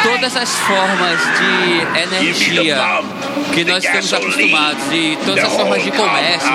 Todas 0.02 0.36
as 0.36 0.50
formas 0.50 1.20
de 1.38 2.02
energia 2.02 2.76
que 3.52 3.64
nós 3.64 3.84
estamos 3.84 4.12
acostumados, 4.12 4.90
de 4.90 5.18
todas 5.24 5.44
as 5.44 5.52
formas 5.52 5.82
de 5.82 5.90
comércio, 5.90 6.48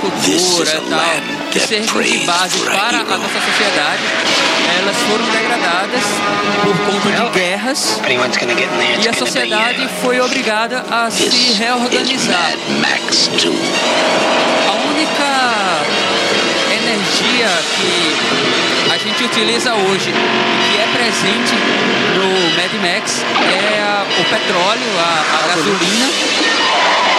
como 0.00 0.07
a 0.08 0.18
agricultura 0.18 0.70
e 0.70 0.90
tal, 0.90 1.50
que 1.50 1.60
servem 1.60 2.02
de 2.20 2.26
base 2.26 2.58
para 2.60 2.98
a 2.98 3.18
nossa 3.18 3.40
sociedade, 3.40 4.02
elas 4.80 4.96
foram 5.08 5.24
degradadas 5.26 6.04
por 6.62 6.76
conta 6.86 7.10
de 7.10 7.38
guerras 7.38 8.00
e 9.02 9.08
a 9.08 9.12
sociedade 9.12 9.88
foi 10.02 10.20
obrigada 10.20 10.84
a 10.90 11.10
se 11.10 11.52
reorganizar. 11.52 12.52
Max 12.80 13.28
2. 13.28 13.44
A 14.68 14.72
única 14.88 15.28
energia 16.72 17.48
que 17.76 18.92
a 18.92 18.98
gente 18.98 19.24
utiliza 19.24 19.74
hoje, 19.74 20.12
que 20.12 20.80
é 20.80 20.86
presente 20.92 21.54
no 22.14 22.56
Mad 22.56 22.72
Max, 22.82 23.24
é 23.42 23.80
a- 23.80 24.04
o 24.20 24.24
petróleo, 24.24 24.98
a, 24.98 25.44
a 25.44 25.48
gasolina. 25.48 26.06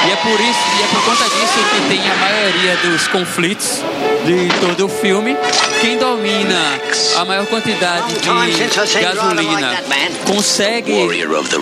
E 0.08 0.12
é 0.12 0.16
por 0.16 0.40
isso, 0.40 0.60
e 0.80 0.84
é 0.84 0.88
por 0.88 1.04
conta 1.04 1.24
disso 1.26 1.60
que 1.72 1.90
tem 1.90 2.12
a 2.12 2.16
maioria 2.16 2.78
dos 2.78 3.08
conflitos 3.10 3.84
de 4.26 4.50
todo 4.60 4.86
o 4.86 4.90
filme. 4.90 5.36
Quem 5.82 5.98
domina 5.98 6.80
a 7.18 7.26
maior 7.26 7.46
quantidade 7.48 8.14
de 8.14 9.00
gasolina 9.00 9.84
consegue 10.26 10.94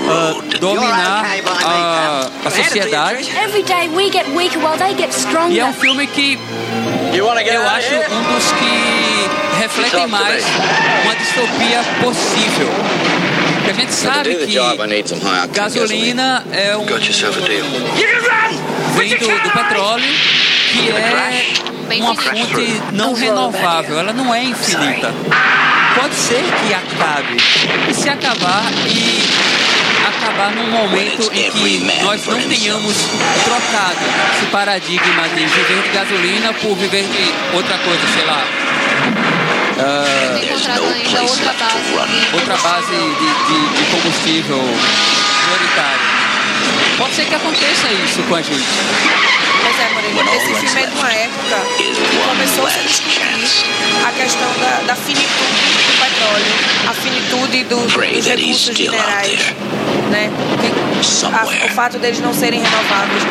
ah, 0.09 0.57
dominar 0.59 1.25
a, 1.65 2.29
a 2.45 2.51
sociedade. 2.51 3.29
Every 3.43 3.63
day 3.63 3.87
we 3.89 4.11
get 4.11 4.27
weaker 4.29 4.59
while 4.59 4.77
they 4.77 4.95
get 4.95 5.13
stronger. 5.13 5.53
E 5.53 5.59
é 5.59 5.65
um 5.65 5.73
filme 5.73 6.05
que 6.07 6.37
eu 7.13 7.29
acho 7.29 7.95
um 7.95 8.33
dos 8.33 8.51
que 8.51 9.61
refletem 9.61 10.07
mais 10.07 10.45
uma 11.03 11.15
distopia 11.15 11.83
possível. 12.01 12.69
Porque 13.67 13.81
a 13.81 13.83
gente 13.83 13.93
sabe 13.93 14.35
que 14.35 14.57
gasolina 15.51 16.45
é 16.53 16.77
um 16.77 16.85
vem 18.95 19.09
do, 19.09 19.27
do 19.27 19.51
petróleo 19.51 20.05
que 20.71 20.89
é 20.89 21.99
uma 21.99 22.15
fonte 22.15 22.81
não 22.93 23.13
renovável, 23.13 23.99
ela 23.99 24.13
não 24.13 24.33
é 24.33 24.43
infinita. 24.43 25.13
Pode 25.99 26.15
ser 26.15 26.43
que 26.43 26.73
acabe. 26.73 27.35
E 27.89 27.93
se 27.93 28.07
acabar 28.07 28.71
e 28.87 29.21
acabar 30.07 30.51
num 30.55 30.71
momento 30.71 31.29
em 31.33 31.51
que 31.51 32.03
nós 32.03 32.25
não 32.25 32.39
tenhamos 32.41 32.95
trocado 33.43 33.99
esse 34.33 34.45
paradigma 34.49 35.27
de 35.35 35.45
viver 35.45 35.81
de 35.81 35.89
gasolina 35.89 36.53
por 36.53 36.73
viver 36.75 37.03
de 37.03 37.55
outra 37.55 37.77
coisa, 37.79 38.01
sei 38.13 38.25
lá. 38.25 38.66
Encontrado 39.81 40.83
ainda 40.93 41.21
outra 41.21 41.53
base. 41.53 42.33
outra 42.33 42.57
base 42.57 42.87
de, 42.91 43.27
de- 43.47 43.77
de 43.77 43.91
combustível 43.91 44.57
prioritário. 45.45 46.01
Pode 46.97 47.13
ser 47.15 47.25
que 47.25 47.35
aconteça 47.35 47.87
isso 48.05 48.23
com 48.23 48.35
a 48.35 48.41
gente. 48.41 48.63
Pois 49.61 49.79
é, 49.79 49.89
Moreno, 49.93 50.35
esse 50.35 50.55
filme 50.55 50.81
é 50.81 50.85
de 50.87 50.95
uma 50.97 51.11
época 51.13 51.61
que 51.77 52.17
começou 52.27 52.65
a 52.65 52.69
se 52.71 52.79
discutir 52.79 53.21
a 54.07 54.11
questão 54.11 54.47
da, 54.59 54.81
da 54.87 54.95
finitude 54.95 55.27
do 55.85 55.93
petróleo, 56.01 56.53
a 56.89 56.93
finitude 56.93 57.63
do- 57.65 57.75
dos 57.85 57.93
recursos 58.25 58.69
minerais. 58.77 59.53
Né? 60.09 60.31
A- 61.33 61.65
o 61.65 61.69
fato 61.69 61.97
deles 61.99 62.19
não 62.19 62.33
serem 62.33 62.61
renováveis. 62.61 63.23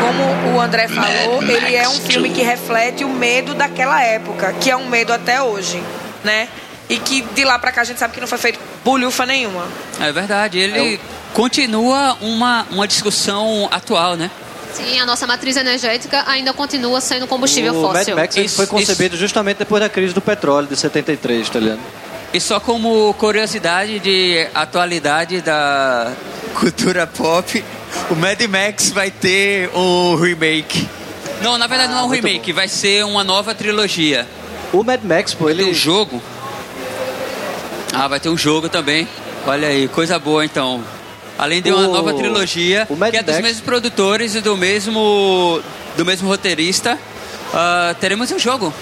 Como 0.00 0.56
o 0.56 0.60
André 0.60 0.88
falou, 0.88 1.42
ele 1.42 1.74
é 1.74 1.88
um 1.88 2.00
filme 2.00 2.30
que 2.30 2.42
reflete 2.42 3.04
o 3.04 3.08
medo 3.08 3.54
daquela 3.54 4.02
época, 4.02 4.52
que 4.60 4.70
é 4.70 4.76
um 4.76 4.88
medo 4.88 5.12
até 5.12 5.42
hoje, 5.42 5.82
né? 6.24 6.48
E 6.88 6.96
que 6.98 7.20
de 7.20 7.44
lá 7.44 7.58
pra 7.58 7.70
cá 7.72 7.82
a 7.82 7.84
gente 7.84 7.98
sabe 7.98 8.14
que 8.14 8.20
não 8.20 8.26
foi 8.28 8.38
feito 8.38 8.58
bolhufa 8.84 9.26
nenhuma. 9.26 9.66
É 10.00 10.10
verdade, 10.12 10.58
ele 10.58 10.98
continua 11.34 12.16
uma, 12.20 12.66
uma 12.70 12.86
discussão 12.88 13.68
atual, 13.70 14.16
né? 14.16 14.30
Sim, 14.72 15.00
a 15.00 15.04
nossa 15.06 15.26
matriz 15.26 15.56
energética 15.56 16.24
ainda 16.26 16.52
continua 16.52 17.00
sendo 17.00 17.26
combustível 17.26 17.74
O 17.74 17.82
Mad 17.82 17.96
fóssil. 17.96 18.16
Max 18.16 18.36
ele 18.36 18.48
foi 18.48 18.66
concebido 18.66 19.16
justamente 19.16 19.58
depois 19.58 19.82
da 19.82 19.88
crise 19.88 20.14
do 20.14 20.20
petróleo 20.20 20.66
de 20.68 20.76
73, 20.76 21.48
tá 21.50 21.58
ligado? 21.58 21.80
E 22.32 22.40
só 22.40 22.60
como 22.60 23.12
curiosidade 23.14 23.98
de 24.00 24.46
atualidade 24.54 25.40
da 25.40 26.12
Cultura 26.54 27.06
pop, 27.06 27.64
o 28.10 28.14
Mad 28.14 28.40
Max 28.42 28.90
vai 28.90 29.10
ter 29.10 29.70
um 29.74 30.14
remake. 30.14 30.86
Não, 31.42 31.56
na 31.56 31.66
verdade 31.66 31.92
não 31.92 32.00
é 32.00 32.02
um 32.02 32.08
muito 32.08 32.24
remake, 32.26 32.52
vai 32.52 32.68
ser 32.68 33.04
uma 33.04 33.24
nova 33.24 33.54
trilogia. 33.54 34.26
O 34.72 34.82
Mad 34.84 35.00
Max, 35.04 35.32
pô, 35.34 35.48
ele. 35.48 35.62
Tem 35.62 35.72
um 35.72 35.74
jogo. 35.74 36.22
Ah, 37.94 38.06
vai 38.08 38.20
ter 38.20 38.28
um 38.28 38.36
jogo 38.36 38.68
também. 38.68 39.08
Olha 39.46 39.68
aí, 39.68 39.88
coisa 39.88 40.18
boa 40.18 40.44
então. 40.44 40.84
Além 41.38 41.62
de 41.62 41.70
uma 41.72 41.88
O- 41.88 41.92
nova 41.94 42.12
trilogia, 42.12 42.86
o 42.90 42.96
Mad 42.96 43.10
que 43.12 43.16
é 43.16 43.22
dos 43.22 43.34
Max- 43.36 43.44
mesmos 43.46 43.62
produtores 43.64 44.34
e 44.34 44.40
do 44.40 44.56
mesmo 44.56 45.62
do 45.96 46.04
mesmo 46.04 46.28
roteirista, 46.28 46.98
ah, 47.54 47.94
teremos 47.98 48.30
um 48.30 48.38
jogo. 48.38 48.72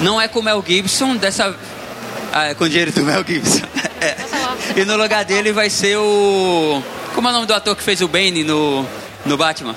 Não 0.00 0.20
é 0.20 0.28
com 0.28 0.40
o 0.40 0.42
Mel 0.42 0.62
Gibson, 0.66 1.16
dessa 1.16 1.54
ah, 2.34 2.46
é 2.46 2.54
com 2.54 2.64
o 2.64 2.68
dinheiro 2.68 2.90
do 2.92 3.02
Mel 3.04 3.24
Gibson. 3.26 3.64
É. 4.00 4.16
E 4.80 4.84
no 4.84 4.96
lugar 4.96 5.24
dele 5.24 5.52
vai 5.52 5.70
ser 5.70 5.96
o 5.96 6.82
como 7.14 7.28
é 7.28 7.30
o 7.30 7.34
nome 7.34 7.46
do 7.46 7.54
ator 7.54 7.76
que 7.76 7.82
fez 7.82 8.00
o 8.00 8.08
Bane 8.08 8.42
no 8.42 8.84
no 9.24 9.36
Batman? 9.36 9.74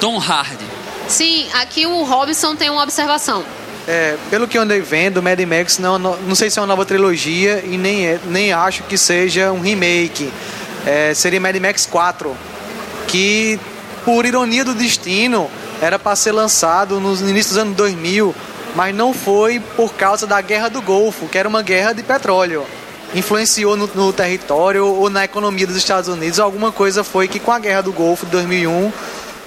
Tom 0.00 0.18
Hardy. 0.18 0.64
Sim, 1.08 1.46
aqui 1.52 1.86
o 1.86 2.02
Robson 2.04 2.56
tem 2.56 2.70
uma 2.70 2.82
observação. 2.82 3.44
É, 3.86 4.16
pelo 4.30 4.46
que 4.48 4.56
eu 4.56 4.62
andei 4.62 4.80
vendo, 4.80 5.22
Mad 5.22 5.38
Max 5.40 5.78
não, 5.78 5.98
não, 5.98 6.16
não 6.16 6.34
sei 6.34 6.50
se 6.50 6.58
é 6.58 6.62
uma 6.62 6.68
nova 6.68 6.84
trilogia 6.84 7.62
e 7.66 7.76
nem, 7.76 8.06
é- 8.06 8.20
nem 8.26 8.52
acho 8.52 8.82
que 8.84 8.96
seja 8.96 9.52
um 9.52 9.60
remake. 9.60 10.32
É, 10.86 11.12
seria 11.14 11.40
Mad 11.40 11.56
Max 11.56 11.86
4, 11.86 12.36
que, 13.08 13.58
por 14.04 14.24
ironia 14.24 14.64
do 14.64 14.74
destino, 14.74 15.50
era 15.82 15.98
para 15.98 16.14
ser 16.16 16.32
lançado 16.32 17.00
nos 17.00 17.20
inícios 17.20 17.48
dos 17.48 17.58
anos 17.58 17.76
2000, 17.76 18.34
mas 18.74 18.94
não 18.94 19.12
foi 19.12 19.60
por 19.76 19.94
causa 19.94 20.26
da 20.26 20.40
Guerra 20.40 20.68
do 20.68 20.80
Golfo, 20.82 21.26
que 21.26 21.36
era 21.38 21.48
uma 21.48 21.62
guerra 21.62 21.92
de 21.92 22.02
petróleo. 22.02 22.64
Influenciou 23.14 23.76
no, 23.76 23.86
no 23.88 24.12
território 24.12 24.86
ou 24.86 25.10
na 25.10 25.24
economia 25.24 25.66
dos 25.66 25.76
Estados 25.76 26.08
Unidos, 26.08 26.38
alguma 26.38 26.70
coisa 26.70 27.02
foi 27.02 27.26
que 27.26 27.40
com 27.40 27.50
a 27.50 27.58
Guerra 27.58 27.82
do 27.82 27.92
Golfo 27.92 28.24
de 28.26 28.32
2001 28.32 28.92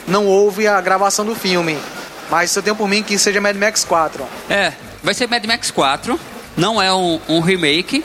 não 0.08 0.26
houve 0.28 0.68
a 0.68 0.80
gravação 0.82 1.26
do 1.26 1.34
filme. 1.36 1.78
Mas 2.30 2.54
eu 2.56 2.62
tenho 2.64 2.76
por 2.76 2.88
mim 2.88 3.02
que 3.04 3.18
seja 3.18 3.40
Mad 3.40 3.56
Max 3.56 3.84
4. 3.86 4.26
É, 4.50 4.74
vai 5.02 5.14
ser 5.14 5.28
Mad 5.30 5.46
Max 5.46 5.72
4. 5.72 6.20
Não 6.58 6.82
é 6.82 6.94
um, 6.94 7.20
um 7.30 7.40
remake, 7.40 8.04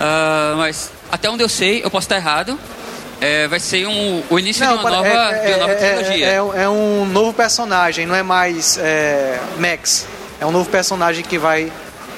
ah, 0.00 0.54
mas 0.56 0.90
até 1.10 1.30
onde 1.30 1.42
eu 1.42 1.48
sei, 1.48 1.84
eu 1.84 1.90
posso 1.90 2.04
estar 2.06 2.16
errado. 2.16 2.58
é, 3.20 3.46
vai 3.48 3.58
ser 3.60 3.86
um, 3.86 4.22
o 4.28 4.38
início 4.38 4.66
de 4.66 4.72
uma 4.74 4.90
nova, 4.90 5.08
é, 5.08 5.46
de 5.46 5.52
uma 5.52 5.58
nova 5.58 5.72
é- 5.72 5.74
é- 5.74 5.94
trilogia. 5.96 6.26
é 6.26 6.42
um- 6.42 6.54
é 6.54 6.68
um 6.68 7.06
novo 7.06 7.32
personagem, 7.32 8.04
não 8.06 8.14
é 8.14 8.22
mais 8.22 8.76
é, 8.78 9.38
Max. 9.58 10.04
É 10.40 10.46
um 10.46 10.50
novo 10.50 10.68
personagem 10.68 11.24
que 11.24 11.38
vai 11.38 11.72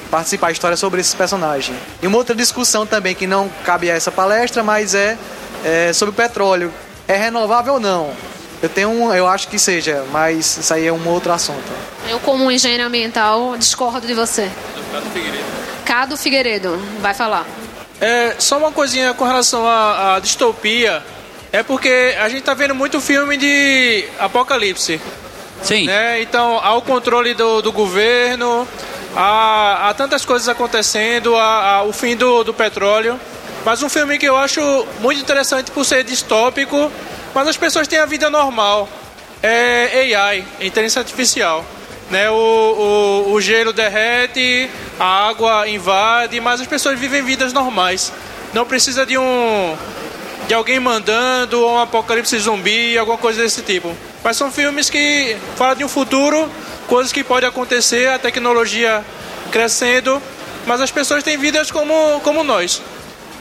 participar 0.09 0.47
da 0.47 0.53
história 0.53 0.77
sobre 0.77 1.01
esse 1.01 1.15
personagem. 1.15 1.75
E 2.01 2.07
uma 2.07 2.17
outra 2.17 2.35
discussão 2.35 2.85
também 2.85 3.15
que 3.15 3.27
não 3.27 3.49
cabe 3.63 3.89
a 3.89 3.95
essa 3.95 4.11
palestra, 4.11 4.63
mas 4.63 4.95
é, 4.95 5.17
é 5.63 5.93
sobre 5.93 6.11
o 6.11 6.15
petróleo. 6.15 6.73
É 7.07 7.15
renovável 7.15 7.73
ou 7.73 7.79
não? 7.79 8.11
Eu 8.61 8.67
tenho 8.67 8.89
um, 8.89 9.13
eu 9.13 9.25
acho 9.25 9.47
que 9.47 9.57
seja, 9.57 10.03
mas 10.11 10.57
isso 10.57 10.73
aí 10.73 10.85
é 10.85 10.91
um 10.91 11.07
outro 11.07 11.31
assunto. 11.31 11.63
Eu, 12.09 12.19
como 12.19 12.51
engenheiro 12.51 12.83
ambiental, 12.83 13.55
discordo 13.57 14.05
de 14.05 14.13
você. 14.13 14.51
Cado 15.85 16.17
Figueiredo, 16.17 16.77
vai 16.99 17.13
falar. 17.13 17.45
É, 18.01 18.35
só 18.37 18.57
uma 18.57 18.71
coisinha 18.71 19.13
com 19.13 19.23
relação 19.23 19.65
à, 19.67 20.15
à 20.15 20.19
distopia. 20.19 21.03
É 21.51 21.63
porque 21.63 22.15
a 22.19 22.29
gente 22.29 22.43
tá 22.43 22.53
vendo 22.53 22.75
muito 22.75 23.01
filme 23.01 23.37
de 23.37 24.05
apocalipse. 24.19 25.01
Sim. 25.61 25.85
Né? 25.85 26.21
Então, 26.21 26.59
há 26.61 26.75
o 26.75 26.81
controle 26.81 27.33
do, 27.33 27.61
do 27.61 27.71
governo, 27.71 28.67
há, 29.15 29.89
há 29.89 29.93
tantas 29.93 30.25
coisas 30.25 30.47
acontecendo, 30.47 31.35
há, 31.35 31.75
há 31.75 31.83
o 31.83 31.93
fim 31.93 32.15
do, 32.15 32.43
do 32.43 32.53
petróleo. 32.53 33.19
Mas 33.65 33.83
um 33.83 33.89
filme 33.89 34.17
que 34.17 34.25
eu 34.25 34.37
acho 34.37 34.61
muito 34.99 35.19
interessante 35.19 35.69
por 35.71 35.83
ser 35.85 36.03
distópico, 36.03 36.91
mas 37.33 37.47
as 37.47 37.57
pessoas 37.57 37.87
têm 37.87 37.99
a 37.99 38.05
vida 38.05 38.29
normal. 38.29 38.87
É 39.41 40.15
AI, 40.15 40.45
inteligência 40.61 40.99
artificial. 40.99 41.65
Né? 42.09 42.29
O, 42.29 43.25
o, 43.27 43.33
o 43.33 43.41
gelo 43.41 43.71
derrete, 43.71 44.69
a 44.99 45.27
água 45.27 45.67
invade, 45.67 46.39
mas 46.39 46.61
as 46.61 46.67
pessoas 46.67 46.97
vivem 46.97 47.21
vidas 47.21 47.53
normais. 47.53 48.11
Não 48.53 48.65
precisa 48.65 49.05
de 49.05 49.17
um 49.17 49.77
de 50.47 50.53
alguém 50.55 50.79
mandando 50.79 51.61
ou 51.61 51.73
um 51.73 51.79
apocalipse 51.79 52.35
zumbi, 52.39 52.97
alguma 52.97 53.19
coisa 53.19 53.43
desse 53.43 53.61
tipo. 53.61 53.95
Mas 54.23 54.37
são 54.37 54.51
filmes 54.51 54.89
que 54.89 55.35
falam 55.55 55.75
de 55.75 55.83
um 55.83 55.89
futuro, 55.89 56.49
coisas 56.87 57.11
que 57.11 57.23
podem 57.23 57.47
acontecer, 57.47 58.09
a 58.09 58.19
tecnologia 58.19 59.03
crescendo, 59.51 60.21
mas 60.65 60.81
as 60.81 60.91
pessoas 60.91 61.23
têm 61.23 61.37
vidas 61.37 61.71
como, 61.71 62.19
como 62.21 62.43
nós. 62.43 62.81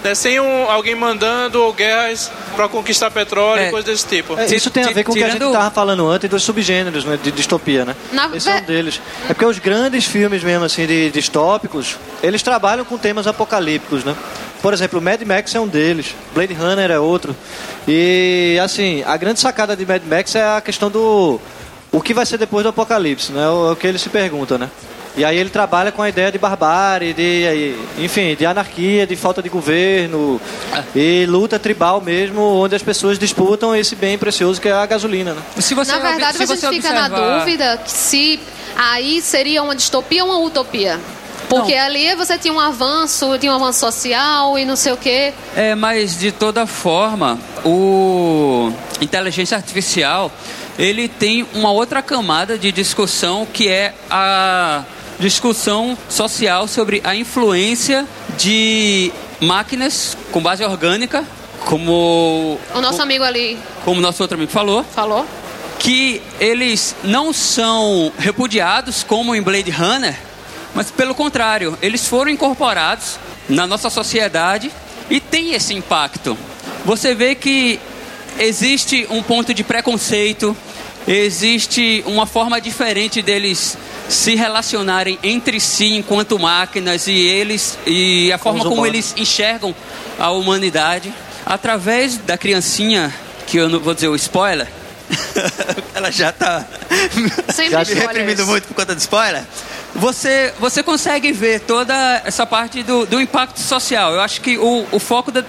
Né? 0.03 0.15
Sem 0.15 0.39
um, 0.39 0.71
alguém 0.71 0.95
mandando 0.95 1.61
ou 1.61 1.73
guerras 1.73 2.31
para 2.55 2.69
conquistar 2.69 3.11
petróleo, 3.11 3.63
É. 3.63 3.71
coisas 3.71 3.91
desse 3.91 4.07
tipo. 4.07 4.39
É, 4.39 4.47
isso 4.47 4.71
tem 4.71 4.85
a 4.85 4.91
ver 4.91 5.03
com 5.03 5.11
o 5.11 5.15
que 5.15 5.25
a 5.25 5.29
gente 5.31 5.43
estava 5.45 5.71
falando 5.73 6.09
antes 6.09 6.31
dos 6.31 6.43
subgêneros 6.45 7.05
né, 7.05 7.19
de 7.21 7.33
distopia, 7.33 7.85
né? 7.85 7.97
Na 8.13 8.31
Esse 8.35 8.49
é 8.49 8.57
um 8.57 8.63
deles. 8.63 9.01
É 9.25 9.35
porque 9.35 9.45
os 9.45 9.59
grandes 9.59 10.05
filmes 10.05 10.45
mesmo 10.45 10.65
assim 10.65 10.87
de 10.87 11.11
distópicos, 11.11 11.97
eles 12.23 12.43
trabalham 12.43 12.85
com 12.85 12.97
temas 12.97 13.27
apocalípticos, 13.27 14.05
né? 14.05 14.15
Por 14.61 14.73
exemplo, 14.73 15.01
Mad 15.01 15.23
Max 15.23 15.55
é 15.55 15.61
um 15.61 15.69
deles, 15.69 16.15
Blade 16.35 16.55
Runner 16.55 16.91
é 16.91 16.99
outro. 16.99 17.35
E 17.87 18.59
assim, 18.63 19.03
a 19.07 19.17
grande 19.17 19.41
sacada 19.41 19.77
de 19.77 19.87
Mad 19.87 20.03
Max 20.05 20.35
é 20.35 20.57
a 20.57 20.61
questão 20.61 20.91
do 20.91 21.41
o 21.91 22.01
que 22.01 22.13
vai 22.13 22.27
ser 22.27 22.39
depois 22.39 22.63
do 22.63 22.69
apocalipse, 22.69 23.33
né? 23.33 23.49
O, 23.49 23.73
o 23.73 23.77
que 23.77 23.87
ele 23.87 23.99
se 23.99 24.09
pergunta, 24.09 24.59
né? 24.59 24.69
E 25.17 25.25
aí 25.25 25.37
ele 25.37 25.51
trabalha 25.51 25.91
com 25.91 26.01
a 26.01 26.09
ideia 26.09 26.31
de 26.31 26.39
barbárie, 26.39 27.13
de, 27.13 27.47
aí, 27.49 27.87
enfim, 27.99 28.37
de 28.37 28.47
anarquia, 28.47 29.05
de 29.05 29.17
falta 29.17 29.43
de 29.43 29.49
governo 29.49 30.41
e 30.95 31.27
luta 31.27 31.59
tribal 31.59 32.01
mesmo, 32.01 32.41
onde 32.41 32.77
as 32.77 32.83
pessoas 32.83 33.19
disputam 33.19 33.75
esse 33.75 33.97
bem 33.97 34.17
precioso 34.17 34.61
que 34.61 34.69
é 34.69 34.73
a 34.73 34.87
gasolina, 34.87 35.35
né? 35.35 35.43
Se 35.59 35.75
na 35.75 35.83
verdade, 35.99 36.37
se 36.37 36.43
a 36.45 36.47
gente 36.47 36.61
você 36.61 36.69
fica 36.69 36.93
na 36.93 37.09
dúvida 37.09 37.79
que 37.79 37.91
se 37.91 38.39
aí 38.77 39.21
seria 39.21 39.61
uma 39.61 39.75
distopia 39.75 40.25
ou 40.25 40.31
uma 40.31 40.39
utopia. 40.39 41.01
Porque 41.49 41.75
ali 41.75 42.15
você 42.15 42.37
tinha 42.37 42.53
um 42.53 42.61
avanço, 42.61 43.39
tinha 43.39 43.53
um 43.53 43.57
avanço 43.57 43.81
social 43.81 44.59
e 44.59 44.65
não 44.65 44.77
sei 44.77 44.93
o 44.93 44.97
quê. 44.97 45.33
É, 45.57 45.75
mas 45.75 46.19
de 46.19 46.31
toda 46.31 46.67
forma, 46.67 47.39
o 47.65 48.71
inteligência 49.01 49.57
artificial, 49.57 50.31
ele 50.79 51.09
tem 51.09 51.47
uma 51.55 51.71
outra 51.71 52.03
camada 52.03 52.59
de 52.59 52.71
discussão 52.71 53.47
que 53.47 53.69
é 53.69 53.95
a 54.11 54.85
discussão 55.19 55.97
social 56.09 56.69
sobre 56.69 57.01
a 57.05 57.15
influência 57.15 58.07
de 58.37 59.13
máquinas 59.41 60.17
com 60.31 60.41
base 60.41 60.65
orgânica, 60.65 61.25
como 61.65 62.59
O 62.75 62.81
nosso 62.81 63.03
amigo 63.03 63.25
ali 63.25 63.59
como 63.85 64.01
nosso 64.01 64.23
outro 64.23 64.37
amigo 64.37 64.53
falou, 64.53 64.85
falou. 64.85 65.27
que 65.79 66.21
eles 66.39 66.95
não 67.03 67.33
são 67.33 68.13
repudiados 68.19 69.03
como 69.03 69.35
em 69.35 69.43
Blade 69.43 69.71
Runner, 69.71 70.15
mas 70.75 70.91
pelo 70.91 71.15
contrário, 71.15 71.77
eles 71.81 72.07
foram 72.07 72.31
incorporados 72.31 73.19
na 73.49 73.67
nossa 73.67 73.91
sociedade 73.91 74.71
e 75.11 75.21
tem 75.21 75.55
esse 75.55 75.75
impacto. 75.75 76.37
Você 76.85 77.15
vê 77.15 77.35
que 77.35 77.81
existe 78.39 79.07
um 79.11 79.23
ponto 79.23 79.53
de 79.53 79.65
preconceito, 79.65 80.57
existe 81.07 82.03
uma 82.07 82.27
forma 82.27 82.61
diferente 82.61 83.23
deles 83.23 83.77
se 84.09 84.35
relacionarem 84.35 85.19
entre 85.23 85.61
si 85.61 85.97
enquanto 85.97 86.39
máquinas 86.39 87.07
e 87.07 87.13
eles 87.13 87.79
e 87.87 88.33
a 88.33 88.39
forma 88.39 88.65
como 88.65 88.87
eles 88.87 89.15
enxergam 89.17 89.75
a 90.19 90.31
humanidade. 90.31 91.13
Através 91.45 92.19
da 92.19 92.37
criancinha 92.37 93.13
que 93.47 93.57
eu 93.57 93.69
não 93.69 93.81
vou 93.81 93.95
dizer 93.95 94.09
o 94.09 94.17
spoiler. 94.17 94.69
Ela 95.95 96.11
já 96.11 96.31
tá 96.31 96.67
Sempre 97.55 97.83
me 97.95 98.01
reprimindo 98.01 98.47
muito 98.47 98.69
por 98.69 98.75
conta 98.75 98.95
do 98.95 98.99
spoiler 98.99 99.43
você 99.95 100.53
você 100.59 100.83
consegue 100.83 101.33
ver 101.33 101.61
toda 101.61 101.95
essa 102.25 102.47
parte 102.47 102.83
do, 102.83 103.07
do 103.07 103.21
impacto 103.21 103.61
social 103.61 104.13
eu 104.13 104.21
acho 104.21 104.41
que 104.41 104.59
o, 104.59 104.87
o 104.93 104.99
foco 104.99 105.31
da, 105.31 105.45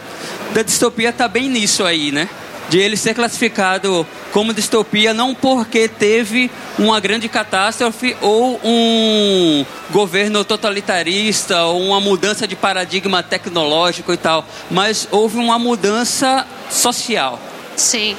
da 0.54 0.62
distopia 0.62 1.12
tá 1.12 1.28
bem 1.28 1.50
nisso 1.50 1.84
aí 1.84 2.12
né 2.12 2.30
de 2.70 2.78
ele 2.78 2.96
ser 2.96 3.16
classificado 3.16 4.06
como 4.32 4.54
distopia 4.54 5.14
não 5.14 5.34
porque 5.34 5.88
teve 5.88 6.52
uma 6.78 7.00
grande 7.00 7.28
catástrofe 7.28 8.16
ou 8.22 8.60
um 8.64 9.66
governo 9.90 10.46
totalitarista 10.46 11.64
ou 11.64 11.82
uma 11.82 12.00
mudança 12.00 12.48
de 12.48 12.56
paradigma 12.56 13.24
tecnológico 13.24 14.14
e 14.14 14.18
tal, 14.18 14.46
mas 14.70 15.08
houve 15.10 15.38
uma 15.38 15.58
mudança 15.58 16.46
social. 16.70 17.40
Sim. 17.80 18.16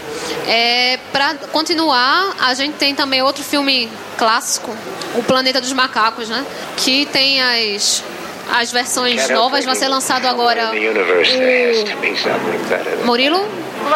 É, 0.46 0.98
pra 1.12 1.34
continuar, 1.52 2.34
a 2.40 2.54
gente 2.54 2.74
tem 2.76 2.94
também 2.94 3.22
outro 3.22 3.44
filme 3.44 3.90
clássico, 4.16 4.74
O 5.14 5.22
Planeta 5.22 5.60
dos 5.60 5.72
Macacos, 5.72 6.28
né? 6.28 6.44
Que 6.76 7.06
tem 7.06 7.40
as, 7.42 8.02
as 8.52 8.72
versões 8.72 9.28
novas, 9.30 9.64
vai 9.64 9.74
ser 9.74 9.88
lançado 9.88 10.26
agora 10.26 10.70
o 10.72 10.74
Murilo? 13.04 13.48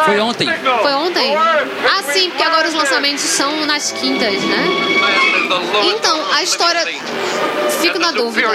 Foi 0.03 0.19
ontem. 0.19 0.49
Foi 0.81 0.93
ontem? 0.93 1.35
Ah, 1.35 2.01
sim, 2.11 2.29
porque 2.29 2.43
agora 2.43 2.67
os 2.67 2.73
lançamentos 2.73 3.23
são 3.23 3.65
nas 3.65 3.91
quintas, 3.91 4.33
né? 4.43 4.67
Então, 5.95 6.19
a 6.33 6.43
história. 6.43 6.81
Fico 7.81 7.99
na 7.99 8.11
dúvida. 8.11 8.47
Com... 8.47 8.53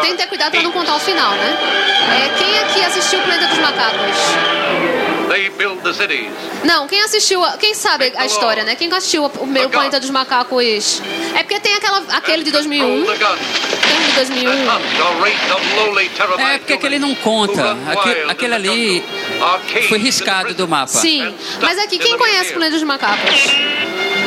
Tem 0.00 0.10
que 0.10 0.16
ter 0.16 0.26
cuidado 0.26 0.50
pra 0.52 0.62
não 0.62 0.72
contar 0.72 0.96
o 0.96 1.00
final, 1.00 1.30
né? 1.32 1.56
É, 2.24 2.28
quem 2.38 2.58
aqui 2.60 2.84
assistiu 2.84 3.20
o 3.20 3.22
Planeta 3.22 3.46
dos 3.46 3.58
Macacos? 3.58 5.13
They 5.34 5.50
build 5.50 5.82
the 5.82 5.92
cities. 5.92 6.30
Não, 6.62 6.86
quem 6.86 7.00
assistiu, 7.02 7.44
a- 7.44 7.56
quem 7.56 7.74
sabe 7.74 8.12
a 8.16 8.24
história, 8.24 8.62
né? 8.62 8.76
Quem 8.76 8.92
assistiu 8.92 9.24
o 9.26 9.46
meu 9.46 9.68
Planeta 9.68 9.98
dos 9.98 10.10
Macacos? 10.10 11.02
É 11.34 11.42
porque 11.42 11.58
tem 11.58 11.74
aquela, 11.74 12.04
aquele 12.12 12.44
de 12.44 12.52
2001. 12.52 13.04
Tem 13.04 13.96
um 13.98 14.02
de 14.06 14.12
2001. 14.12 14.52
É 16.40 16.58
porque 16.58 16.72
aquele 16.74 17.00
não 17.00 17.14
conta. 17.16 17.76
Aque- 17.90 18.24
aquele 18.30 18.54
ali 18.54 19.04
foi 19.88 19.98
riscado 19.98 20.54
do 20.54 20.68
mapa. 20.68 20.86
Sim, 20.92 21.34
mas 21.60 21.78
aqui, 21.78 21.98
quem 21.98 22.16
conhece 22.16 22.50
o 22.50 22.52
Planeta 22.54 22.74
dos 22.76 22.84
Macacos? 22.84 23.40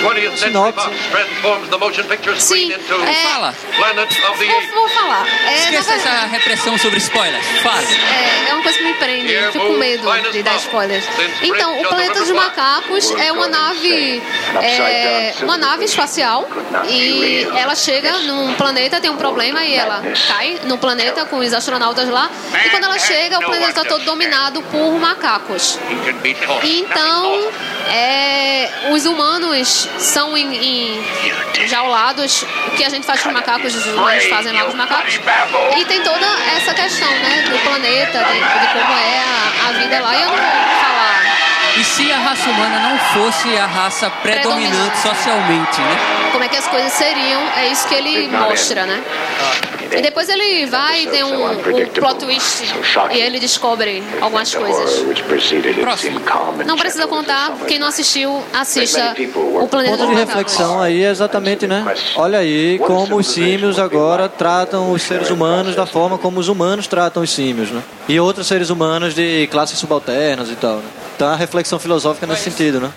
20th 0.08 0.38
century 0.38 0.72
Fox 0.72 0.96
transforms 1.12 1.70
the 1.70 1.78
motion 1.78 2.06
picture 2.08 2.36
screen 2.40 2.72
into 2.72 2.96
é- 3.04 3.06
the 3.06 4.08
Vou, 4.74 4.90
falar. 4.90 5.28
É, 5.46 5.60
Esqueça 5.60 5.92
verdade, 5.92 6.18
essa 6.18 6.26
repressão 6.28 6.78
sobre 6.78 6.98
spoilers. 7.00 7.46
Fale. 7.62 7.86
é, 7.86 8.50
é 8.50 8.54
uma 8.54 8.64
coisa 8.64 8.78
que 8.78 8.84
me 8.86 8.94
prende. 8.94 9.34
Eu 9.34 9.52
fico 9.52 9.66
com 9.66 9.74
medo 9.74 10.32
de 10.32 10.44
dar 10.44 10.56
spoilers. 10.58 11.06
Então, 11.42 11.82
o 11.82 11.88
Planeta 11.88 12.20
dos 12.20 12.32
Macacos 12.32 13.12
é 13.12 13.32
uma 13.32 13.48
nave, 13.48 14.22
é, 14.62 15.34
uma 15.42 15.58
nave 15.58 15.86
espacial 15.86 16.48
e 16.88 17.48
ela 17.58 17.76
chega 17.76 18.20
num 18.20 18.54
planeta, 18.56 19.02
tem 19.02 19.10
um 19.10 19.18
problema 19.18 19.64
e 19.64 19.74
ela 19.76 20.02
cai 20.28 20.60
no 20.64 20.78
planeta 20.78 21.26
com 21.26 21.38
os 21.38 21.54
astronautas 21.54 22.08
lá. 22.10 22.30
E 22.66 22.70
quando 22.70 22.86
ela 22.86 23.00
chega, 23.00 23.40
o 23.40 23.44
planeta 23.44 23.70
está 23.70 23.84
todo 23.86 24.04
dominado 24.06 24.62
por 24.64 25.00
macacos. 25.00 25.80
Então, 26.64 27.52
é, 27.90 28.90
os 28.92 29.06
humanos 29.06 29.90
são 29.98 30.38
em, 30.38 30.56
em 30.56 31.68
jaulados. 31.68 32.44
O 32.68 32.72
que 32.72 32.84
a 32.84 32.90
gente 32.90 33.06
faz 33.06 33.22
com 33.22 33.30
os 33.30 33.34
macacos, 33.34 33.76
os 33.76 33.86
humanos 33.88 34.26
fazem 34.26 34.54
lá 34.54 34.64
com 34.64 34.70
os 34.70 34.76
macacos. 34.76 35.20
E 35.78 35.86
tem 35.86 36.02
toda 36.02 36.26
essa 36.56 36.74
questão, 36.74 37.10
né, 37.10 37.44
do 37.50 37.60
planeta, 37.60 38.24
de, 38.24 38.34
de 38.34 38.68
como 38.74 38.94
é 38.94 39.20
a, 39.20 39.70
a 39.70 39.72
vida 39.74 40.00
lá. 40.00 40.16
E 40.16 40.22
eu 40.22 40.28
não. 40.30 40.87
E 41.80 41.84
se 41.84 42.12
a 42.12 42.18
raça 42.18 42.50
humana 42.50 42.80
não 42.90 42.98
fosse 42.98 43.56
a 43.58 43.66
raça 43.66 44.10
predominante 44.10 44.98
socialmente, 44.98 45.80
né? 45.82 46.18
como 46.38 46.46
é 46.46 46.50
que 46.50 46.58
as 46.58 46.68
coisas 46.68 46.94
seriam, 46.94 47.42
é 47.58 47.72
isso 47.72 47.88
que 47.88 47.96
ele 47.96 48.28
mostra, 48.28 48.86
né? 48.86 49.04
E 49.92 50.02
depois 50.04 50.30
ele 50.30 50.68
vai 50.68 51.04
e 51.04 51.08
tem 51.08 51.24
um, 51.24 51.52
um 51.52 51.56
plot 51.88 52.20
twist 52.20 52.64
e 53.12 53.18
ele 53.18 53.40
descobre 53.40 54.04
algumas 54.22 54.54
coisas. 54.54 55.04
Próximo. 55.82 56.22
Não 56.64 56.78
precisa 56.78 57.08
contar, 57.08 57.54
quem 57.68 57.80
não 57.80 57.88
assistiu, 57.88 58.44
assista 58.54 59.16
o 59.36 59.68
Planeta 59.68 59.98
ponto 59.98 60.10
de 60.10 60.16
reflexão 60.16 60.80
aí 60.80 61.04
é 61.04 61.10
exatamente, 61.10 61.66
né? 61.66 61.84
Olha 62.16 62.38
aí 62.38 62.78
como 62.86 63.16
os 63.16 63.28
símios 63.28 63.80
agora 63.80 64.30
tratam 64.30 64.92
os 64.92 65.02
seres 65.02 65.32
humanos 65.32 65.76
da 65.76 65.88
forma 65.88 66.20
como 66.20 66.40
os 66.40 66.50
humanos 66.50 66.86
tratam 66.86 67.24
os 67.24 67.32
símios, 67.32 67.72
né? 67.72 67.82
E 68.08 68.20
outros 68.20 68.46
seres 68.46 68.70
humanos 68.70 69.16
de 69.16 69.48
classes 69.48 69.80
subalternas 69.80 70.52
e 70.52 70.56
tal. 70.56 70.76
Né? 70.76 71.07
Então 71.18 71.28
a 71.30 71.36
reflexão 71.36 71.80
filosófica 71.80 72.28
nesse 72.28 72.44
sentido, 72.44 72.80
né? 72.80 72.92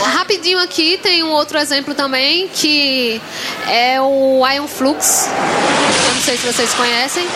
Rapidinho 0.00 0.58
aqui 0.58 0.96
tem 0.96 1.22
um 1.22 1.30
outro 1.30 1.58
exemplo 1.58 1.94
também 1.94 2.48
que 2.48 3.20
é 3.68 4.00
o 4.00 4.42
Iron 4.50 4.66
Flux. 4.66 5.28
Eu 5.28 6.14
não 6.14 6.22
sei 6.22 6.38
se 6.38 6.46
vocês 6.46 6.72
conhecem. 6.72 7.26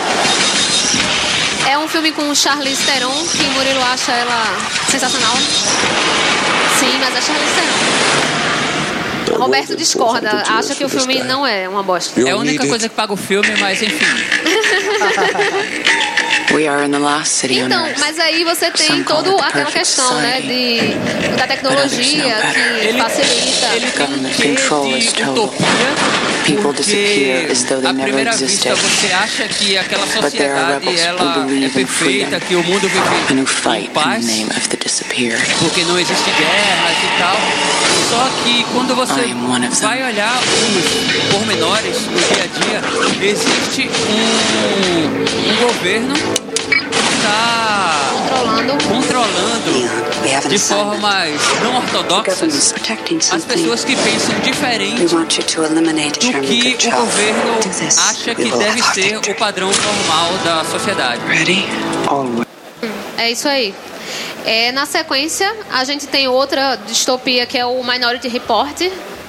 É 1.69 1.77
um 1.77 1.87
filme 1.87 2.11
com 2.11 2.33
Charlize 2.33 2.83
Theron 2.87 3.13
que 3.31 3.43
Murilo 3.43 3.83
acha 3.83 4.11
ela 4.11 4.57
sensacional. 4.89 5.35
Sim, 6.79 6.97
mas 6.99 7.15
é 7.15 7.21
Charlize 7.21 7.53
Theron. 7.53 7.69
Roberto 9.37 9.75
discorda, 9.75 10.43
acha 10.47 10.73
que 10.73 10.83
o 10.83 10.89
filme 10.89 11.23
não 11.23 11.45
é 11.45 11.69
uma 11.69 11.83
bosta. 11.83 12.19
É 12.19 12.31
a 12.31 12.37
única 12.37 12.65
coisa 12.67 12.89
que 12.89 12.95
paga 12.95 13.13
o 13.13 13.17
filme, 13.17 13.55
mas 13.59 13.79
enfim. 13.83 13.95
Então, 16.51 17.87
mas 17.99 18.19
aí 18.19 18.43
você 18.43 18.71
tem 18.71 19.03
toda 19.03 19.35
aquela 19.43 19.71
questão, 19.71 20.15
né, 20.15 20.41
de, 20.41 21.35
da 21.37 21.45
tecnologia 21.45 22.35
que 22.53 22.93
facilita. 22.97 23.99
Government 23.99 24.33
control 24.33 24.97
is 24.97 25.13
total. 25.13 25.53
People 26.45 26.73
disappear 26.73 27.51
as 27.51 27.63
though 27.63 27.79
they 27.79 27.93
never 27.93 28.27
existed. 28.27 28.73
você 28.73 29.13
acha 29.13 29.47
que 29.47 29.77
aquela 29.77 30.05
But 30.05 30.31
there 30.31 30.51
are 30.51 30.79
sociedade 30.79 30.85
rebels 30.85 31.01
who 31.01 31.07
ela 31.07 31.21
é 31.21 31.45
believe 31.45 31.65
in 31.65 31.69
perfeita, 31.69 32.39
freedom 32.39 32.39
que 32.47 32.55
o 32.55 32.63
mundo 32.63 32.87
vive 32.87 33.33
em 33.33 33.83
in 33.83 33.87
paz, 33.89 34.25
the 34.25 34.31
name 34.31 34.49
of 34.49 34.69
the 34.69 34.77
disappeared. 34.77 35.39
porque 35.59 35.83
não 35.83 35.99
existe 35.99 36.29
guerras 36.31 36.97
e 37.03 37.19
tal. 37.19 37.37
Só 38.09 38.27
que 38.43 38.63
quando 38.73 38.95
você 38.95 39.21
vai 39.85 40.03
olhar 40.03 40.39
os 40.39 41.31
pormenores 41.31 41.97
no 42.07 42.17
dia 42.17 42.43
a 42.43 42.47
dia, 42.59 43.29
existe 43.29 43.87
um, 44.09 45.51
um 45.51 45.67
governo 45.67 46.38
está 47.19 48.11
controlando, 48.11 48.83
controlando 48.87 50.49
de 50.49 50.59
formas 50.59 51.39
não 51.61 51.77
ortodoxas 51.77 52.73
as 53.31 53.45
pessoas 53.45 53.83
que 53.83 53.95
pensam 53.95 54.39
diferente 54.39 55.05
do 55.05 55.25
que 55.25 56.87
o 56.87 56.91
governo 56.91 57.59
acha 58.09 58.35
que 58.35 58.51
deve 58.51 58.81
ser 58.83 59.17
o 59.17 59.35
padrão 59.35 59.69
normal 59.69 60.29
da 60.43 60.63
sociedade. 60.65 61.21
É 63.17 63.31
isso 63.31 63.47
aí. 63.47 63.73
É, 64.45 64.71
na 64.71 64.85
sequência, 64.85 65.53
a 65.69 65.83
gente 65.83 66.07
tem 66.07 66.27
outra 66.27 66.77
distopia 66.87 67.45
que 67.45 67.57
é 67.57 67.65
o 67.65 67.83
Minority 67.83 68.29
Report, 68.29 68.81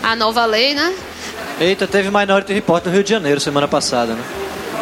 a 0.02 0.14
nova 0.14 0.44
lei, 0.46 0.74
né? 0.74 0.94
Eita, 1.60 1.86
teve 1.86 2.08
Minority 2.10 2.52
Report 2.52 2.84
no 2.86 2.92
Rio 2.92 3.02
de 3.02 3.10
Janeiro 3.10 3.40
semana 3.40 3.66
passada, 3.66 4.14
né? 4.14 4.22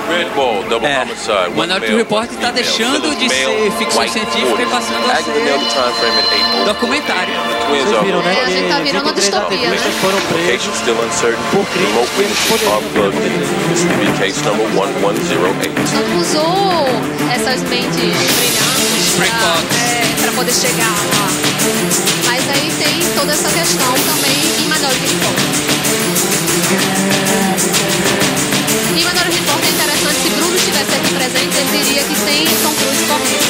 Red 0.09 0.31
Ball, 0.35 0.63
double 0.69 0.89
É. 0.89 1.03
homicide. 1.03 1.49
O 1.49 1.61
Minority 1.61 1.95
Report 1.95 2.31
está 2.31 2.51
deixando 2.51 3.17
de 3.17 3.29
ser 3.29 3.73
ficção 3.79 4.09
científica 4.09 4.63
e 4.63 4.67
passando 4.67 5.11
a 5.11 5.17
ser 5.17 6.65
documentário. 6.65 7.35
Vocês 7.69 8.03
viram, 8.03 8.23
né? 8.23 8.43
A 8.47 8.51
gente 8.51 8.69
tá 8.69 8.81
virando 8.81 9.05
uma 9.05 9.13
23 9.13 9.25
distopia, 9.25 9.71
né? 9.71 9.77
foram 10.01 10.21
presos 10.33 10.79
case 14.19 14.43
number 14.45 14.67
1108. 14.69 15.71
Não 15.95 16.19
usou 16.21 16.87
essas 17.33 17.63
mentes 17.69 17.95
brilhantes 17.97 19.15
pra, 19.17 19.27
é, 19.79 20.03
pra 20.23 20.33
poder 20.33 20.53
chegar 20.53 20.85
lá. 20.85 21.29
Mas 22.27 22.43
aí 22.51 22.73
tem 22.79 23.01
toda 23.17 23.33
essa 23.33 23.49
questão 23.49 23.93
também 23.93 24.39
em 24.59 24.65
Minority 24.65 25.07
Report. 25.07 25.39
E 28.99 29.05
Minority 29.05 29.39
Report 29.39 29.63
é 29.63 29.69
interessante, 29.69 30.19
se 30.23 30.29
Bruno 30.31 30.57
estivesse 30.57 30.93
aqui 30.93 31.15
presente, 31.15 31.57
ele 31.57 31.85
diria 31.85 32.03
que 32.03 32.15
tem 32.27 32.45
Tom 32.65 32.75
Cruise 32.75 33.05
correndo. 33.07 33.47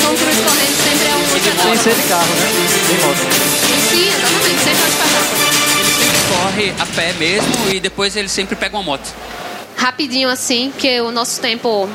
Tom 0.00 0.14
Cruise 0.16 0.42
correndo 0.42 0.76
sempre 0.82 1.06
é 1.06 1.16
um 1.16 1.26
sem 1.28 1.36
espetáculo. 1.36 1.78
ser 1.82 1.94
de 1.94 2.02
carro, 2.08 2.34
né? 2.34 2.48
Sem 2.86 2.96
moto. 2.98 3.18
Sim, 3.90 4.08
exatamente, 4.08 4.60
sempre 4.64 4.80
é 4.80 4.84
um 4.84 4.88
espetáculo. 4.88 5.36
Corre 6.30 6.74
a 6.80 6.86
pé 6.86 7.12
mesmo 7.12 7.70
e 7.74 7.78
depois 7.78 8.16
ele 8.16 8.28
sempre 8.30 8.56
pega 8.56 8.74
uma 8.76 8.82
moto. 8.82 9.06
Rapidinho 9.76 10.30
assim, 10.30 10.72
que 10.78 10.98
o 11.02 11.12
nosso 11.12 11.38
tempo. 11.38 11.86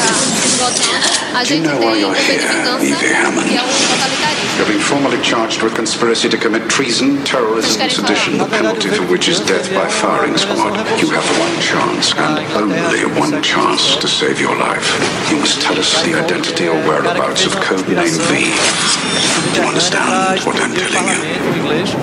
A 0.00 0.37
Do 0.58 0.64
you 0.64 1.44
gente 1.44 1.68
know 1.70 1.78
why 1.78 1.94
you're 1.94 2.12
here, 2.18 2.42
vingança, 2.42 2.82
Evie 2.82 3.14
Hammond? 3.14 3.48
que 3.48 3.56
é 3.56 3.62
o 3.62 3.68
totalitarismo. 3.68 4.58
You're 4.58 4.66
being 4.66 4.82
formally 4.82 5.22
charged 5.22 5.62
with 5.62 5.72
conspiracy 5.76 6.28
to 6.28 6.36
commit 6.36 6.66
treason, 6.68 7.22
terrorism, 7.22 7.80
and 7.80 7.92
sedition, 7.92 8.38
the 8.38 8.46
penalty 8.46 8.88
for 8.88 9.06
which 9.06 9.28
is 9.28 9.38
death 9.38 9.70
by 9.70 9.86
firing 9.86 10.36
squad. 10.36 10.74
You 10.98 11.14
have 11.14 11.22
one 11.38 11.54
chance, 11.62 12.10
and 12.18 12.42
only 12.58 13.06
one 13.14 13.40
chance, 13.40 13.94
to 14.02 14.08
save 14.08 14.40
your 14.40 14.56
life. 14.58 14.82
You 15.30 15.38
must 15.38 15.60
tell 15.62 15.78
us 15.78 15.94
the 16.02 16.18
identity 16.18 16.66
or 16.66 16.74
whereabouts 16.90 17.46
of 17.46 17.54
Codename 17.62 18.18
V. 18.26 18.50
Do 19.54 19.62
you 19.62 19.68
understand 19.68 20.42
what 20.42 20.58
I'm 20.58 20.74
telling 20.74 21.06
you? 21.06 21.22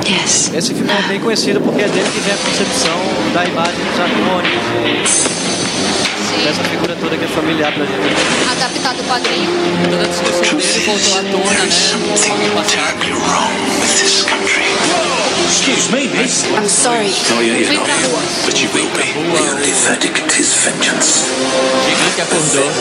Yes. 0.08 0.50
Esse 0.56 0.74
filme 0.74 0.94
é 0.94 1.02
bem 1.10 1.20
conhecido 1.20 1.60
porque 1.60 1.82
é 1.82 1.90
dele 1.90 2.08
que 2.10 2.22
vem 2.22 2.34
a 2.34 2.38
concepção 2.38 2.96
da 3.34 3.44
imagem 3.44 3.84
dos 3.84 4.00
harmônicos 4.00 5.45
dessa 6.44 6.64
figura 6.64 6.96
toda 6.96 7.18
que 7.18 7.26
é 7.26 7.28
familiar 7.28 7.72
pra 7.74 7.86
gente. 7.86 7.98
Adaptado 8.52 9.00
o 9.00 9.04
quadrinho. 9.06 9.50
Toda 9.90 10.04
a 10.04 10.08
discussão 10.08 10.56
dele 10.58 10.86
voltou 10.86 11.14
à 11.14 11.24
tona, 11.24 11.54
né? 11.54 11.66
No 12.44 12.52
passado. 12.56 13.06
Excuse 15.50 15.92
me, 15.92 16.08
miss. 16.08 16.44
I'm 16.46 16.68
sorry. 16.68 17.08
Yeah, 17.08 17.58
you're 17.58 17.66
Vem 17.66 17.78
not. 17.78 17.88
But 18.46 18.62
you 18.62 18.70
will 18.74 18.90
be. 18.96 19.04
The 19.14 19.20
only 19.52 19.72
verdict 19.72 20.40
is 20.40 20.54
vengeance. 20.54 21.26
O 21.26 21.90
gigante 21.90 22.22
acordou. 22.22 22.72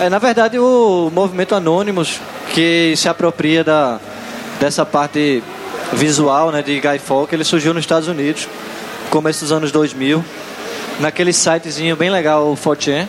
É, 0.00 0.08
na 0.08 0.18
verdade, 0.18 0.58
o 0.58 1.10
movimento 1.14 1.54
Anonymous, 1.54 2.20
que 2.52 2.94
se 2.96 3.08
apropria 3.08 3.62
da, 3.62 4.00
dessa 4.58 4.84
parte 4.84 5.42
visual 5.92 6.50
né, 6.50 6.62
de 6.62 6.80
Guy 6.80 6.98
Fawkes, 6.98 7.32
ele 7.34 7.44
surgiu 7.44 7.72
nos 7.72 7.82
Estados 7.82 8.08
Unidos, 8.08 8.48
no 9.04 9.10
começo 9.10 9.40
dos 9.40 9.52
anos 9.52 9.70
2000, 9.70 10.24
naquele 11.00 11.32
sitezinho 11.32 11.96
bem 11.96 12.10
legal, 12.10 12.50
o 12.50 12.56
4chan, 12.56 13.08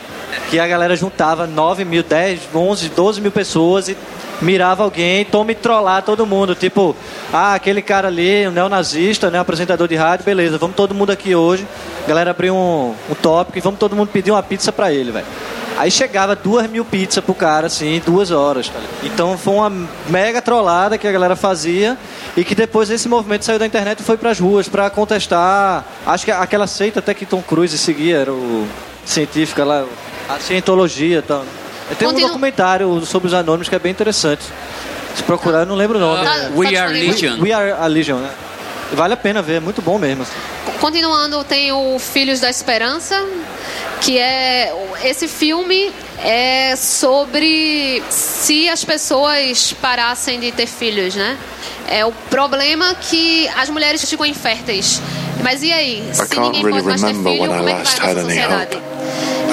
que 0.50 0.60
a 0.60 0.68
galera 0.68 0.96
juntava 0.96 1.46
9 1.46 1.86
mil, 1.86 2.04
10, 2.04 2.50
11, 2.54 2.90
12 2.90 3.22
mil 3.22 3.32
pessoas 3.32 3.90
e 3.90 3.98
mirava 4.42 4.84
alguém, 4.84 5.24
tome 5.26 5.56
trollar 5.56 6.04
todo 6.04 6.26
mundo, 6.26 6.56
tipo, 6.56 6.96
ah, 7.32 7.54
aquele 7.54 7.82
cara 7.82 8.08
ali, 8.08 8.48
um 8.48 8.52
neonazista, 8.52 9.30
né, 9.30 9.40
apresentador 9.40 9.88
de 9.88 9.96
rádio, 9.96 10.26
beleza, 10.26 10.58
vamos 10.58 10.76
todo 10.76 10.94
mundo 10.94 11.12
aqui 11.12 11.36
hoje, 11.36 11.66
a 12.04 12.08
galera 12.08 12.32
abriu 12.32 12.56
um, 12.56 12.94
um 13.10 13.16
tópico 13.16 13.58
e 13.58 13.62
vamos 13.62 13.80
todo 13.80 13.96
mundo 13.96 14.10
pedir 14.10 14.32
uma 14.32 14.44
pizza 14.44 14.72
pra 14.72 14.92
ele, 14.92 15.12
velho. 15.12 15.26
Aí 15.78 15.89
chegava 15.89 16.36
duas 16.36 16.69
mil 16.69 16.86
pizzas 16.86 17.24
pro 17.24 17.34
cara, 17.34 17.67
assim, 17.67 17.95
em 17.95 17.99
duas 17.99 18.30
horas. 18.32 18.71
Então 19.01 19.38
foi 19.38 19.53
uma 19.55 19.71
mega 20.07 20.41
trollada 20.41 20.97
que 20.97 21.07
a 21.07 21.11
galera 21.11 21.36
fazia 21.36 21.97
e 22.38 22.43
que 22.43 22.53
depois 22.53 22.89
esse 22.89 23.09
movimento 23.09 23.43
saiu 23.45 23.57
da 23.59 23.65
internet 23.65 23.99
e 23.99 24.03
foi 24.03 24.15
pras 24.17 24.39
ruas 24.39 24.67
pra 24.69 24.89
contestar. 24.89 25.84
Acho 26.05 26.26
que 26.26 26.32
aquela 26.32 26.67
seita 26.67 26.99
até 26.99 27.13
que 27.13 27.26
Tom 27.26 27.41
Cruise 27.41 27.78
seguia, 27.78 28.17
era 28.17 28.32
o 28.32 28.67
científico 29.05 29.63
lá, 29.63 29.84
a 30.30 30.39
cientologia 30.39 31.19
e 31.19 31.21
tal. 31.21 31.43
Tem 31.97 32.07
um 32.07 32.11
Continua- 32.11 32.30
documentário 32.30 33.05
sobre 33.05 33.28
os 33.28 33.34
anônimos 33.34 33.67
que 33.67 33.76
é 33.76 33.80
bem 33.80 33.91
interessante. 33.91 34.43
Se 35.15 35.21
procurar, 35.24 35.59
eu 35.61 35.65
não 35.65 35.76
lembro 35.76 35.97
o 35.97 36.01
nome. 36.01 36.26
Ah, 36.26 36.49
We 36.55 36.71
tá 36.71 36.84
Are 36.86 36.93
disponível? 36.93 37.34
We, 37.43 37.49
We 37.49 37.51
Are 37.53 37.71
a 37.71 37.88
Legion, 37.88 38.17
né? 38.17 38.30
Vale 38.93 39.13
a 39.13 39.17
pena 39.17 39.41
ver, 39.41 39.55
é 39.55 39.59
muito 39.59 39.82
bom 39.82 39.97
mesmo. 39.97 40.26
Continuando, 40.84 41.46
tem 41.46 41.72
o 41.72 41.98
Filhos 41.98 42.42
da 42.42 42.50
Esperança, 42.50 43.16
que 44.02 44.20
é 44.20 44.70
esse 45.02 45.30
filme 45.30 45.90
é 46.22 46.76
sobre 46.76 48.04
se 48.10 48.68
as 48.68 48.84
pessoas 48.84 49.72
parassem 49.82 50.42
de 50.42 50.52
ter 50.52 50.68
filhos, 50.68 51.16
né? 51.16 51.38
É 51.88 52.06
o 52.06 52.12
problema 52.30 52.94
que 52.96 53.48
as 53.56 53.70
mulheres 53.70 54.04
ficam 54.04 54.26
inférteis. 54.26 55.02
Mas 55.42 55.64
e 55.64 55.72
aí? 55.72 56.04
Se 56.12 56.38
ninguém 56.38 56.62
pode 56.70 56.84
mais 56.86 57.02
ter 57.02 57.08
filho, 57.14 57.24
como 57.24 57.32
é 57.32 57.48
que 57.48 57.64
vai 57.64 57.72
a 57.72 57.78
had 57.78 57.88
nossa 57.88 58.10
any 58.10 58.20
sociedade? 58.22 58.78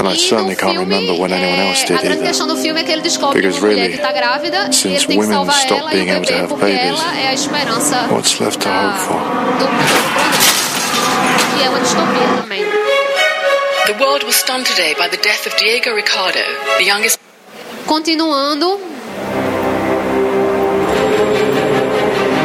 And 0.00 0.08
I 0.08 0.16
certainly 0.16 0.56
can't 0.56 0.78
remember 0.78 1.12
when 1.12 1.32
anyone 1.32 1.60
else 1.60 1.84
É, 1.84 1.86
did 1.86 1.96
a 1.96 2.02
grande 2.02 2.22
either. 2.22 2.30
é 2.30 3.34
Because 3.34 3.60
really, 3.60 3.88
que 3.90 3.94
está 3.94 4.10
grávida 4.10 4.56
e 4.56 4.64
ele 4.64 4.72
since 4.72 5.06
women 5.06 5.36
o 5.36 5.90
being 5.90 6.10
able 6.10 6.26
to 6.26 6.34
have 6.34 6.54
babies, 6.56 7.00
ela 7.00 7.16
é 7.20 7.28
a 7.28 7.34
esperança 7.34 8.08
What's 8.10 8.40
left 8.40 8.58
to 8.58 8.68
hope 8.68 8.98
for? 8.98 10.49
E 11.60 11.64
é 11.64 11.68
uma 11.68 11.80
distopia 11.80 12.26
também. 12.42 12.64
The 13.86 13.92
world 14.04 14.24
was 14.24 14.36
stunned 14.36 14.66
today 14.68 14.94
by 14.94 15.08
the 15.08 15.16
death 15.16 15.46
of 15.46 15.56
Diego 15.56 15.94
Ricardo, 15.94 16.38
the 16.78 16.84
youngest. 16.84 17.18
Continuando, 17.86 18.78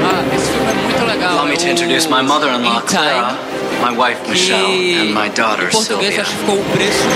Ah, 0.04 0.24
esse 0.36 0.48
filme 0.52 0.70
é 0.70 0.74
muito 0.74 1.06
legal. 1.06 1.32
Allow 1.34 1.46
me 1.48 1.58
to 1.58 1.68
introduce 1.68 2.08
my 2.10 2.22
mother-in-law, 2.24 2.82
Clara, 2.82 3.36
my 3.82 3.92
wife, 3.96 4.20
Michelle, 4.28 4.66
and 4.72 5.14
my 5.14 5.30
daughter, 5.30 5.72
Sylvia. 5.72 6.22
acho 6.22 6.32
ficou 6.32 6.56
o 6.56 6.64
preço 6.72 7.04
do. 7.04 7.16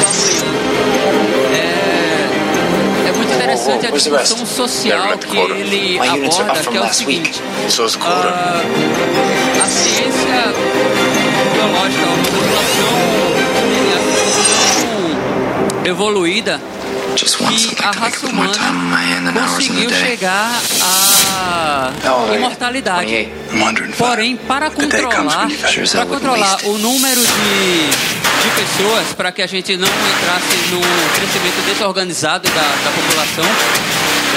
É, 1.56 3.10
é 3.10 3.12
muito 3.14 3.34
interessante 3.34 3.86
a 3.88 3.89
Where's 3.89 4.04
the 4.04 4.12
rest? 4.12 4.34
discussão 4.36 4.68
social 4.68 5.00
Never 5.00 5.10
met 5.18 5.22
the 5.22 5.28
que 5.28 5.38
ele 5.38 6.00
My 6.00 6.08
units 6.10 6.39
are 6.39 6.50
aborda, 6.52 6.70
que 6.72 6.78
é 6.78 6.82
o 6.82 6.93
seguinte. 6.93 7.41
So 7.70 7.86
is 7.86 7.93
the 7.93 8.00
quota. 8.00 8.28
Ah, 8.30 8.62
a 9.64 9.66
ciência 9.68 10.54
biológica, 11.70 12.04
a 12.04 12.10
manipulação 12.10 12.98
evoluída 15.86 16.62
que 17.16 17.84
a 17.84 17.92
raça 17.92 18.28
humana 18.28 19.34
conseguiu 19.34 19.90
chegar 19.90 20.62
à 20.82 21.92
imortalidade. 22.36 23.30
Porém, 23.98 24.38
para 24.38 24.70
controlar, 24.70 25.48
para 25.92 26.06
controlar 26.06 26.58
o 26.66 26.78
número 26.78 27.20
de, 27.20 27.90
de 27.90 28.50
pessoas, 28.56 29.14
para 29.18 29.32
que 29.32 29.42
a 29.42 29.48
gente 29.48 29.76
não 29.76 29.88
entrasse 29.88 30.58
num 30.72 30.82
crescimento 31.16 31.66
desorganizado 31.66 32.48
da, 32.48 32.62
da 32.62 32.92
população, 32.92 33.46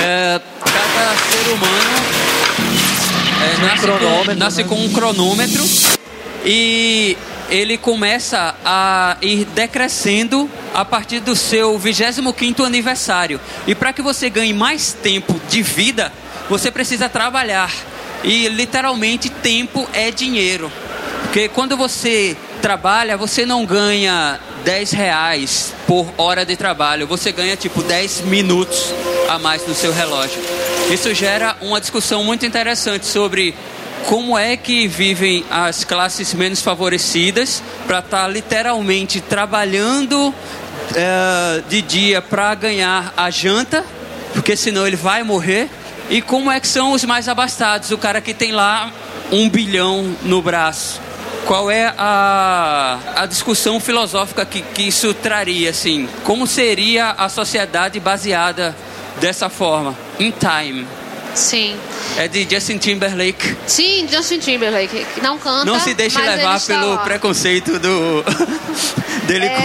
é, 0.03 0.41
cada 0.65 1.15
ser 1.31 1.53
humano 1.53 2.33
é, 3.43 3.57
nasce, 3.67 3.87
com, 3.87 4.35
nasce 4.35 4.65
com 4.65 4.75
um 4.77 4.93
cronômetro 4.93 5.63
e 6.45 7.17
ele 7.51 7.77
começa 7.77 8.55
a 8.65 9.17
ir 9.21 9.45
decrescendo 9.45 10.51
a 10.75 10.85
partir 10.85 11.21
do 11.21 11.37
seu 11.37 11.79
25º 11.79 12.65
aniversário. 12.65 13.41
E 13.67 13.75
para 13.75 13.93
que 13.93 14.03
você 14.03 14.31
ganhe 14.31 14.53
mais 14.53 14.93
tempo 14.93 15.41
de 15.49 15.63
vida, 15.63 16.13
você 16.49 16.71
precisa 16.71 17.09
trabalhar. 17.09 17.73
E 18.25 18.49
literalmente 18.49 19.29
tempo 19.29 19.89
é 19.93 20.11
dinheiro. 20.11 20.73
Porque 21.23 21.49
quando 21.49 21.77
você 21.77 22.37
trabalha, 22.61 23.17
você 23.17 23.45
não 23.45 23.65
ganha 23.65 24.39
10 24.65 24.93
reais 24.93 25.75
por 25.87 26.07
hora 26.17 26.45
de 26.45 26.57
trabalho, 26.57 27.07
você 27.07 27.33
ganha 27.33 27.57
tipo 27.57 27.83
10 27.83 28.23
minutos 28.23 28.95
a 29.29 29.39
mais 29.39 29.67
no 29.67 29.75
seu 29.75 29.93
relógio. 29.93 30.41
Isso 30.91 31.13
gera 31.15 31.57
uma 31.61 31.81
discussão 31.81 32.23
muito 32.23 32.47
interessante 32.47 33.07
sobre 33.07 33.55
como 34.07 34.37
é 34.37 34.57
que 34.57 34.87
vivem 34.87 35.45
as 35.51 35.85
classes 35.85 36.35
menos 36.35 36.61
favorecidas 36.61 37.63
para 37.87 38.01
estar 38.01 38.29
literalmente 38.29 39.21
trabalhando 39.21 40.35
eh, 40.95 41.63
de 41.69 41.83
dia 41.83 42.21
para 42.21 42.55
ganhar 42.55 43.13
a 43.17 43.31
janta, 43.31 43.85
porque 44.33 44.57
senão 44.57 44.87
ele 44.87 44.97
vai 44.97 45.23
morrer. 45.23 45.69
E 46.11 46.21
como 46.21 46.51
é 46.51 46.61
que 46.61 46.69
são 46.69 46.93
os 46.93 47.05
mais 47.05 47.29
abastados, 47.29 47.91
o 47.91 47.99
cara 47.99 48.21
que 48.21 48.35
tem 48.35 48.53
lá 48.53 48.93
um 49.31 49.49
bilhão 49.49 50.15
no 50.23 50.43
braço. 50.43 51.01
Qual 51.47 51.71
é 51.71 51.93
a, 51.97 52.99
a 53.17 53.27
discussão 53.27 53.81
filosófica 53.81 54.45
que, 54.45 54.63
que 54.63 54.83
isso 54.83 55.13
traria, 55.15 55.71
assim? 55.71 56.09
Como 56.23 56.47
seria 56.47 57.11
a 57.11 57.29
sociedade 57.29 57.99
baseada 57.99 58.77
dessa 59.21 59.49
forma? 59.49 59.97
In 60.21 60.33
time. 60.33 60.87
Sim. 61.35 61.77
É 62.19 62.29
de 62.29 62.47
Justin 62.49 62.79
Timberlake. 62.79 63.57
Sim, 63.67 64.07
Justin 64.11 64.39
Timberlake, 64.39 65.07
não 65.23 65.39
canta. 65.39 65.65
Não 65.65 65.81
se 65.81 65.95
deixe 65.95 66.21
levar 66.21 66.61
pelo 66.61 66.91
lá. 66.91 66.99
preconceito 66.99 67.79
do 67.79 68.25
dele 69.27 69.47
É. 69.47 69.57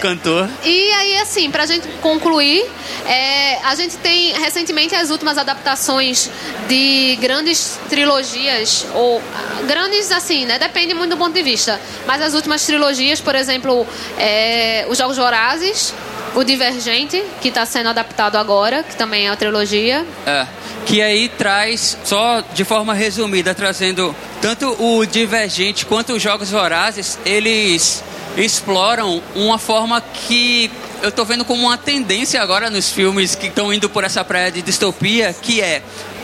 cantor. 0.02 0.48
E 0.64 0.90
aí, 0.90 1.18
assim, 1.18 1.50
pra 1.50 1.66
gente 1.66 1.86
concluir, 2.02 2.64
é, 3.06 3.58
a 3.64 3.74
gente 3.74 3.96
tem 3.98 4.32
recentemente 4.38 4.94
as 4.94 5.10
últimas 5.10 5.38
adaptações 5.38 6.30
de 6.68 7.16
grandes 7.20 7.78
trilogias, 7.88 8.86
ou 8.94 9.22
grandes 9.66 10.10
assim, 10.12 10.44
né? 10.46 10.58
Depende 10.58 10.94
muito 10.94 11.10
do 11.12 11.16
ponto 11.16 11.32
de 11.32 11.42
vista. 11.42 11.80
Mas 12.06 12.20
as 12.22 12.34
últimas 12.34 12.64
trilogias, 12.66 13.20
por 13.20 13.34
exemplo, 13.34 13.86
é, 14.18 14.84
Os 14.88 14.98
Jogos 14.98 15.16
Vorazes, 15.16 15.94
o 16.34 16.42
Divergente, 16.42 17.22
que 17.40 17.48
está 17.48 17.64
sendo 17.64 17.88
adaptado 17.88 18.36
agora, 18.36 18.82
que 18.82 18.96
também 18.96 19.26
é 19.26 19.30
uma 19.30 19.36
trilogia. 19.36 20.04
É, 20.26 20.46
que 20.86 21.00
aí 21.00 21.28
traz, 21.28 21.96
só 22.04 22.42
de 22.52 22.64
forma 22.64 22.92
resumida, 22.92 23.54
trazendo 23.54 24.14
tanto 24.40 24.76
o 24.82 25.04
Divergente 25.06 25.86
quanto 25.86 26.12
os 26.12 26.22
Jogos 26.22 26.50
Vorazes, 26.50 27.18
eles 27.24 28.02
exploram 28.36 29.22
uma 29.34 29.58
forma 29.58 30.00
que 30.00 30.70
eu 31.02 31.12
tô 31.12 31.24
vendo 31.24 31.44
como 31.44 31.66
uma 31.66 31.78
tendência 31.78 32.42
agora 32.42 32.70
nos 32.70 32.90
filmes 32.90 33.34
que 33.34 33.46
estão 33.46 33.72
indo 33.72 33.88
por 33.88 34.04
essa 34.04 34.24
praia 34.24 34.50
de 34.50 34.62
distopia, 34.62 35.32
que 35.32 35.60
é 35.60 35.82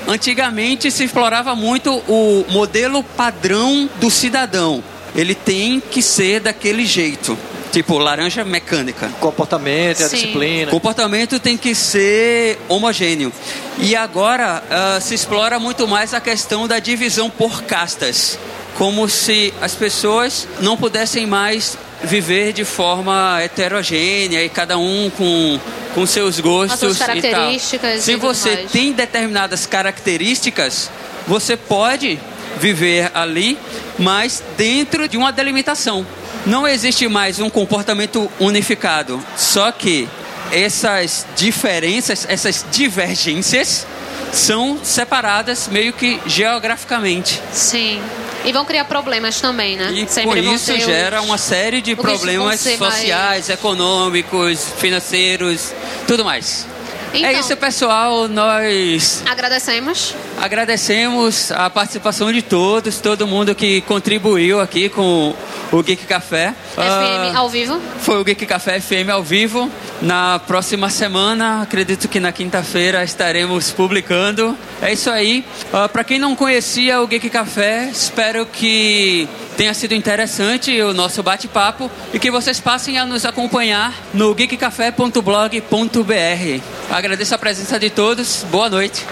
antigamente 0.08 0.90
se 0.90 1.04
explorava 1.04 1.54
muito 1.54 2.02
o 2.08 2.44
modelo 2.48 3.02
padrão 3.02 3.88
do 4.00 4.10
cidadão. 4.10 4.82
Ele 5.14 5.34
tem 5.34 5.80
que 5.80 6.02
ser 6.02 6.40
daquele 6.40 6.86
jeito. 6.86 7.36
Tipo, 7.72 7.98
laranja 7.98 8.44
mecânica. 8.44 9.08
Comportamento, 9.20 10.02
a 10.02 10.08
Sim. 10.08 10.16
disciplina. 10.16 10.70
Comportamento 10.70 11.38
tem 11.38 11.56
que 11.56 11.72
ser 11.74 12.58
homogêneo. 12.68 13.32
E 13.78 13.94
agora 13.94 14.62
ah, 14.68 14.98
se 15.00 15.14
explora 15.14 15.58
muito 15.58 15.86
mais 15.86 16.12
a 16.12 16.20
questão 16.20 16.66
da 16.66 16.80
divisão 16.80 17.30
por 17.30 17.62
castas. 17.62 18.38
Como 18.76 19.08
se 19.08 19.54
as 19.60 19.74
pessoas 19.74 20.48
não 20.60 20.76
pudessem 20.76 21.26
mais 21.26 21.78
viver 22.02 22.52
de 22.52 22.64
forma 22.64 23.38
heterogênea 23.40 24.42
e 24.44 24.48
cada 24.48 24.78
um 24.78 25.10
com, 25.16 25.60
com 25.94 26.06
seus 26.06 26.40
gostos 26.40 26.80
suas 26.80 26.96
e 26.96 26.98
tal. 26.98 27.06
características 27.08 28.02
Se 28.02 28.12
e 28.12 28.14
tudo 28.14 28.26
você 28.26 28.54
mais. 28.54 28.70
tem 28.70 28.92
determinadas 28.92 29.66
características, 29.66 30.90
você 31.26 31.56
pode 31.56 32.18
viver 32.58 33.10
ali, 33.14 33.58
mas 33.98 34.42
dentro 34.56 35.08
de 35.08 35.16
uma 35.16 35.30
delimitação. 35.32 36.06
Não 36.46 36.66
existe 36.66 37.06
mais 37.08 37.38
um 37.38 37.50
comportamento 37.50 38.30
unificado. 38.38 39.22
Só 39.36 39.70
que 39.72 40.08
essas 40.50 41.26
diferenças, 41.36 42.26
essas 42.28 42.64
divergências, 42.70 43.86
são 44.32 44.78
separadas 44.82 45.68
meio 45.68 45.92
que 45.92 46.20
geograficamente. 46.26 47.40
Sim. 47.52 48.00
E 48.44 48.52
vão 48.52 48.64
criar 48.64 48.84
problemas 48.86 49.40
também, 49.40 49.76
né? 49.76 49.90
E 49.92 50.08
Sempre 50.08 50.42
com 50.42 50.54
isso 50.54 50.66
ter 50.66 50.78
os- 50.78 50.84
gera 50.84 51.20
uma 51.20 51.36
série 51.36 51.82
de 51.82 51.94
vão 51.94 52.04
problemas 52.04 52.60
ser 52.60 52.78
mais- 52.78 52.94
sociais, 52.94 53.48
econômicos, 53.50 54.66
financeiros, 54.78 55.72
tudo 56.06 56.24
mais. 56.24 56.66
Então, 57.12 57.28
É 57.28 57.32
isso, 57.32 57.54
pessoal. 57.56 58.28
Nós 58.28 59.22
agradecemos. 59.26 60.14
Agradecemos 60.40 61.52
a 61.52 61.68
participação 61.68 62.32
de 62.32 62.42
todos, 62.42 62.98
todo 62.98 63.26
mundo 63.26 63.54
que 63.54 63.80
contribuiu 63.82 64.60
aqui 64.60 64.88
com 64.88 65.34
o 65.70 65.82
Geek 65.82 66.06
Café. 66.06 66.54
FM 66.74 67.34
Ah, 67.34 67.38
ao 67.38 67.48
vivo. 67.48 67.80
Foi 68.00 68.20
o 68.20 68.24
Geek 68.24 68.46
Café 68.46 68.80
FM 68.80 69.10
ao 69.12 69.22
vivo. 69.22 69.70
Na 70.00 70.38
próxima 70.38 70.88
semana, 70.88 71.62
acredito 71.62 72.08
que 72.08 72.18
na 72.18 72.32
quinta-feira 72.32 73.04
estaremos 73.04 73.70
publicando. 73.70 74.56
É 74.80 74.92
isso 74.92 75.10
aí. 75.10 75.44
Para 75.92 76.02
quem 76.02 76.18
não 76.18 76.34
conhecia 76.34 77.00
o 77.02 77.06
Geek 77.06 77.28
Café, 77.28 77.90
espero 77.92 78.46
que 78.46 79.28
tenha 79.56 79.74
sido 79.74 79.94
interessante 79.94 80.80
o 80.80 80.94
nosso 80.94 81.22
bate-papo 81.22 81.90
e 82.14 82.18
que 82.18 82.30
vocês 82.30 82.58
passem 82.58 82.98
a 82.98 83.04
nos 83.04 83.26
acompanhar 83.26 83.92
no 84.14 84.34
geekcafé.blog.br. 84.34 86.62
Agradeço 86.90 87.34
a 87.34 87.38
presença 87.38 87.78
de 87.78 87.90
todos. 87.90 88.44
Boa 88.50 88.70
noite. 88.70 89.04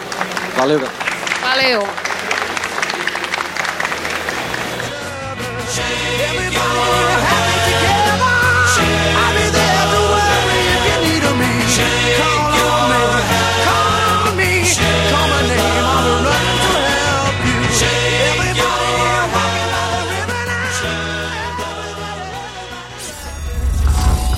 Valeu. 0.57 1.08
Valeu. 1.41 1.83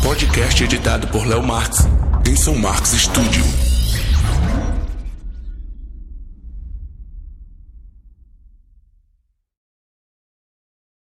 Podcast 0.02 0.64
editado 0.64 1.06
por 1.08 1.26
Léo 1.26 1.42
Marx, 1.42 1.86
em 2.26 2.36
São 2.36 2.54
Marcos 2.56 2.90
Studio. 2.90 3.69